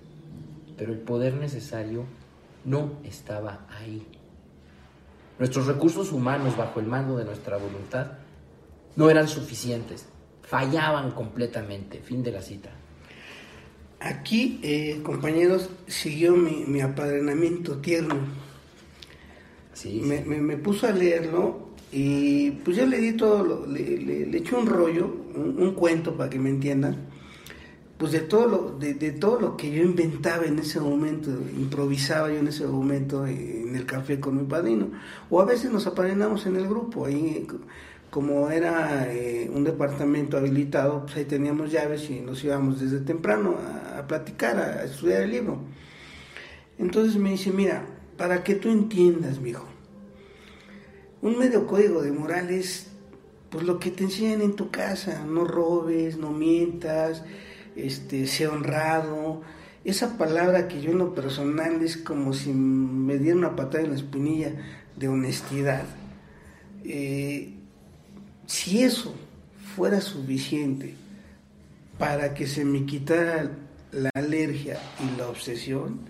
pero 0.78 0.94
el 0.94 1.00
poder 1.00 1.36
necesario 1.36 2.06
no 2.66 2.94
estaba 3.04 3.66
ahí. 3.70 4.06
Nuestros 5.40 5.68
recursos 5.68 6.12
humanos 6.12 6.56
bajo 6.56 6.80
el 6.80 6.86
mando 6.86 7.18
de 7.18 7.26
nuestra 7.26 7.58
voluntad 7.58 8.23
no 8.96 9.10
eran 9.10 9.28
suficientes, 9.28 10.06
fallaban 10.42 11.12
completamente. 11.12 12.00
Fin 12.00 12.24
de 12.24 12.32
la 12.32 12.42
cita. 12.42 12.70
Aquí, 14.00 14.60
eh, 14.64 15.00
compañeros, 15.02 15.70
siguió 15.88 16.36
mi, 16.36 16.66
mi 16.68 16.82
apadrinamiento 16.82 17.78
tierno. 17.78 18.16
Me, 19.86 20.58
puso 20.58 20.88
a 20.88 20.92
leerlo 20.92 21.70
y 21.92 22.52
pues 22.52 22.78
yo 22.78 22.86
le 22.86 23.00
di 23.00 23.14
todo, 23.14 23.66
le, 23.66 23.98
le, 23.98 24.38
eché 24.38 24.56
un 24.56 24.68
rollo, 24.68 25.06
un, 25.36 25.74
cuento 25.74 26.16
para 26.16 26.30
que 26.30 26.40
me 26.40 26.50
entiendan, 26.50 26.98
pues 27.98 28.12
de 28.12 28.20
todo, 28.20 28.48
lo, 28.48 28.78
de, 28.78 28.94
todo 29.12 29.40
lo 29.40 29.58
que 29.58 29.72
yo 29.72 29.82
inventaba 29.84 30.46
en 30.46 30.60
ese 30.60 30.80
momento, 30.80 31.32
improvisaba 31.58 32.30
yo 32.30 32.38
en 32.38 32.48
ese 32.48 32.68
momento 32.68 33.26
en 33.26 33.76
el 33.76 33.86
café 33.86 34.20
con 34.20 34.38
mi 34.38 34.44
padrino, 34.44 34.92
o 35.30 35.42
a 35.42 35.46
veces 35.46 35.72
nos 35.72 35.88
apadrinamos 35.88 36.46
en 36.46 36.56
el 36.56 36.68
grupo, 36.68 37.06
ahí 37.06 37.46
como 38.14 38.52
era 38.52 39.12
eh, 39.12 39.50
un 39.52 39.64
departamento 39.64 40.38
habilitado, 40.38 41.02
pues 41.02 41.18
ahí 41.18 41.26
teníamos 41.26 41.72
llaves 41.72 42.12
y 42.12 42.20
nos 42.20 42.44
íbamos 42.44 42.80
desde 42.80 43.00
temprano 43.00 43.58
a, 43.98 44.06
platicar, 44.06 44.56
a 44.56 44.84
estudiar 44.84 45.24
el 45.24 45.32
libro. 45.32 45.58
Entonces 46.78 47.16
me 47.16 47.32
dice, 47.32 47.50
mira, 47.50 47.88
para 48.16 48.44
que 48.44 48.54
tú 48.54 48.70
entiendas, 48.70 49.40
mijo. 49.40 49.66
Un 51.24 51.40
medio 51.40 51.66
código 51.66 52.04
de 52.04 52.12
moral 52.12 52.52
es 52.52 52.92
pues 53.50 53.66
lo 53.66 53.80
que 53.80 53.90
te 53.90 54.04
enseñan 54.04 54.42
en 54.42 54.56
tu 54.56 54.70
casa, 54.70 55.26
no 55.26 55.44
robes, 55.44 56.16
no 56.16 56.30
mientas, 56.30 57.24
este, 57.76 58.28
sé 58.28 58.48
honrado. 58.48 59.42
Esa 59.86 60.20
palabra 60.20 60.68
que 60.68 60.82
yo 60.82 60.92
en 60.92 61.00
lo 61.00 61.16
personal 61.16 61.82
es 61.82 61.98
como 61.98 62.34
si 62.34 62.54
me 62.54 63.18
diera 63.18 63.36
una 63.36 63.56
patada 63.56 63.84
en 63.84 63.90
la 63.90 63.96
espinilla 63.96 64.54
de 64.96 65.08
honestidad. 65.08 65.86
Eh, 66.84 67.58
si 68.46 68.84
eso 68.84 69.14
fuera 69.76 70.02
suficiente 70.02 70.96
para 71.98 72.34
que 72.34 72.48
se 72.48 72.66
me 72.66 72.86
quitara 72.86 73.52
la 73.92 74.10
alergia 74.14 74.80
y 75.00 75.18
la 75.18 75.30
obsesión, 75.30 76.02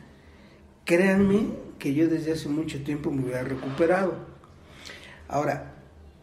créanme 0.86 1.48
que 1.80 1.94
yo 1.94 2.08
desde 2.08 2.34
hace 2.34 2.50
mucho 2.50 2.84
tiempo 2.84 3.12
me 3.12 3.24
hubiera 3.24 3.44
recuperado. 3.44 4.16
Ahora, 5.28 5.76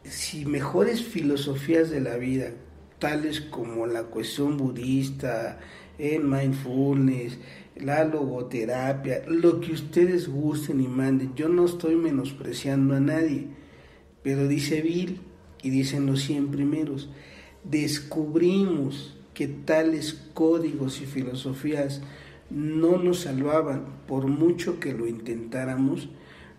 si 0.05 0.47
mejores 0.47 1.03
filosofías 1.03 1.91
de 1.91 2.01
la 2.01 2.17
vida, 2.17 2.53
tales 2.99 3.41
como 3.41 3.87
la 3.87 4.05
cuestión 4.05 4.57
budista, 4.57 5.61
el 5.99 6.25
mindfulness, 6.25 7.39
la 7.77 8.05
logoterapia, 8.05 9.23
lo 9.27 9.61
que 9.61 9.73
ustedes 9.73 10.29
gusten 10.29 10.81
y 10.81 10.89
manden, 10.89 11.35
yo 11.35 11.49
no 11.49 11.67
estoy 11.67 11.97
menospreciando 11.97 12.97
a 12.97 13.01
nadie, 13.01 13.49
pero 14.23 14.49
dice 14.49 14.81
Bill 14.81 15.21
y 15.63 15.71
dicen 15.71 16.07
los 16.07 16.23
100 16.23 16.51
primeros, 16.51 17.11
descubrimos 17.65 19.17
que 19.35 19.49
tales 19.49 20.15
códigos 20.35 21.01
y 21.01 21.07
filosofías 21.07 22.03
no 22.51 22.99
nos 22.99 23.21
salvaban 23.21 23.87
por 24.07 24.27
mucho 24.27 24.81
que 24.81 24.93
lo 24.93 25.07
intentáramos, 25.07 26.09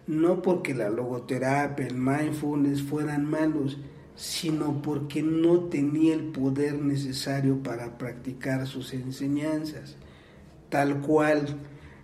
no 0.07 0.41
porque 0.41 0.73
la 0.73 0.89
logoterapia, 0.89 1.87
el 1.87 1.95
mindfulness 1.95 2.81
fueran 2.81 3.25
malos, 3.25 3.77
sino 4.15 4.81
porque 4.81 5.21
no 5.21 5.61
tenía 5.61 6.13
el 6.13 6.25
poder 6.25 6.81
necesario 6.81 7.61
para 7.61 7.97
practicar 7.97 8.67
sus 8.67 8.93
enseñanzas. 8.93 9.97
Tal 10.69 11.01
cual, 11.01 11.57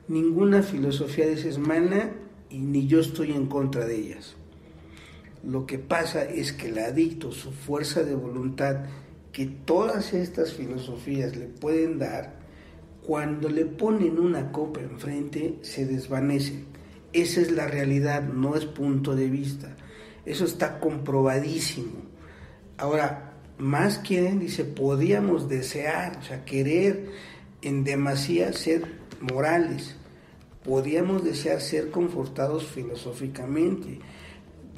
ninguna 0.07 0.63
filosofía 0.63 1.25
de 1.25 1.33
esa 1.33 1.49
es 1.49 1.57
mala 1.57 2.11
y 2.49 2.59
ni 2.59 2.87
yo 2.87 2.99
estoy 2.99 3.31
en 3.31 3.47
contra 3.47 3.85
de 3.85 3.95
ellas. 3.95 4.35
Lo 5.47 5.65
que 5.65 5.79
pasa 5.79 6.25
es 6.25 6.51
que 6.51 6.67
el 6.67 6.77
adicto, 6.77 7.31
su 7.31 7.53
fuerza 7.53 8.03
de 8.03 8.15
voluntad, 8.15 8.83
que 9.31 9.45
todas 9.45 10.13
estas 10.13 10.51
filosofías 10.51 11.37
le 11.37 11.45
pueden 11.45 11.99
dar, 11.99 12.37
cuando 13.01 13.47
le 13.47 13.63
ponen 13.63 14.19
una 14.19 14.51
copa 14.51 14.81
enfrente, 14.81 15.59
se 15.61 15.85
desvanece. 15.85 16.65
Esa 17.13 17.39
es 17.39 17.51
la 17.51 17.65
realidad, 17.65 18.23
no 18.23 18.57
es 18.57 18.65
punto 18.65 19.15
de 19.15 19.29
vista. 19.29 19.73
Eso 20.25 20.43
está 20.43 20.81
comprobadísimo. 20.81 21.95
Ahora, 22.77 23.35
más 23.57 23.99
que 23.99 24.29
dice, 24.33 24.65
podíamos 24.65 25.47
desear, 25.47 26.17
o 26.17 26.23
sea, 26.23 26.43
querer 26.43 27.07
en 27.61 27.85
demasía 27.85 28.51
ser 28.51 28.83
morales. 29.21 29.95
Podíamos 30.65 31.23
desear 31.23 31.61
ser 31.61 31.89
confortados 31.89 32.65
filosóficamente. 32.65 33.99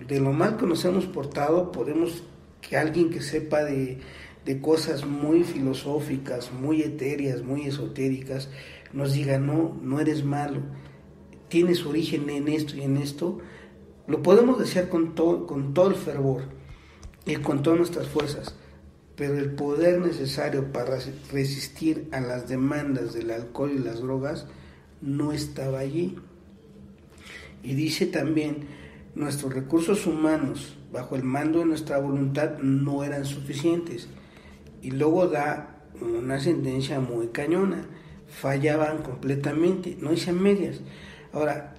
De 0.07 0.19
lo 0.19 0.33
mal 0.33 0.57
que 0.57 0.65
nos 0.65 0.85
hemos 0.85 1.05
portado, 1.05 1.71
podemos 1.71 2.23
que 2.61 2.77
alguien 2.77 3.09
que 3.09 3.21
sepa 3.21 3.63
de, 3.63 3.99
de 4.45 4.61
cosas 4.61 5.05
muy 5.05 5.43
filosóficas, 5.43 6.51
muy 6.51 6.81
etéreas, 6.81 7.43
muy 7.43 7.63
esotéricas, 7.63 8.49
nos 8.93 9.13
diga, 9.13 9.37
no, 9.37 9.77
no 9.81 9.99
eres 9.99 10.23
malo, 10.23 10.61
tienes 11.47 11.85
origen 11.85 12.29
en 12.29 12.47
esto 12.47 12.75
y 12.75 12.81
en 12.81 12.97
esto, 12.97 13.39
lo 14.07 14.23
podemos 14.23 14.57
desear 14.57 14.89
con 14.89 15.13
todo, 15.13 15.45
con 15.45 15.73
todo 15.73 15.89
el 15.89 15.95
fervor 15.95 16.43
y 17.25 17.35
con 17.35 17.61
todas 17.61 17.77
nuestras 17.77 18.07
fuerzas, 18.07 18.55
pero 19.15 19.37
el 19.37 19.51
poder 19.51 19.99
necesario 19.99 20.71
para 20.71 20.97
resistir 21.31 22.07
a 22.11 22.19
las 22.19 22.47
demandas 22.47 23.13
del 23.13 23.31
alcohol 23.31 23.71
y 23.75 23.79
las 23.79 24.01
drogas 24.01 24.47
no 25.01 25.31
estaba 25.31 25.79
allí. 25.79 26.15
Y 27.61 27.75
dice 27.75 28.05
también, 28.05 28.67
nuestros 29.15 29.53
recursos 29.53 30.05
humanos 30.05 30.77
bajo 30.91 31.15
el 31.15 31.23
mando 31.23 31.59
de 31.59 31.65
nuestra 31.65 31.97
voluntad 31.99 32.59
no 32.59 33.03
eran 33.03 33.25
suficientes 33.25 34.07
y 34.81 34.91
luego 34.91 35.27
da 35.27 35.83
una 36.01 36.39
sentencia 36.39 36.99
muy 36.99 37.27
cañona. 37.27 37.85
Fallaban 38.27 38.99
completamente, 38.99 39.97
no 39.99 40.13
hice 40.13 40.31
medias. 40.31 40.81
Ahora, 41.33 41.75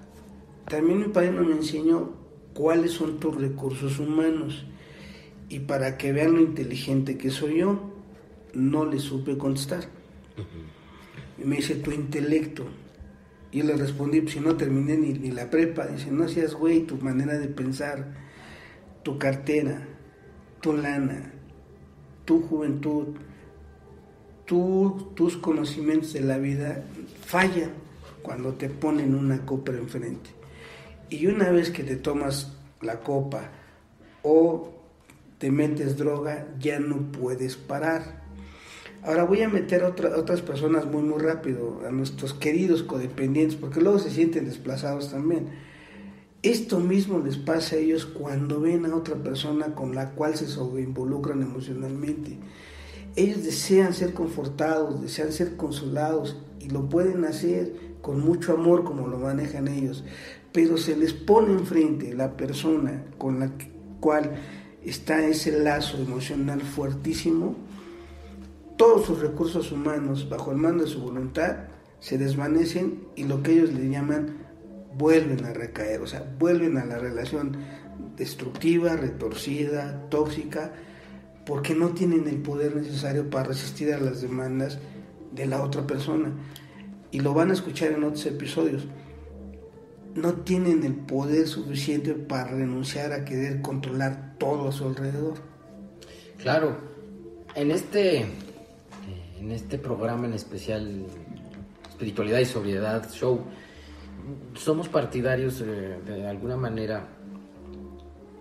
también 0.69 0.99
mi 0.99 1.09
padre 1.09 1.31
me 1.31 1.53
enseñó 1.53 2.11
cuáles 2.55 2.93
son 2.93 3.21
tus 3.21 3.37
recursos 3.37 3.99
humanos. 3.99 4.67
Y 5.49 5.61
para 5.61 5.97
que 5.97 6.13
vean 6.13 6.35
lo 6.35 6.41
inteligente 6.41 7.19
que 7.19 7.31
soy 7.31 7.59
yo, 7.59 7.91
no 8.55 8.85
le 8.85 8.99
supe 8.99 9.39
contestar. 9.39 9.85
Y 11.39 11.45
me 11.45 11.57
dice, 11.57 11.77
tu 11.77 11.91
intelecto. 11.91 12.65
Y 13.53 13.63
le 13.63 13.77
respondí, 13.77 14.21
pues 14.21 14.35
si 14.35 14.41
no 14.41 14.57
terminé 14.57 14.97
ni, 14.97 15.13
ni 15.13 15.31
la 15.31 15.51
prepa. 15.51 15.87
Dice, 15.87 16.11
no 16.11 16.29
seas 16.29 16.55
güey, 16.55 16.81
tu 16.81 16.97
manera 16.97 17.39
de 17.39 17.49
pensar, 17.49 18.15
tu 19.03 19.19
cartera, 19.19 19.87
tu 20.61 20.73
lana, 20.75 21.33
tu 22.25 22.43
juventud, 22.43 23.09
tu, 24.45 25.13
tus 25.15 25.37
conocimientos 25.37 26.13
de 26.13 26.21
la 26.21 26.39
vida 26.39 26.85
fallan 27.25 27.71
cuando 28.23 28.55
te 28.55 28.69
ponen 28.69 29.15
una 29.15 29.45
copa 29.45 29.73
enfrente. 29.73 30.31
Y 31.09 31.27
una 31.27 31.51
vez 31.51 31.71
que 31.71 31.83
te 31.83 31.97
tomas 31.97 32.57
la 32.81 33.01
copa 33.01 33.51
o 34.23 34.73
te 35.39 35.51
metes 35.51 35.97
droga, 35.97 36.47
ya 36.59 36.79
no 36.79 37.11
puedes 37.11 37.57
parar. 37.57 38.20
Ahora 39.03 39.25
voy 39.25 39.43
a 39.43 39.49
meter 39.49 39.83
a 39.83 39.89
otras 39.89 40.43
personas 40.43 40.85
muy, 40.85 41.03
muy 41.03 41.19
rápido, 41.19 41.81
a 41.87 41.91
nuestros 41.91 42.35
queridos 42.35 42.83
codependientes, 42.83 43.57
porque 43.57 43.81
luego 43.81 43.99
se 43.99 44.11
sienten 44.11 44.45
desplazados 44.45 45.11
también. 45.11 45.49
Esto 46.43 46.81
mismo 46.81 47.19
les 47.19 47.37
pasa 47.37 47.77
a 47.77 47.79
ellos 47.79 48.05
cuando 48.07 48.61
ven 48.61 48.87
a 48.87 48.95
otra 48.95 49.17
persona 49.17 49.75
con 49.75 49.95
la 49.95 50.11
cual 50.11 50.37
se 50.37 50.47
sobreinvolucran 50.47 51.43
emocionalmente. 51.43 52.39
Ellos 53.17 53.43
desean 53.43 53.95
ser 53.95 54.15
confortados, 54.15 55.03
desean 55.03 55.33
ser 55.33 55.57
consolados 55.57 56.37
y 56.61 56.69
lo 56.69 56.89
pueden 56.89 57.25
hacer 57.25 57.75
con 58.03 58.21
mucho 58.21 58.55
amor 58.55 58.85
como 58.85 59.09
lo 59.09 59.19
manejan 59.19 59.69
ellos, 59.69 60.05
pero 60.53 60.77
se 60.77 60.97
les 60.97 61.13
pone 61.13 61.53
enfrente 61.53 62.15
la 62.15 62.37
persona 62.37 63.05
con 63.19 63.41
la 63.41 63.51
cual 64.01 64.33
está 64.85 65.27
ese 65.27 65.53
lazo 65.63 65.99
emocional 65.99 66.61
fuertísimo, 66.61 67.57
todos 68.81 69.05
sus 69.05 69.21
recursos 69.21 69.73
humanos 69.73 70.27
bajo 70.31 70.53
el 70.53 70.57
mando 70.57 70.85
de 70.85 70.89
su 70.89 71.03
voluntad 71.03 71.65
se 71.99 72.17
desvanecen 72.17 73.09
y 73.15 73.25
lo 73.25 73.43
que 73.43 73.53
ellos 73.53 73.75
le 73.75 73.91
llaman 73.91 74.39
vuelven 74.97 75.45
a 75.45 75.53
recaer, 75.53 76.01
o 76.01 76.07
sea, 76.07 76.25
vuelven 76.39 76.79
a 76.79 76.87
la 76.87 76.97
relación 76.97 77.59
destructiva, 78.17 78.97
retorcida, 78.97 80.09
tóxica, 80.09 80.73
porque 81.45 81.75
no 81.75 81.91
tienen 81.91 82.27
el 82.27 82.39
poder 82.39 82.75
necesario 82.75 83.29
para 83.29 83.49
resistir 83.49 83.93
a 83.93 84.01
las 84.01 84.23
demandas 84.23 84.79
de 85.31 85.45
la 85.45 85.63
otra 85.63 85.87
persona. 85.87 86.33
Y 87.11 87.21
lo 87.21 87.35
van 87.35 87.51
a 87.51 87.53
escuchar 87.53 87.93
en 87.93 88.05
otros 88.05 88.25
episodios 88.25 88.87
no 90.15 90.33
tienen 90.37 90.85
el 90.85 90.95
poder 90.95 91.47
suficiente 91.47 92.15
para 92.15 92.53
renunciar 92.53 93.13
a 93.13 93.27
querer 93.27 93.61
controlar 93.61 94.37
todo 94.39 94.69
a 94.69 94.73
su 94.73 94.87
alrededor. 94.87 95.35
Claro, 96.39 96.79
en 97.55 97.71
este, 97.71 98.25
en 99.41 99.53
este 99.53 99.79
programa 99.79 100.27
en 100.27 100.35
especial, 100.35 101.07
Espiritualidad 101.89 102.41
y 102.41 102.45
Sobriedad 102.45 103.11
Show, 103.11 103.41
somos 104.55 104.89
partidarios 104.89 105.63
eh, 105.63 105.99
de 106.07 106.27
alguna 106.29 106.57
manera, 106.57 107.09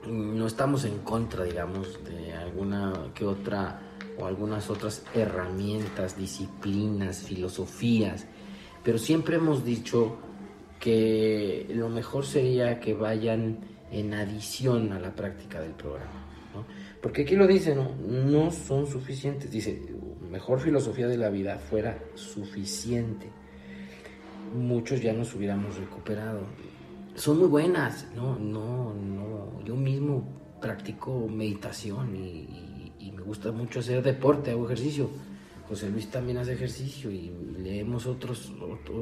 no 0.08 0.46
estamos 0.46 0.84
en 0.84 1.00
contra, 1.00 1.46
digamos, 1.46 2.04
de 2.04 2.34
alguna 2.34 3.12
que 3.14 3.26
otra 3.26 3.80
o 4.18 4.26
algunas 4.26 4.70
otras 4.70 5.06
herramientas, 5.14 6.18
disciplinas, 6.18 7.20
filosofías, 7.20 8.26
pero 8.84 8.98
siempre 8.98 9.38
hemos 9.38 9.64
dicho 9.64 10.18
que 10.80 11.66
lo 11.70 11.90
mejor 11.90 12.26
sería 12.26 12.80
que 12.80 12.94
vayan 12.94 13.60
en 13.92 14.14
adición 14.14 14.92
a 14.92 15.00
la 15.00 15.16
práctica 15.16 15.62
del 15.62 15.72
programa. 15.72 16.26
Porque 17.02 17.22
aquí 17.22 17.36
lo 17.36 17.48
dice, 17.48 17.74
¿no? 17.76 17.96
no 18.06 18.52
son 18.52 18.88
suficientes. 18.88 19.50
Dice, 19.52 19.82
mejor 20.30 20.60
filosofía 20.60 21.08
de 21.08 21.18
la 21.18 21.30
vida 21.30 21.58
fuera 21.58 21.98
suficiente. 22.16 23.30
Muchos 24.56 25.02
ya 25.02 25.14
nos 25.14 25.34
hubiéramos 25.36 25.78
recuperado. 25.78 26.42
Son 27.16 27.38
muy 27.38 27.48
buenas, 27.48 28.08
no, 28.16 28.38
no, 28.40 28.94
no. 28.94 29.64
Yo 29.64 29.76
mismo 29.76 30.24
practico 30.62 31.28
meditación 31.28 32.16
y, 32.16 32.94
y 33.00 33.12
me 33.12 33.22
gusta 33.22 33.52
mucho 33.52 33.80
hacer 33.80 34.02
deporte, 34.02 34.52
hago 34.52 34.66
ejercicio 34.66 35.10
José 35.70 35.88
Luis 35.92 36.10
también 36.10 36.40
hace 36.40 36.54
ejercicio 36.54 37.12
y 37.12 37.32
leemos 37.60 38.08
otros, 38.08 38.52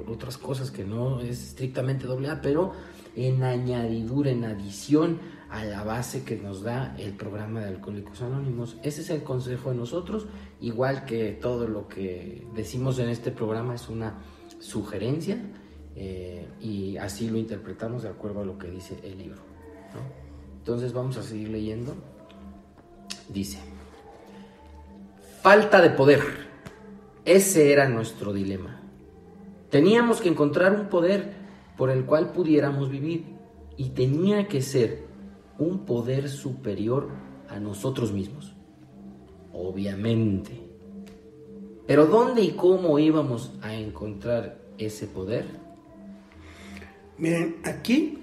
otras 0.09 0.37
cosas 0.37 0.69
que 0.69 0.83
no 0.83 1.21
es 1.21 1.41
estrictamente 1.41 2.05
doble 2.05 2.29
A, 2.29 2.41
pero 2.41 2.73
en 3.15 3.41
añadidura, 3.41 4.31
en 4.31 4.43
adición 4.43 5.17
a 5.49 5.63
la 5.63 5.83
base 5.83 6.23
que 6.23 6.35
nos 6.35 6.61
da 6.61 6.95
el 6.97 7.13
programa 7.13 7.61
de 7.61 7.67
Alcohólicos 7.67 8.21
Anónimos. 8.21 8.77
Ese 8.83 9.01
es 9.01 9.09
el 9.09 9.23
consejo 9.23 9.69
de 9.69 9.77
nosotros, 9.77 10.27
igual 10.61 11.05
que 11.05 11.31
todo 11.31 11.67
lo 11.67 11.87
que 11.87 12.45
decimos 12.53 12.99
en 12.99 13.09
este 13.09 13.31
programa 13.31 13.75
es 13.75 13.87
una 13.89 14.15
sugerencia 14.59 15.37
eh, 15.95 16.47
y 16.59 16.97
así 16.97 17.29
lo 17.29 17.37
interpretamos 17.37 18.03
de 18.03 18.09
acuerdo 18.09 18.41
a 18.41 18.45
lo 18.45 18.57
que 18.57 18.69
dice 18.69 18.99
el 19.03 19.17
libro. 19.17 19.41
Entonces 20.59 20.91
vamos 20.93 21.17
a 21.17 21.23
seguir 21.23 21.49
leyendo. 21.49 21.95
Dice, 23.29 23.59
falta 25.41 25.81
de 25.81 25.89
poder. 25.91 26.21
Ese 27.25 27.71
era 27.71 27.87
nuestro 27.87 28.33
dilema. 28.33 28.81
Teníamos 29.69 30.21
que 30.21 30.29
encontrar 30.29 30.73
un 30.73 30.87
poder 30.87 31.33
por 31.77 31.89
el 31.89 32.05
cual 32.05 32.31
pudiéramos 32.31 32.89
vivir 32.89 33.25
y 33.75 33.89
tenía 33.89 34.47
que 34.47 34.61
ser 34.61 35.06
un 35.59 35.85
poder 35.85 36.29
superior 36.29 37.09
a 37.49 37.59
nosotros 37.59 38.11
mismos. 38.11 38.53
Obviamente. 39.53 40.51
Pero 41.87 42.05
¿dónde 42.05 42.43
y 42.43 42.51
cómo 42.51 42.99
íbamos 42.99 43.53
a 43.61 43.73
encontrar 43.73 44.59
ese 44.77 45.07
poder? 45.07 45.45
Miren, 47.17 47.57
aquí 47.63 48.19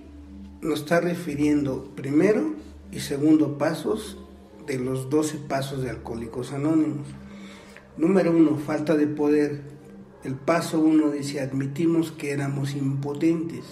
nos 0.60 0.80
está 0.80 1.00
refiriendo 1.00 1.90
primero 1.96 2.54
y 2.92 3.00
segundo 3.00 3.58
pasos 3.58 4.18
de 4.66 4.78
los 4.78 5.10
12 5.10 5.38
pasos 5.48 5.82
de 5.82 5.90
Alcohólicos 5.90 6.52
Anónimos. 6.52 7.08
Número 7.96 8.30
uno, 8.30 8.56
falta 8.56 8.96
de 8.96 9.06
poder. 9.06 9.62
El 10.22 10.34
paso 10.36 10.80
uno 10.80 11.10
dice, 11.10 11.40
admitimos 11.40 12.12
que 12.12 12.30
éramos 12.30 12.74
impotentes. 12.74 13.64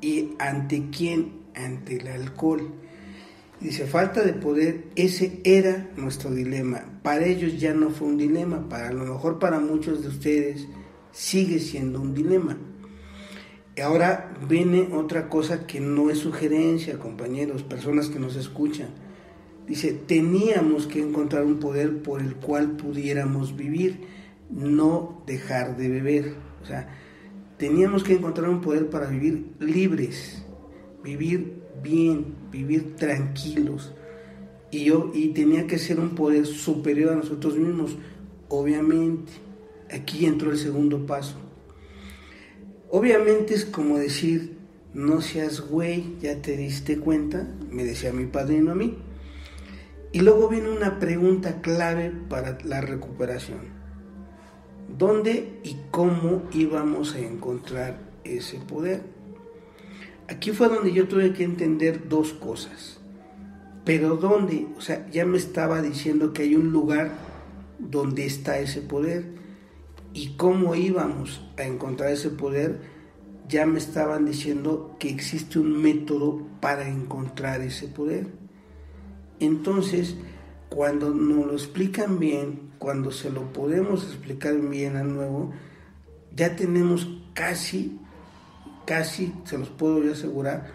¿Y 0.00 0.30
ante 0.38 0.88
quién? 0.90 1.39
Ante 1.54 1.96
el 1.96 2.08
alcohol. 2.08 2.72
Dice, 3.60 3.86
falta 3.86 4.22
de 4.22 4.32
poder, 4.32 4.86
ese 4.96 5.40
era 5.44 5.90
nuestro 5.96 6.30
dilema. 6.30 6.82
Para 7.02 7.26
ellos 7.26 7.60
ya 7.60 7.74
no 7.74 7.90
fue 7.90 8.08
un 8.08 8.16
dilema, 8.16 8.68
para 8.68 8.88
a 8.88 8.92
lo 8.92 9.04
mejor 9.04 9.38
para 9.38 9.60
muchos 9.60 10.02
de 10.02 10.08
ustedes 10.08 10.66
sigue 11.12 11.58
siendo 11.58 12.00
un 12.00 12.14
dilema. 12.14 12.56
Y 13.76 13.80
ahora 13.82 14.34
viene 14.48 14.88
otra 14.92 15.28
cosa 15.28 15.66
que 15.66 15.80
no 15.80 16.10
es 16.10 16.18
sugerencia, 16.18 16.98
compañeros, 16.98 17.62
personas 17.62 18.08
que 18.08 18.18
nos 18.18 18.36
escuchan 18.36 18.88
Dice, 19.70 19.92
teníamos 19.92 20.88
que 20.88 21.00
encontrar 21.00 21.44
un 21.44 21.60
poder 21.60 22.02
por 22.02 22.20
el 22.20 22.34
cual 22.34 22.72
pudiéramos 22.72 23.56
vivir, 23.56 24.00
no 24.50 25.22
dejar 25.28 25.76
de 25.76 25.88
beber. 25.88 26.34
O 26.60 26.66
sea, 26.66 26.88
teníamos 27.56 28.02
que 28.02 28.14
encontrar 28.14 28.50
un 28.50 28.62
poder 28.62 28.90
para 28.90 29.06
vivir 29.06 29.52
libres, 29.60 30.44
vivir 31.02 31.62
bien, 31.82 32.34
vivir 32.50 32.96
tranquilos. 32.96 33.92
Y 34.70 34.84
yo 34.84 35.10
y 35.14 35.28
tenía 35.28 35.66
que 35.66 35.78
ser 35.78 35.98
un 35.98 36.10
poder 36.10 36.46
superior 36.46 37.12
a 37.12 37.16
nosotros 37.16 37.56
mismos. 37.56 37.96
Obviamente, 38.48 39.32
aquí 39.90 40.26
entró 40.26 40.50
el 40.50 40.58
segundo 40.58 41.06
paso. 41.06 41.36
Obviamente 42.90 43.54
es 43.54 43.64
como 43.64 43.98
decir, 43.98 44.56
no 44.94 45.20
seas 45.20 45.60
güey, 45.60 46.16
ya 46.20 46.42
te 46.42 46.56
diste 46.56 46.98
cuenta, 46.98 47.48
me 47.70 47.84
decía 47.84 48.12
mi 48.12 48.26
padrino 48.26 48.72
a 48.72 48.74
mí 48.74 48.96
y 50.12 50.20
luego 50.20 50.48
viene 50.48 50.70
una 50.70 50.98
pregunta 50.98 51.60
clave 51.60 52.12
para 52.28 52.58
la 52.64 52.80
recuperación. 52.80 53.60
¿Dónde 54.98 55.60
y 55.62 55.76
cómo 55.90 56.42
íbamos 56.52 57.14
a 57.14 57.20
encontrar 57.20 58.00
ese 58.24 58.58
poder? 58.58 59.02
Aquí 60.30 60.52
fue 60.52 60.68
donde 60.68 60.92
yo 60.92 61.08
tuve 61.08 61.32
que 61.32 61.42
entender 61.42 62.08
dos 62.08 62.32
cosas. 62.32 63.00
Pero 63.84 64.16
¿dónde? 64.16 64.68
O 64.78 64.80
sea, 64.80 65.10
ya 65.10 65.26
me 65.26 65.36
estaba 65.36 65.82
diciendo 65.82 66.32
que 66.32 66.42
hay 66.42 66.54
un 66.54 66.70
lugar 66.70 67.10
donde 67.80 68.26
está 68.26 68.60
ese 68.60 68.80
poder. 68.80 69.24
Y 70.14 70.36
cómo 70.36 70.76
íbamos 70.76 71.44
a 71.56 71.64
encontrar 71.64 72.12
ese 72.12 72.30
poder, 72.30 72.80
ya 73.48 73.66
me 73.66 73.78
estaban 73.78 74.24
diciendo 74.24 74.94
que 75.00 75.08
existe 75.08 75.58
un 75.58 75.82
método 75.82 76.46
para 76.60 76.88
encontrar 76.88 77.60
ese 77.62 77.88
poder. 77.88 78.28
Entonces, 79.40 80.16
cuando 80.68 81.10
nos 81.10 81.46
lo 81.46 81.52
explican 81.54 82.20
bien, 82.20 82.70
cuando 82.78 83.10
se 83.10 83.30
lo 83.30 83.52
podemos 83.52 84.04
explicar 84.04 84.56
bien 84.60 84.96
al 84.96 85.12
nuevo, 85.12 85.52
ya 86.36 86.54
tenemos 86.54 87.08
casi, 87.34 87.98
casi, 88.90 89.32
se 89.44 89.56
los 89.56 89.68
puedo 89.68 90.02
yo 90.02 90.14
asegurar, 90.14 90.72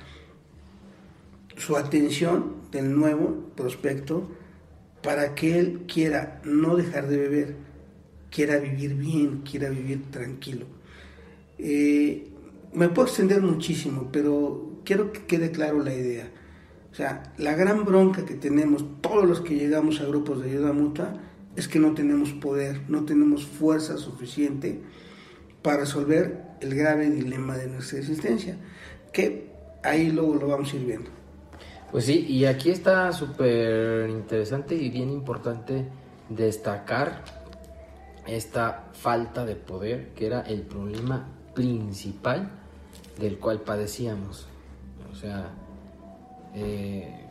su 1.57 1.75
atención 1.75 2.61
del 2.71 2.97
nuevo 2.97 3.51
prospecto 3.57 4.31
para 5.03 5.35
que 5.35 5.59
él 5.59 5.81
quiera 5.85 6.39
no 6.45 6.77
dejar 6.77 7.09
de 7.09 7.17
beber, 7.17 7.55
quiera 8.31 8.57
vivir 8.57 8.95
bien, 8.95 9.41
quiera 9.41 9.69
vivir 9.69 10.11
tranquilo. 10.11 10.65
Eh, 11.57 12.29
me 12.73 12.87
puedo 12.87 13.09
extender 13.09 13.41
muchísimo, 13.41 14.07
pero 14.13 14.79
quiero 14.85 15.11
que 15.11 15.25
quede 15.25 15.51
claro 15.51 15.83
la 15.83 15.93
idea. 15.93 16.31
O 16.93 16.95
sea, 16.95 17.33
la 17.37 17.53
gran 17.53 17.83
bronca 17.83 18.23
que 18.23 18.35
tenemos 18.35 19.01
todos 19.01 19.27
los 19.27 19.41
que 19.41 19.55
llegamos 19.55 19.99
a 19.99 20.05
grupos 20.05 20.41
de 20.41 20.51
ayuda 20.51 20.71
mutua 20.71 21.19
es 21.57 21.67
que 21.67 21.79
no 21.79 21.93
tenemos 21.93 22.31
poder, 22.31 22.79
no 22.87 23.03
tenemos 23.03 23.45
fuerza 23.45 23.97
suficiente 23.97 24.79
para 25.61 25.81
resolver 25.81 26.44
el 26.61 26.75
grave 26.75 27.09
dilema 27.09 27.57
de 27.57 27.67
nuestra 27.67 27.99
existencia, 27.99 28.57
que 29.11 29.51
ahí 29.83 30.11
luego 30.11 30.35
lo 30.35 30.47
vamos 30.47 30.73
a 30.73 30.75
ir 30.75 30.85
viendo. 30.85 31.09
Pues 31.91 32.05
sí, 32.05 32.25
y 32.27 32.45
aquí 32.45 32.71
está 32.71 33.11
súper 33.13 34.09
interesante 34.09 34.75
y 34.75 34.89
bien 34.89 35.09
importante 35.09 35.85
destacar 36.29 37.23
esta 38.27 38.89
falta 38.93 39.45
de 39.45 39.55
poder, 39.55 40.09
que 40.09 40.25
era 40.25 40.41
el 40.41 40.63
problema 40.63 41.27
principal 41.53 42.51
del 43.19 43.39
cual 43.39 43.61
padecíamos. 43.61 44.47
O 45.11 45.15
sea, 45.15 45.53
eh, 46.53 47.25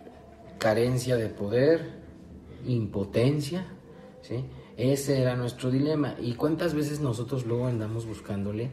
carencia 0.59 1.17
de 1.17 1.29
poder, 1.29 1.91
impotencia, 2.67 3.67
¿sí? 4.23 4.45
Ese 4.77 5.21
era 5.21 5.37
nuestro 5.37 5.71
dilema. 5.71 6.17
¿Y 6.19 6.35
cuántas 6.35 6.75
veces 6.75 7.01
nosotros 7.01 7.47
luego 7.47 7.67
andamos 7.67 8.07
buscándole, 8.07 8.71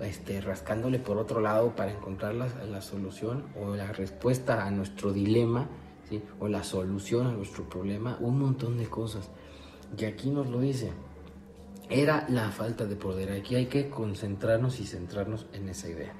este, 0.00 0.40
rascándole 0.40 0.98
por 0.98 1.16
otro 1.18 1.40
lado 1.40 1.74
para 1.74 1.92
encontrar 1.92 2.34
la, 2.34 2.48
la 2.66 2.82
solución 2.82 3.44
o 3.60 3.74
la 3.74 3.92
respuesta 3.92 4.66
a 4.66 4.70
nuestro 4.70 5.12
dilema, 5.12 5.68
¿sí? 6.08 6.22
o 6.38 6.48
la 6.48 6.62
solución 6.62 7.26
a 7.26 7.32
nuestro 7.32 7.68
problema? 7.68 8.16
Un 8.20 8.38
montón 8.38 8.78
de 8.78 8.86
cosas. 8.86 9.30
Y 9.96 10.04
aquí 10.04 10.30
nos 10.30 10.48
lo 10.48 10.60
dice. 10.60 10.92
Era 11.88 12.26
la 12.28 12.50
falta 12.50 12.84
de 12.84 12.96
poder. 12.96 13.30
Aquí 13.32 13.54
hay 13.54 13.66
que 13.66 13.88
concentrarnos 13.88 14.80
y 14.80 14.86
centrarnos 14.86 15.46
en 15.52 15.68
esa 15.68 15.88
idea. 15.88 16.12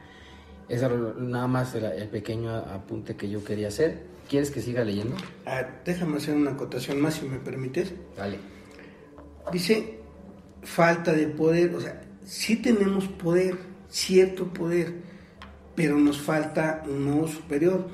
Ese 0.68 0.84
era 0.84 0.96
nada 1.18 1.46
más 1.46 1.74
el, 1.74 1.84
el, 1.84 2.08
pequeño 2.08 2.54
apunte 2.54 3.16
que 3.16 3.28
yo 3.28 3.44
quería 3.44 3.68
hacer. 3.68 4.06
¿Quieres 4.28 4.50
que 4.50 4.60
siga 4.60 4.84
leyendo? 4.84 5.16
Ah, 5.44 5.64
déjame 5.84 6.16
hacer 6.16 6.34
una 6.34 6.52
acotación 6.52 7.00
más, 7.00 7.14
si 7.14 7.26
me 7.26 7.38
permites. 7.38 7.92
Dale. 8.16 8.38
Dice, 9.52 10.00
falta 10.62 11.12
de 11.12 11.28
poder, 11.28 11.74
o 11.74 11.80
sea, 11.80 12.02
sí 12.24 12.56
tenemos 12.56 13.06
poder, 13.06 13.56
cierto 13.90 14.52
poder, 14.52 14.94
pero 15.74 15.98
nos 15.98 16.20
falta 16.20 16.82
un 16.88 17.04
nuevo 17.04 17.28
superior. 17.28 17.88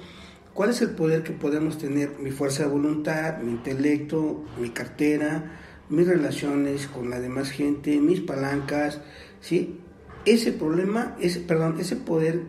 ¿Cuál 0.55 0.71
es 0.71 0.83
el 0.83 0.91
poder 0.91 1.23
que 1.23 1.33
podemos 1.33 1.79
tener? 1.79 2.19
Mi 2.19 2.31
fuerza 2.31 2.65
de 2.65 2.71
voluntad, 2.71 3.39
mi 3.39 3.53
intelecto, 3.53 4.45
mi 4.61 4.71
cartera, 4.71 5.61
mis 5.89 6.07
relaciones 6.07 6.87
con 6.89 7.11
la 7.11 7.21
demás 7.21 7.51
gente, 7.51 8.01
mis 8.01 8.21
palancas, 8.21 9.01
¿sí? 9.41 9.81
Ese 10.25 10.53
problema, 10.53 11.17
ese, 11.21 11.41
perdón, 11.41 11.77
ese 11.81 11.97
poder 11.97 12.43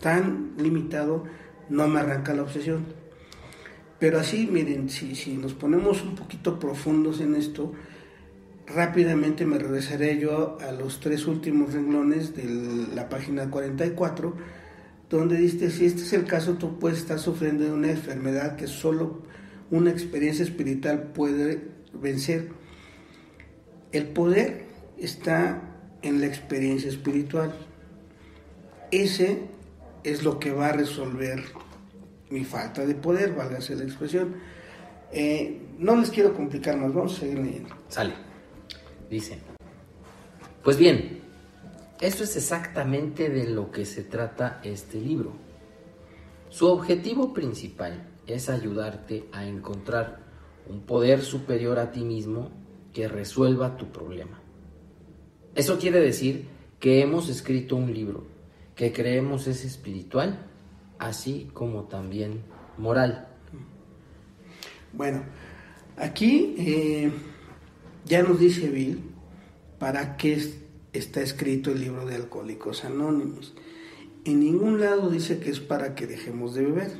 tan 0.00 0.52
limitado 0.58 1.24
no 1.68 1.88
me 1.88 2.00
arranca 2.00 2.34
la 2.34 2.42
obsesión. 2.42 2.84
Pero 3.98 4.18
así, 4.18 4.48
miren, 4.50 4.90
si, 4.90 5.14
si 5.14 5.36
nos 5.36 5.54
ponemos 5.54 6.02
un 6.02 6.14
poquito 6.14 6.58
profundos 6.58 7.20
en 7.20 7.34
esto, 7.36 7.72
rápidamente 8.66 9.44
me 9.46 9.58
regresaré 9.58 10.18
yo 10.18 10.58
a 10.60 10.72
los 10.72 11.00
tres 11.00 11.26
últimos 11.26 11.72
renglones 11.72 12.34
de 12.34 12.44
la 12.94 13.08
página 13.08 13.50
44, 13.50 14.34
donde 15.10 15.36
dice, 15.36 15.70
si 15.70 15.86
este 15.86 16.02
es 16.02 16.12
el 16.12 16.24
caso, 16.24 16.54
tú 16.54 16.78
puedes 16.78 16.98
estar 16.98 17.18
sufriendo 17.18 17.64
de 17.64 17.72
una 17.72 17.90
enfermedad 17.90 18.56
que 18.56 18.66
solo 18.66 19.22
una 19.70 19.90
experiencia 19.90 20.44
espiritual 20.44 21.10
puede 21.14 21.68
vencer. 21.92 22.48
El 23.92 24.08
poder 24.08 24.64
está 24.98 25.62
en 26.02 26.20
la 26.20 26.26
experiencia 26.26 26.88
espiritual. 26.88 27.54
Ese 28.90 29.42
es 30.02 30.22
lo 30.22 30.38
que 30.38 30.52
va 30.52 30.68
a 30.68 30.72
resolver 30.72 31.42
mi 32.30 32.44
falta 32.44 32.84
de 32.84 32.94
poder, 32.94 33.34
valga 33.34 33.58
la 33.58 33.84
expresión. 33.84 34.34
Eh, 35.12 35.60
no 35.78 35.96
les 35.96 36.10
quiero 36.10 36.34
complicar 36.34 36.76
más, 36.76 36.92
vamos 36.92 37.16
a 37.16 37.20
seguir 37.20 37.38
leyendo. 37.38 37.74
Sale. 37.88 38.33
Dice. 39.14 39.38
Pues 40.64 40.76
bien, 40.76 41.20
eso 42.00 42.24
es 42.24 42.36
exactamente 42.36 43.28
de 43.28 43.48
lo 43.48 43.70
que 43.70 43.84
se 43.84 44.02
trata 44.02 44.60
este 44.64 45.00
libro. 45.00 45.34
Su 46.48 46.66
objetivo 46.66 47.32
principal 47.32 48.08
es 48.26 48.48
ayudarte 48.48 49.28
a 49.30 49.46
encontrar 49.46 50.18
un 50.68 50.80
poder 50.80 51.22
superior 51.22 51.78
a 51.78 51.92
ti 51.92 52.00
mismo 52.00 52.50
que 52.92 53.06
resuelva 53.06 53.76
tu 53.76 53.92
problema. 53.92 54.40
Eso 55.54 55.78
quiere 55.78 56.00
decir 56.00 56.48
que 56.80 57.00
hemos 57.00 57.28
escrito 57.28 57.76
un 57.76 57.94
libro 57.94 58.26
que 58.74 58.92
creemos 58.92 59.46
es 59.46 59.64
espiritual, 59.64 60.44
así 60.98 61.48
como 61.54 61.84
también 61.84 62.42
moral. 62.78 63.28
Bueno, 64.92 65.22
aquí 65.96 66.56
eh, 66.58 67.12
ya 68.06 68.22
nos 68.22 68.38
dice 68.38 68.68
Bill 68.68 69.00
para 69.78 70.16
qué 70.16 70.38
está 70.92 71.20
escrito 71.20 71.70
el 71.70 71.80
libro 71.80 72.06
de 72.06 72.14
Alcohólicos 72.16 72.84
Anónimos. 72.84 73.54
En 74.24 74.40
ningún 74.40 74.80
lado 74.80 75.10
dice 75.10 75.38
que 75.38 75.50
es 75.50 75.60
para 75.60 75.94
que 75.94 76.06
dejemos 76.06 76.54
de 76.54 76.62
beber. 76.62 76.92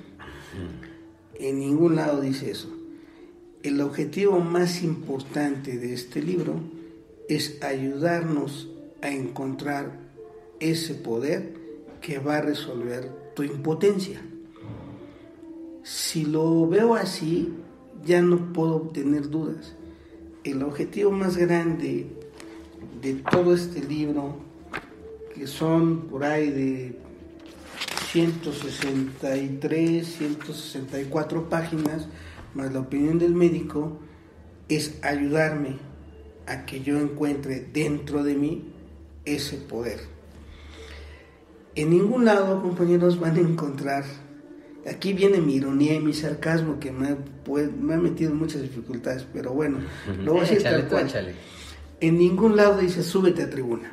En 1.35 1.59
ningún 1.59 1.97
lado 1.97 2.21
dice 2.21 2.51
eso. 2.51 2.69
El 3.63 3.81
objetivo 3.81 4.41
más 4.41 4.83
importante 4.83 5.79
de 5.79 5.95
este 5.95 6.23
libro 6.23 6.55
es 7.29 7.63
ayudarnos 7.63 8.69
a 9.01 9.11
encontrar 9.11 9.99
ese 10.61 10.95
poder 10.95 11.55
que 12.01 12.19
va 12.19 12.37
a 12.37 12.43
resolver 12.43 13.11
tu 13.35 13.43
impotencia. 13.43 14.21
Si 15.83 16.25
lo 16.25 16.69
veo 16.69 16.95
así, 16.95 17.53
ya 18.05 18.21
no 18.21 18.53
puedo 18.53 18.81
tener 18.89 19.31
dudas. 19.31 19.75
El 20.45 20.63
objetivo 20.63 21.11
más 21.11 21.37
grande 21.39 22.07
de 23.01 23.15
todo 23.15 23.55
este 23.55 23.83
libro, 23.83 24.37
que 25.35 25.47
son 25.47 26.03
por 26.03 26.23
ahí 26.23 26.51
de 26.51 26.99
163, 28.13 30.07
164 30.07 31.49
páginas, 31.49 32.09
más 32.55 32.73
la 32.73 32.81
opinión 32.81 33.19
del 33.19 33.35
médico, 33.35 33.99
es 34.69 35.03
ayudarme 35.03 35.79
a 36.47 36.67
que 36.67 36.83
yo 36.83 37.01
encuentre 37.01 37.67
dentro 37.73 38.23
de 38.23 38.35
mí 38.35 38.73
ese 39.25 39.57
poder. 39.57 40.01
En 41.75 41.89
ningún 41.91 42.27
lado, 42.27 42.63
compañeros, 42.63 43.19
van 43.19 43.37
a 43.37 43.41
encontrar. 43.41 44.05
Aquí 44.89 45.13
viene 45.15 45.41
mi 45.41 45.55
ironía 45.55 45.95
y 45.95 46.01
mi 46.01 46.13
sarcasmo 46.13 46.79
que 46.79 46.93
me, 46.93 47.09
ha 47.09 47.97
metido 47.97 48.31
en 48.31 48.37
muchas 48.37 48.63
dificultades, 48.63 49.27
pero 49.33 49.53
bueno, 49.53 49.79
lo 50.23 50.33
voy 50.33 50.41
a 50.41 50.45
decir 50.45 50.63
tal 50.63 50.89
cual. 50.89 51.35
En 52.01 52.19
ningún 52.19 52.57
lado 52.57 52.79
dice 52.79 53.03
súbete 53.03 53.43
a 53.43 53.51
tribuna. 53.51 53.93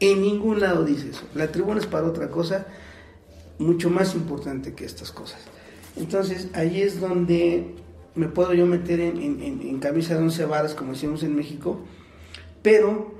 En 0.00 0.22
ningún 0.22 0.60
lado 0.60 0.84
dice 0.84 1.10
eso. 1.10 1.22
La 1.34 1.52
tribuna 1.52 1.78
es 1.78 1.86
para 1.86 2.06
otra 2.06 2.30
cosa 2.30 2.66
mucho 3.58 3.90
más 3.90 4.14
importante 4.14 4.74
que 4.74 4.84
estas 4.84 5.12
cosas. 5.12 5.40
Entonces, 5.96 6.48
ahí 6.54 6.80
es 6.80 7.00
donde 7.00 7.74
me 8.14 8.26
puedo 8.26 8.54
yo 8.54 8.66
meter 8.66 8.98
en, 9.00 9.40
en 9.42 9.78
camisa 9.78 10.14
de 10.14 10.22
once 10.22 10.44
varas, 10.46 10.74
como 10.74 10.92
decimos 10.92 11.22
en 11.22 11.36
México, 11.36 11.80
pero 12.62 13.14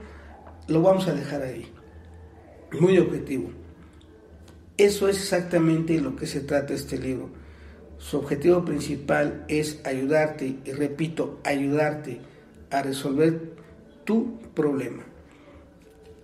lo 0.67 0.83
vamos 0.83 1.07
a 1.07 1.13
dejar 1.13 1.43
ahí 1.43 1.71
muy 2.79 2.99
objetivo. 2.99 3.51
Eso 4.81 5.11
es 5.11 5.19
exactamente 5.19 6.01
lo 6.01 6.17
que 6.17 6.27
se 6.27 6.41
trata 6.41 6.73
este 6.73 6.97
libro. 6.97 7.29
Su 7.99 8.17
objetivo 8.17 8.65
principal 8.65 9.45
es 9.47 9.79
ayudarte, 9.85 10.57
y 10.65 10.73
repito, 10.73 11.39
ayudarte 11.45 12.23
a 12.71 12.81
resolver 12.81 13.53
tu 14.05 14.41
problema. 14.55 15.05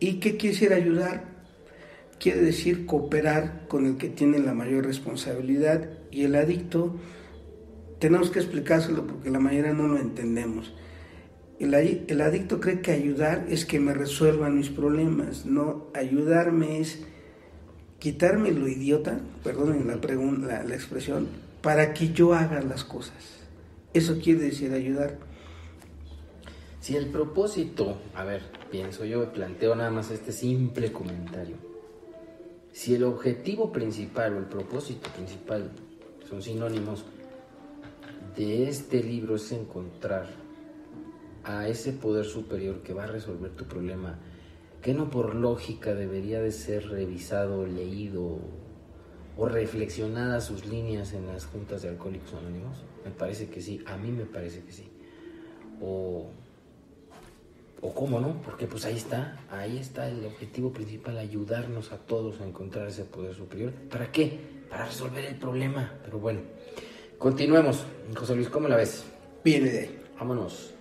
¿Y 0.00 0.20
qué 0.20 0.38
quiere 0.38 0.54
decir 0.54 0.72
ayudar? 0.72 1.24
Quiere 2.18 2.40
decir 2.40 2.86
cooperar 2.86 3.68
con 3.68 3.84
el 3.84 3.98
que 3.98 4.09
tiene 4.09 4.38
la 4.38 4.54
mayor 4.54 4.86
responsabilidad 4.86 5.90
y 6.11 6.24
el 6.24 6.34
adicto, 6.34 6.96
tenemos 7.98 8.30
que 8.30 8.38
explicárselo 8.38 9.07
porque 9.07 9.28
la 9.28 9.38
mayoría 9.38 9.74
no 9.74 9.86
lo 9.86 9.98
entendemos 9.98 10.72
el, 11.59 12.20
adicto 12.20 12.61
cree 12.61 12.80
que 12.80 12.92
ayudar 12.92 13.46
es 13.48 13.64
que 13.64 13.80
me 13.80 13.94
resuelvan 13.94 14.57
mis 14.57 14.68
problemas. 14.68 15.46
No, 15.46 15.86
ayudarme 15.94 16.80
es 16.80 17.04
quitarme 18.07 18.52
lo 18.52 18.68
idiota, 18.68 19.18
perdonen 19.42 19.88
la, 20.46 20.62
la, 20.62 20.74
expresión, 20.76 21.26
para 21.61 21.92
que 21.92 22.12
yo 22.12 22.34
haga 22.34 22.61
las 22.61 22.84
cosas. 22.84 23.40
Eso 23.92 24.20
quiere 24.22 24.42
decir 24.42 24.72
ayudar. 24.72 25.18
Si 26.80 26.94
el 26.94 27.07
propósito, 27.07 27.98
a 28.14 28.22
ver, 28.22 28.42
pienso 28.70 29.04
yo, 29.04 29.32
planteo 29.32 29.74
nada 29.74 29.90
más 29.90 30.12
este 30.12 30.30
simple 30.30 30.92
comentario. 30.92 31.57
Si 32.70 32.94
el 32.94 33.02
objetivo 33.02 33.72
principal 33.72 34.34
o 34.34 34.38
el 34.38 34.44
propósito 34.44 35.11
principal 35.11 35.72
son 36.28 36.42
sinónimos 36.42 37.04
de 38.36 38.68
este 38.68 39.02
libro 39.02 39.34
es 39.34 39.50
encontrar 39.50 40.28
a 41.42 41.66
ese 41.66 41.92
poder 41.92 42.24
superior 42.24 42.84
que 42.84 42.94
va 42.94 43.02
a 43.02 43.09
resolver 43.09 43.50
tu 43.50 43.64
problema, 43.64 44.16
que 44.83 44.95
no 44.95 45.11
por 45.11 45.35
lógica 45.35 45.95
debería 45.95 46.41
de 46.41 46.53
ser 46.53 46.89
revisado, 46.89 47.66
leído 47.66 48.39
o 49.37 49.49
reflexionadas 49.49 50.45
sus 50.45 50.66
líneas 50.66 51.12
en 51.12 51.27
las 51.27 51.47
juntas 51.47 51.83
de 51.83 51.91
alcohólicos 51.91 52.35
anónimos? 52.35 52.85
Me 53.05 53.11
parece 53.11 53.49
que 53.49 53.61
sí, 53.61 53.83
a 53.87 53.97
mí 53.97 54.11
me 54.11 54.24
parece 54.24 54.62
que 54.62 54.72
sí. 54.72 54.89
O, 55.81 56.27
o 57.83 57.95
cómo 57.95 58.20
no, 58.20 58.41
porque 58.43 58.66
pues 58.66 58.85
ahí 58.85 58.97
está, 58.97 59.39
ahí 59.51 59.79
está 59.79 60.09
el 60.09 60.24
objetivo 60.24 60.72
principal, 60.72 61.18
ayudarnos 61.18 61.93
a 61.93 61.99
todos 61.99 62.41
a 62.41 62.47
encontrar 62.47 62.89
ese 62.89 63.05
poder 63.05 63.35
superior. 63.35 63.72
¿Para 63.91 64.11
qué? 64.11 64.39
Para 64.70 64.87
resolver 64.87 65.24
el 65.24 65.37
problema. 65.37 65.93
Pero 66.05 66.18
bueno, 66.18 66.41
continuemos. 67.18 67.85
José 68.14 68.35
Luis, 68.35 68.49
¿cómo 68.49 68.68
la 68.68 68.77
ves? 68.77 69.05
Ahí. 69.45 69.91
Vámonos. 70.18 70.72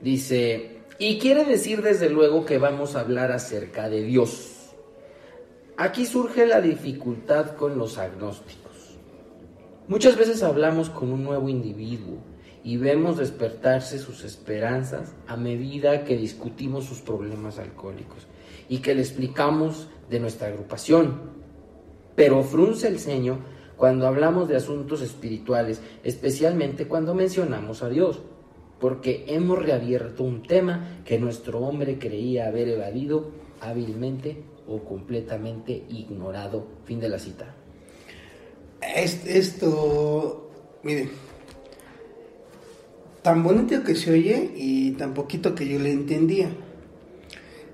Dice, 0.00 0.77
y 0.98 1.18
quiere 1.18 1.44
decir 1.44 1.82
desde 1.82 2.10
luego 2.10 2.44
que 2.44 2.58
vamos 2.58 2.96
a 2.96 3.00
hablar 3.00 3.30
acerca 3.30 3.88
de 3.88 4.02
Dios. 4.02 4.74
Aquí 5.76 6.06
surge 6.06 6.44
la 6.44 6.60
dificultad 6.60 7.54
con 7.54 7.78
los 7.78 7.98
agnósticos. 7.98 8.98
Muchas 9.86 10.16
veces 10.16 10.42
hablamos 10.42 10.90
con 10.90 11.12
un 11.12 11.22
nuevo 11.22 11.48
individuo 11.48 12.18
y 12.64 12.76
vemos 12.78 13.16
despertarse 13.16 13.98
sus 13.98 14.24
esperanzas 14.24 15.14
a 15.28 15.36
medida 15.36 16.04
que 16.04 16.16
discutimos 16.16 16.84
sus 16.84 17.00
problemas 17.00 17.60
alcohólicos 17.60 18.26
y 18.68 18.78
que 18.78 18.94
le 18.94 19.02
explicamos 19.02 19.88
de 20.10 20.18
nuestra 20.18 20.48
agrupación. 20.48 21.20
Pero 22.16 22.42
frunce 22.42 22.88
el 22.88 22.98
ceño 22.98 23.38
cuando 23.76 24.08
hablamos 24.08 24.48
de 24.48 24.56
asuntos 24.56 25.00
espirituales, 25.00 25.80
especialmente 26.02 26.88
cuando 26.88 27.14
mencionamos 27.14 27.84
a 27.84 27.88
Dios, 27.88 28.20
porque 28.80 29.24
hemos 29.28 29.58
reabierto 29.58 30.22
un 30.24 30.42
tema 30.42 31.00
que 31.04 31.18
nuestro 31.18 31.60
hombre 31.60 31.98
creía 31.98 32.46
haber 32.46 32.68
evadido 32.68 33.30
hábilmente 33.60 34.42
o 34.66 34.84
completamente 34.84 35.84
ignorado. 35.88 36.66
Fin 36.84 37.00
de 37.00 37.08
la 37.08 37.18
cita. 37.18 37.54
Esto, 38.80 40.50
mire, 40.82 41.08
tan 43.22 43.42
bonito 43.42 43.82
que 43.82 43.94
se 43.94 44.12
oye 44.12 44.52
y 44.56 44.92
tan 44.92 45.14
poquito 45.14 45.54
que 45.54 45.68
yo 45.68 45.78
le 45.78 45.90
entendía. 45.90 46.50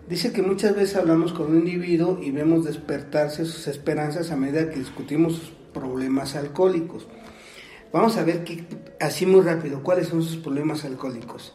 Dice 0.09 0.32
que 0.32 0.42
muchas 0.42 0.74
veces 0.74 0.96
hablamos 0.96 1.32
con 1.32 1.50
un 1.50 1.66
individuo 1.66 2.18
y 2.22 2.30
vemos 2.30 2.64
despertarse 2.64 3.44
sus 3.46 3.66
esperanzas 3.68 4.30
a 4.30 4.36
medida 4.36 4.70
que 4.70 4.78
discutimos 4.78 5.34
sus 5.34 5.50
problemas 5.72 6.36
alcohólicos. 6.36 7.07
Vamos 7.92 8.16
a 8.16 8.24
ver 8.24 8.44
que, 8.44 8.64
así 9.01 9.26
muy 9.26 9.42
rápido 9.42 9.82
cuáles 9.82 10.09
son 10.09 10.22
sus 10.22 10.36
problemas 10.36 10.84
alcohólicos. 10.84 11.55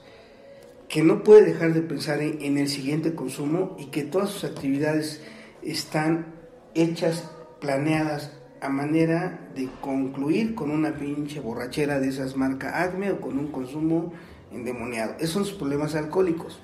Que 0.87 1.03
no 1.03 1.23
puede 1.23 1.43
dejar 1.43 1.73
de 1.73 1.81
pensar 1.81 2.19
en, 2.21 2.57
el 2.57 2.67
siguiente 2.67 3.13
consumo 3.13 3.75
y 3.77 3.85
que 3.87 4.03
todas 4.03 4.29
sus 4.29 4.43
actividades 4.43 5.21
están 5.61 6.33
hechas, 6.73 7.29
planeadas 7.61 8.31
a 8.61 8.69
manera 8.69 9.51
de 9.55 9.69
concluir 9.81 10.55
con 10.55 10.71
una 10.71 10.95
pinche 10.95 11.39
borrachera 11.39 11.99
de 11.99 12.09
esas 12.09 12.35
marca 12.35 12.81
Acme 12.81 13.11
o 13.11 13.21
con 13.21 13.37
un 13.37 13.51
consumo 13.51 14.13
endemoniado. 14.51 15.13
Esos 15.19 15.31
son 15.31 15.45
sus 15.45 15.57
problemas 15.57 15.95
alcohólicos. 15.95 16.59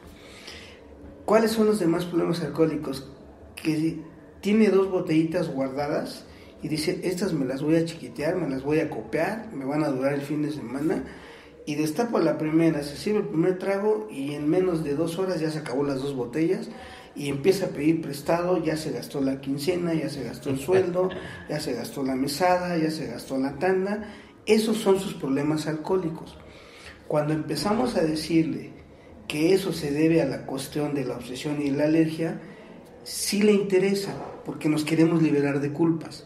¿Cuáles 1.26 1.52
son 1.52 1.68
los 1.68 1.80
demás 1.80 2.06
problemas 2.06 2.42
alcohólicos? 2.42 3.08
Que 3.56 4.00
tiene 4.42 4.70
dos 4.70 4.90
botellitas 4.90 5.50
guardadas 5.50 6.25
y 6.66 6.68
dice, 6.68 7.00
estas 7.04 7.32
me 7.32 7.46
las 7.46 7.62
voy 7.62 7.76
a 7.76 7.86
chiquitear, 7.86 8.38
me 8.38 8.50
las 8.50 8.64
voy 8.64 8.80
a 8.80 8.90
copiar, 8.90 9.54
me 9.54 9.66
van 9.66 9.84
a 9.84 9.90
durar 9.90 10.14
el 10.14 10.22
fin 10.22 10.42
de 10.42 10.50
semana. 10.50 11.04
Y 11.64 11.76
destapo 11.76 12.18
la 12.18 12.40
primera, 12.40 12.82
se 12.82 12.98
sirve 12.98 13.20
el 13.20 13.28
primer 13.28 13.60
trago 13.60 14.08
y 14.10 14.34
en 14.34 14.50
menos 14.50 14.84
de 14.84 14.96
dos 14.96 15.20
horas 15.20 15.40
ya 15.40 15.52
se 15.52 15.60
acabó 15.60 15.84
las 15.84 16.02
dos 16.02 16.16
botellas 16.16 16.70
y 17.16 17.30
empieza 17.30 17.68
a 17.68 17.70
pedir 17.70 18.02
prestado, 18.02 18.64
ya 18.64 18.78
se 18.78 18.90
gastó 18.90 19.22
la 19.22 19.42
quincena, 19.42 19.94
ya 19.94 20.10
se 20.10 20.24
gastó 20.24 20.50
el 20.50 20.58
sueldo, 20.58 21.10
ya 21.50 21.60
se 21.60 21.74
gastó 21.74 22.02
la 22.02 22.16
mesada, 22.16 22.76
ya 22.80 22.90
se 22.90 23.06
gastó 23.06 23.38
la 23.38 23.60
tanda. 23.60 24.12
Esos 24.48 24.78
son 24.78 25.00
sus 25.00 25.14
problemas 25.14 25.68
alcohólicos. 25.68 26.36
Cuando 27.08 27.36
empezamos 27.36 27.96
a 27.96 28.02
decirle 28.02 28.72
que 29.28 29.54
eso 29.54 29.72
se 29.72 29.92
debe 29.92 30.20
a 30.20 30.26
la 30.26 30.48
cuestión 30.48 30.96
de 30.96 31.06
la 31.06 31.18
obsesión 31.18 31.62
y 31.62 31.70
la 31.70 31.84
alergia, 31.84 32.42
sí 33.04 33.44
le 33.44 33.52
interesa, 33.52 34.16
porque 34.44 34.68
nos 34.68 34.84
queremos 34.84 35.22
liberar 35.22 35.60
de 35.60 35.72
culpas. 35.72 36.26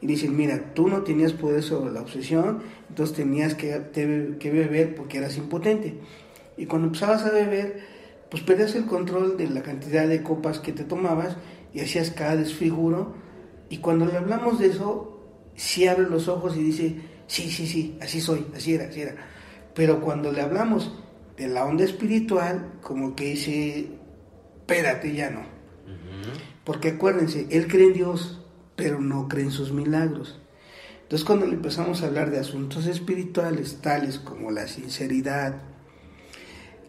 Y 0.00 0.06
dicen, 0.06 0.36
mira, 0.36 0.74
tú 0.74 0.88
no 0.88 1.02
tenías 1.02 1.32
poder 1.32 1.62
sobre 1.62 1.92
la 1.92 2.02
obsesión, 2.02 2.62
entonces 2.88 3.16
tenías 3.16 3.54
que, 3.54 3.82
que 4.38 4.50
beber 4.50 4.94
porque 4.94 5.18
eras 5.18 5.36
impotente. 5.36 5.98
Y 6.56 6.66
cuando 6.66 6.88
empezabas 6.88 7.24
a 7.24 7.30
beber, 7.30 7.80
pues 8.30 8.42
perdías 8.42 8.74
el 8.74 8.86
control 8.86 9.36
de 9.36 9.48
la 9.48 9.62
cantidad 9.62 10.06
de 10.06 10.22
copas 10.22 10.58
que 10.58 10.72
te 10.72 10.84
tomabas 10.84 11.36
y 11.72 11.80
hacías 11.80 12.10
cada 12.10 12.36
desfiguro. 12.36 13.14
Y 13.68 13.78
cuando 13.78 14.06
le 14.06 14.16
hablamos 14.16 14.58
de 14.58 14.68
eso, 14.68 15.20
sí 15.54 15.86
abre 15.86 16.08
los 16.08 16.28
ojos 16.28 16.56
y 16.56 16.62
dice, 16.62 16.96
sí, 17.26 17.50
sí, 17.50 17.66
sí, 17.66 17.98
así 18.00 18.20
soy, 18.20 18.46
así 18.54 18.74
era, 18.74 18.86
así 18.86 19.02
era. 19.02 19.16
Pero 19.74 20.00
cuando 20.00 20.32
le 20.32 20.40
hablamos 20.40 20.92
de 21.36 21.48
la 21.48 21.64
onda 21.64 21.84
espiritual, 21.84 22.78
como 22.82 23.14
que 23.14 23.30
dice, 23.30 23.88
espérate, 24.60 25.14
ya 25.14 25.30
no. 25.30 25.42
Porque 26.64 26.88
acuérdense, 26.88 27.46
él 27.50 27.68
cree 27.68 27.88
en 27.88 27.92
Dios, 27.92 28.44
pero 28.76 29.00
no 29.00 29.26
cree 29.28 29.44
en 29.44 29.50
sus 29.50 29.72
milagros. 29.72 30.38
Entonces 31.02 31.24
cuando 31.24 31.46
empezamos 31.46 32.02
a 32.02 32.06
hablar 32.06 32.30
de 32.30 32.38
asuntos 32.38 32.86
espirituales, 32.86 33.78
tales 33.80 34.18
como 34.18 34.50
la 34.50 34.66
sinceridad, 34.66 35.62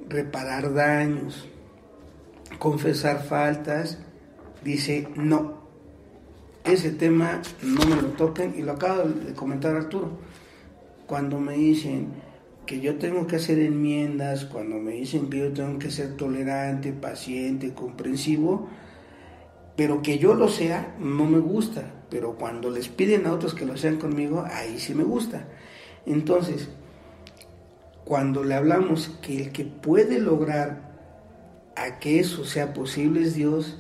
reparar 0.10 0.74
daños, 0.74 1.48
confesar 2.60 3.24
faltas, 3.24 4.00
dice 4.64 5.08
no. 5.16 5.58
Ese 6.64 6.92
tema 6.92 7.42
no 7.62 7.86
me 7.86 8.02
lo 8.02 8.10
toquen 8.10 8.56
y 8.58 8.62
lo 8.62 8.74
acaba 8.74 9.04
de 9.04 9.34
comentar 9.34 9.76
Arturo. 9.76 10.18
Cuando 11.06 11.40
me 11.40 11.54
dicen 11.54 12.08
que 12.66 12.82
yo 12.82 12.98
tengo 12.98 13.28
que 13.28 13.38
hacer 13.38 13.60
enmiendas, 13.60 14.46
cuando 14.46 14.76
me 14.76 14.92
dicen 14.92 15.30
que 15.30 15.38
yo 15.38 15.54
tengo 15.54 15.80
que 15.80 15.90
ser 15.90 16.18
tolerante, 16.18 16.92
paciente, 16.92 17.74
comprensivo, 17.74 18.68
pero 19.78 20.02
que 20.02 20.18
yo 20.18 20.34
lo 20.34 20.50
sea, 20.50 20.96
no 21.00 21.26
me 21.26 21.40
gusta. 21.40 21.94
Pero 22.10 22.36
cuando 22.36 22.70
les 22.72 22.90
piden 22.90 23.28
a 23.28 23.34
otros 23.34 23.54
que 23.54 23.66
lo 23.66 23.78
sean 23.78 23.98
conmigo, 23.98 24.44
ahí 24.52 24.80
sí 24.80 24.94
me 24.94 25.04
gusta. 25.04 25.48
Entonces, 26.06 26.70
cuando 28.04 28.44
le 28.44 28.56
hablamos 28.56 29.10
que 29.22 29.44
el 29.44 29.52
que 29.52 29.66
puede 29.66 30.20
lograr 30.20 30.98
a 31.76 32.00
que 32.00 32.20
eso 32.20 32.44
sea 32.44 32.74
posible 32.74 33.22
es 33.22 33.36
Dios, 33.36 33.78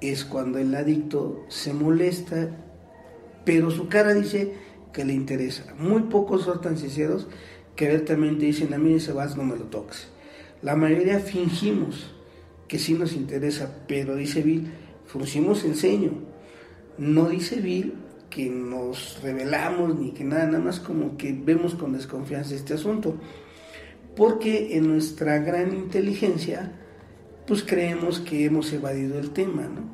es 0.00 0.24
cuando 0.24 0.58
el 0.58 0.74
adicto 0.74 1.44
se 1.48 1.74
molesta, 1.74 2.50
pero 3.44 3.70
su 3.70 3.88
cara 3.88 4.14
dice 4.14 4.54
que 4.92 5.04
le 5.04 5.12
interesa. 5.12 5.74
Muy 5.76 6.02
pocos 6.02 6.42
son 6.42 6.60
tan 6.60 6.78
sinceros 6.78 7.26
que 7.74 7.86
abiertamente 7.86 8.44
dicen, 8.44 8.74
a 8.74 8.78
mí 8.78 8.94
ese 8.94 9.12
vas 9.12 9.36
no 9.36 9.42
me 9.42 9.56
lo 9.56 9.64
toques. 9.64 10.08
La 10.60 10.76
mayoría 10.76 11.18
fingimos 11.18 12.14
que 12.68 12.78
sí 12.78 12.94
nos 12.94 13.14
interesa, 13.14 13.78
pero 13.88 14.14
dice 14.14 14.42
Bill, 14.42 14.70
fruncimos 15.06 15.64
el 15.64 15.76
ceño. 15.76 16.12
No 16.98 17.28
dice 17.28 17.56
Bill 17.56 17.94
que 18.30 18.48
nos 18.48 19.20
revelamos 19.22 19.98
ni 19.98 20.12
que 20.12 20.24
nada, 20.24 20.46
nada 20.46 20.58
más 20.58 20.80
como 20.80 21.16
que 21.16 21.32
vemos 21.32 21.74
con 21.74 21.92
desconfianza 21.92 22.54
este 22.54 22.74
asunto 22.74 23.16
porque 24.16 24.76
en 24.76 24.88
nuestra 24.88 25.38
gran 25.38 25.74
inteligencia, 25.74 26.72
pues 27.46 27.62
creemos 27.62 28.20
que 28.20 28.44
hemos 28.44 28.72
evadido 28.72 29.18
el 29.18 29.30
tema, 29.30 29.62
¿no? 29.62 29.90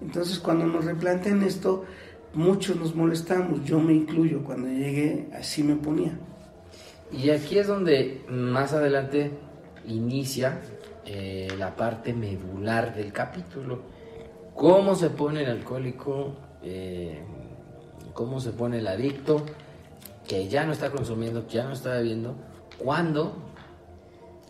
Entonces 0.00 0.38
cuando 0.38 0.66
nos 0.66 0.84
replantean 0.84 1.42
esto, 1.42 1.84
muchos 2.34 2.76
nos 2.76 2.94
molestamos, 2.94 3.64
yo 3.64 3.80
me 3.80 3.94
incluyo, 3.94 4.44
cuando 4.44 4.68
llegué 4.68 5.28
así 5.34 5.62
me 5.62 5.74
ponía. 5.74 6.18
Y 7.10 7.30
aquí 7.30 7.58
es 7.58 7.66
donde 7.66 8.24
más 8.28 8.72
adelante 8.72 9.32
inicia 9.86 10.60
eh, 11.04 11.48
la 11.58 11.74
parte 11.74 12.12
medular 12.12 12.94
del 12.94 13.12
capítulo. 13.12 13.97
¿Cómo 14.58 14.94
se 14.94 15.08
pone 15.08 15.44
el 15.44 15.50
alcohólico? 15.50 16.34
Eh, 16.62 17.22
¿Cómo 18.12 18.40
se 18.40 18.50
pone 18.50 18.80
el 18.80 18.88
adicto? 18.88 19.46
Que 20.26 20.48
ya 20.48 20.66
no 20.66 20.72
está 20.72 20.90
consumiendo, 20.90 21.46
que 21.46 21.54
ya 21.54 21.64
no 21.64 21.72
está 21.72 21.94
bebiendo. 21.94 22.34
¿Cuándo? 22.78 23.48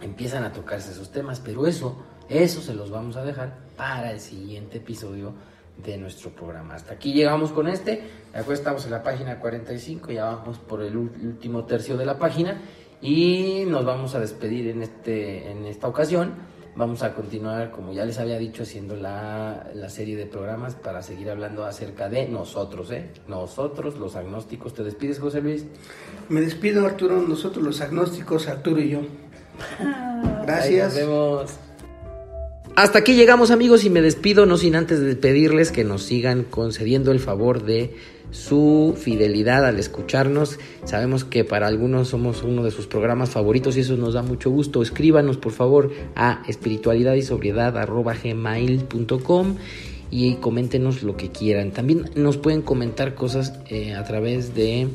empiezan 0.00 0.44
a 0.44 0.52
tocarse 0.52 0.92
esos 0.92 1.10
temas, 1.10 1.40
pero 1.40 1.66
eso, 1.66 1.96
eso 2.28 2.60
se 2.60 2.74
los 2.74 2.90
vamos 2.90 3.16
a 3.16 3.24
dejar 3.24 3.56
para 3.76 4.12
el 4.12 4.20
siguiente 4.20 4.78
episodio 4.78 5.32
de 5.76 5.96
nuestro 5.96 6.30
programa. 6.30 6.74
Hasta 6.74 6.94
aquí 6.94 7.12
llegamos 7.12 7.52
con 7.52 7.68
este, 7.68 8.02
después 8.34 8.58
estamos 8.58 8.84
en 8.84 8.92
la 8.92 9.02
página 9.02 9.38
45, 9.38 10.12
ya 10.12 10.24
vamos 10.24 10.58
por 10.58 10.82
el 10.82 10.96
último 10.96 11.64
tercio 11.64 11.96
de 11.96 12.06
la 12.06 12.18
página 12.18 12.60
Y 13.00 13.64
nos 13.66 13.84
vamos 13.84 14.14
a 14.14 14.20
despedir 14.20 14.68
en, 14.68 14.82
este, 14.82 15.50
en 15.50 15.66
esta 15.66 15.86
ocasión. 15.86 16.34
Vamos 16.78 17.02
a 17.02 17.12
continuar, 17.12 17.72
como 17.72 17.92
ya 17.92 18.04
les 18.04 18.20
había 18.20 18.38
dicho, 18.38 18.62
haciendo 18.62 18.94
la, 18.94 19.68
la, 19.74 19.88
serie 19.88 20.16
de 20.16 20.26
programas 20.26 20.76
para 20.76 21.02
seguir 21.02 21.28
hablando 21.28 21.64
acerca 21.64 22.08
de 22.08 22.28
nosotros, 22.28 22.92
¿eh? 22.92 23.10
Nosotros, 23.26 23.98
los 23.98 24.14
agnósticos. 24.14 24.74
¿Te 24.74 24.84
despides, 24.84 25.18
José 25.18 25.40
Luis? 25.40 25.64
Me 26.28 26.40
despido, 26.40 26.86
Arturo. 26.86 27.20
Nosotros, 27.20 27.64
los 27.64 27.80
agnósticos, 27.80 28.46
Arturo 28.46 28.80
y 28.80 28.90
yo. 28.90 29.00
Gracias. 30.46 30.94
nos 30.94 30.94
vemos. 30.94 31.67
Hasta 32.78 33.00
aquí 33.00 33.14
llegamos 33.14 33.50
amigos 33.50 33.82
y 33.84 33.90
me 33.90 34.00
despido 34.00 34.46
no 34.46 34.56
sin 34.56 34.76
antes 34.76 35.00
de 35.00 35.16
pedirles 35.16 35.72
que 35.72 35.82
nos 35.82 36.04
sigan 36.04 36.44
concediendo 36.44 37.10
el 37.10 37.18
favor 37.18 37.64
de 37.64 37.96
su 38.30 38.96
fidelidad 38.96 39.66
al 39.66 39.80
escucharnos. 39.80 40.60
Sabemos 40.84 41.24
que 41.24 41.42
para 41.42 41.66
algunos 41.66 42.06
somos 42.06 42.44
uno 42.44 42.62
de 42.62 42.70
sus 42.70 42.86
programas 42.86 43.30
favoritos 43.30 43.76
y 43.76 43.80
eso 43.80 43.96
nos 43.96 44.14
da 44.14 44.22
mucho 44.22 44.50
gusto. 44.50 44.80
Escríbanos 44.80 45.38
por 45.38 45.50
favor 45.50 45.90
a 46.14 46.44
espiritualidad 46.46 47.14
y 47.14 47.22
sobriedad 47.22 47.74
gmail.com 47.74 49.56
y 50.12 50.34
coméntenos 50.36 51.02
lo 51.02 51.16
que 51.16 51.30
quieran. 51.30 51.72
También 51.72 52.08
nos 52.14 52.36
pueden 52.36 52.62
comentar 52.62 53.16
cosas 53.16 53.54
eh, 53.70 53.94
a 53.94 54.04
través 54.04 54.54
de 54.54 54.86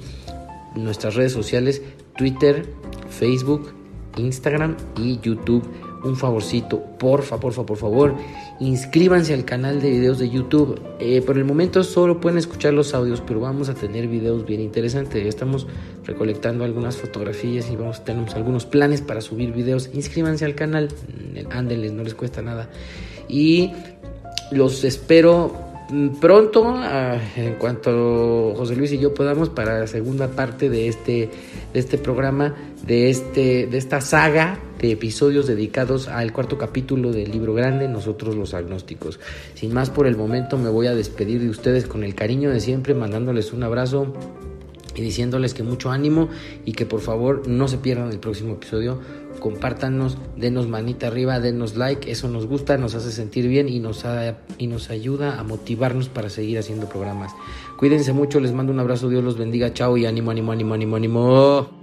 nuestras 0.77 1.15
redes 1.15 1.33
sociales, 1.33 1.81
Twitter, 2.15 2.65
Facebook, 3.09 3.73
Instagram 4.15 4.77
y 4.95 5.19
YouTube 5.19 5.67
un 6.03 6.15
favorcito, 6.15 6.81
porfa, 6.99 7.39
porfa, 7.39 7.65
por 7.65 7.77
favor, 7.77 8.15
inscríbanse 8.59 9.33
al 9.33 9.45
canal 9.45 9.81
de 9.81 9.89
videos 9.89 10.19
de 10.19 10.29
YouTube. 10.29 10.79
Eh, 10.99 11.21
por 11.21 11.37
el 11.37 11.45
momento 11.45 11.83
solo 11.83 12.19
pueden 12.19 12.37
escuchar 12.37 12.73
los 12.73 12.93
audios, 12.93 13.21
pero 13.21 13.39
vamos 13.39 13.69
a 13.69 13.73
tener 13.73 14.07
videos 14.07 14.45
bien 14.45 14.61
interesantes. 14.61 15.25
Estamos 15.25 15.67
recolectando 16.05 16.63
algunas 16.63 16.97
fotografías 16.97 17.69
y 17.69 17.75
vamos 17.75 18.03
tenemos 18.03 18.35
algunos 18.35 18.65
planes 18.65 19.01
para 19.01 19.21
subir 19.21 19.53
videos. 19.53 19.89
Inscríbanse 19.93 20.45
al 20.45 20.55
canal, 20.55 20.89
ándenles, 21.51 21.93
no 21.93 22.03
les 22.03 22.15
cuesta 22.15 22.41
nada. 22.41 22.69
Y 23.29 23.71
los 24.51 24.83
espero 24.83 25.53
mm, 25.89 26.19
pronto, 26.19 26.65
ah, 26.67 27.17
en 27.37 27.55
cuanto 27.55 28.53
José 28.55 28.75
Luis 28.75 28.91
y 28.91 28.97
yo 28.99 29.13
podamos, 29.13 29.49
para 29.49 29.79
la 29.79 29.87
segunda 29.87 30.27
parte 30.27 30.69
de 30.69 30.89
este, 30.89 31.29
de 31.73 31.79
este 31.79 31.97
programa, 31.97 32.55
de, 32.85 33.09
este, 33.09 33.67
de 33.67 33.77
esta 33.77 34.01
saga 34.01 34.59
episodios 34.91 35.47
dedicados 35.47 36.07
al 36.07 36.33
cuarto 36.33 36.57
capítulo 36.57 37.11
del 37.11 37.31
libro 37.31 37.53
grande, 37.53 37.87
Nosotros 37.87 38.35
los 38.35 38.53
Agnósticos. 38.53 39.19
Sin 39.53 39.73
más 39.73 39.89
por 39.89 40.07
el 40.07 40.17
momento 40.17 40.57
me 40.57 40.69
voy 40.69 40.87
a 40.87 40.95
despedir 40.95 41.41
de 41.41 41.49
ustedes 41.49 41.85
con 41.85 42.03
el 42.03 42.15
cariño 42.15 42.49
de 42.49 42.59
siempre, 42.59 42.93
mandándoles 42.93 43.53
un 43.53 43.63
abrazo 43.63 44.13
y 44.95 45.01
diciéndoles 45.01 45.53
que 45.53 45.63
mucho 45.63 45.91
ánimo 45.91 46.29
y 46.65 46.73
que 46.73 46.85
por 46.85 47.01
favor 47.01 47.47
no 47.47 47.67
se 47.67 47.77
pierdan 47.77 48.11
el 48.11 48.19
próximo 48.19 48.53
episodio. 48.53 48.99
Compártanos, 49.39 50.17
denos 50.37 50.67
manita 50.67 51.07
arriba, 51.07 51.39
denos 51.39 51.75
like, 51.75 52.09
eso 52.09 52.29
nos 52.29 52.45
gusta, 52.45 52.77
nos 52.77 52.95
hace 52.95 53.11
sentir 53.11 53.47
bien 53.47 53.67
y 53.67 53.79
nos, 53.79 54.05
y 54.57 54.67
nos 54.67 54.89
ayuda 54.89 55.39
a 55.39 55.43
motivarnos 55.43 56.09
para 56.09 56.29
seguir 56.29 56.59
haciendo 56.59 56.87
programas. 56.87 57.33
Cuídense 57.77 58.13
mucho, 58.13 58.39
les 58.39 58.53
mando 58.53 58.71
un 58.71 58.79
abrazo, 58.79 59.09
Dios 59.09 59.23
los 59.23 59.37
bendiga, 59.37 59.73
chao 59.73 59.97
y 59.97 60.05
ánimo, 60.05 60.31
ánimo, 60.31 60.51
ánimo, 60.51 60.75
ánimo, 60.75 60.95
ánimo. 60.95 61.82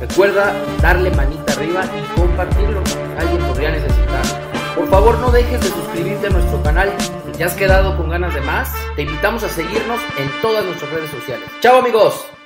Recuerda 0.00 0.54
darle 0.80 1.10
manita 1.10 1.52
arriba 1.52 1.84
y 1.84 2.20
compartirlo. 2.20 2.82
Alguien 3.18 3.42
podría 3.46 3.70
necesitar. 3.70 4.22
Por 4.76 4.88
favor, 4.88 5.18
no 5.18 5.30
dejes 5.30 5.60
de 5.60 5.68
suscribirte 5.68 6.28
a 6.28 6.30
nuestro 6.30 6.62
canal. 6.62 6.92
Si 7.26 7.32
te 7.32 7.44
has 7.44 7.54
quedado 7.54 7.96
con 7.96 8.08
ganas 8.08 8.32
de 8.32 8.40
más, 8.42 8.72
te 8.94 9.02
invitamos 9.02 9.42
a 9.42 9.48
seguirnos 9.48 10.00
en 10.16 10.30
todas 10.40 10.64
nuestras 10.64 10.90
redes 10.92 11.10
sociales. 11.10 11.48
¡Chao 11.60 11.78
amigos! 11.78 12.37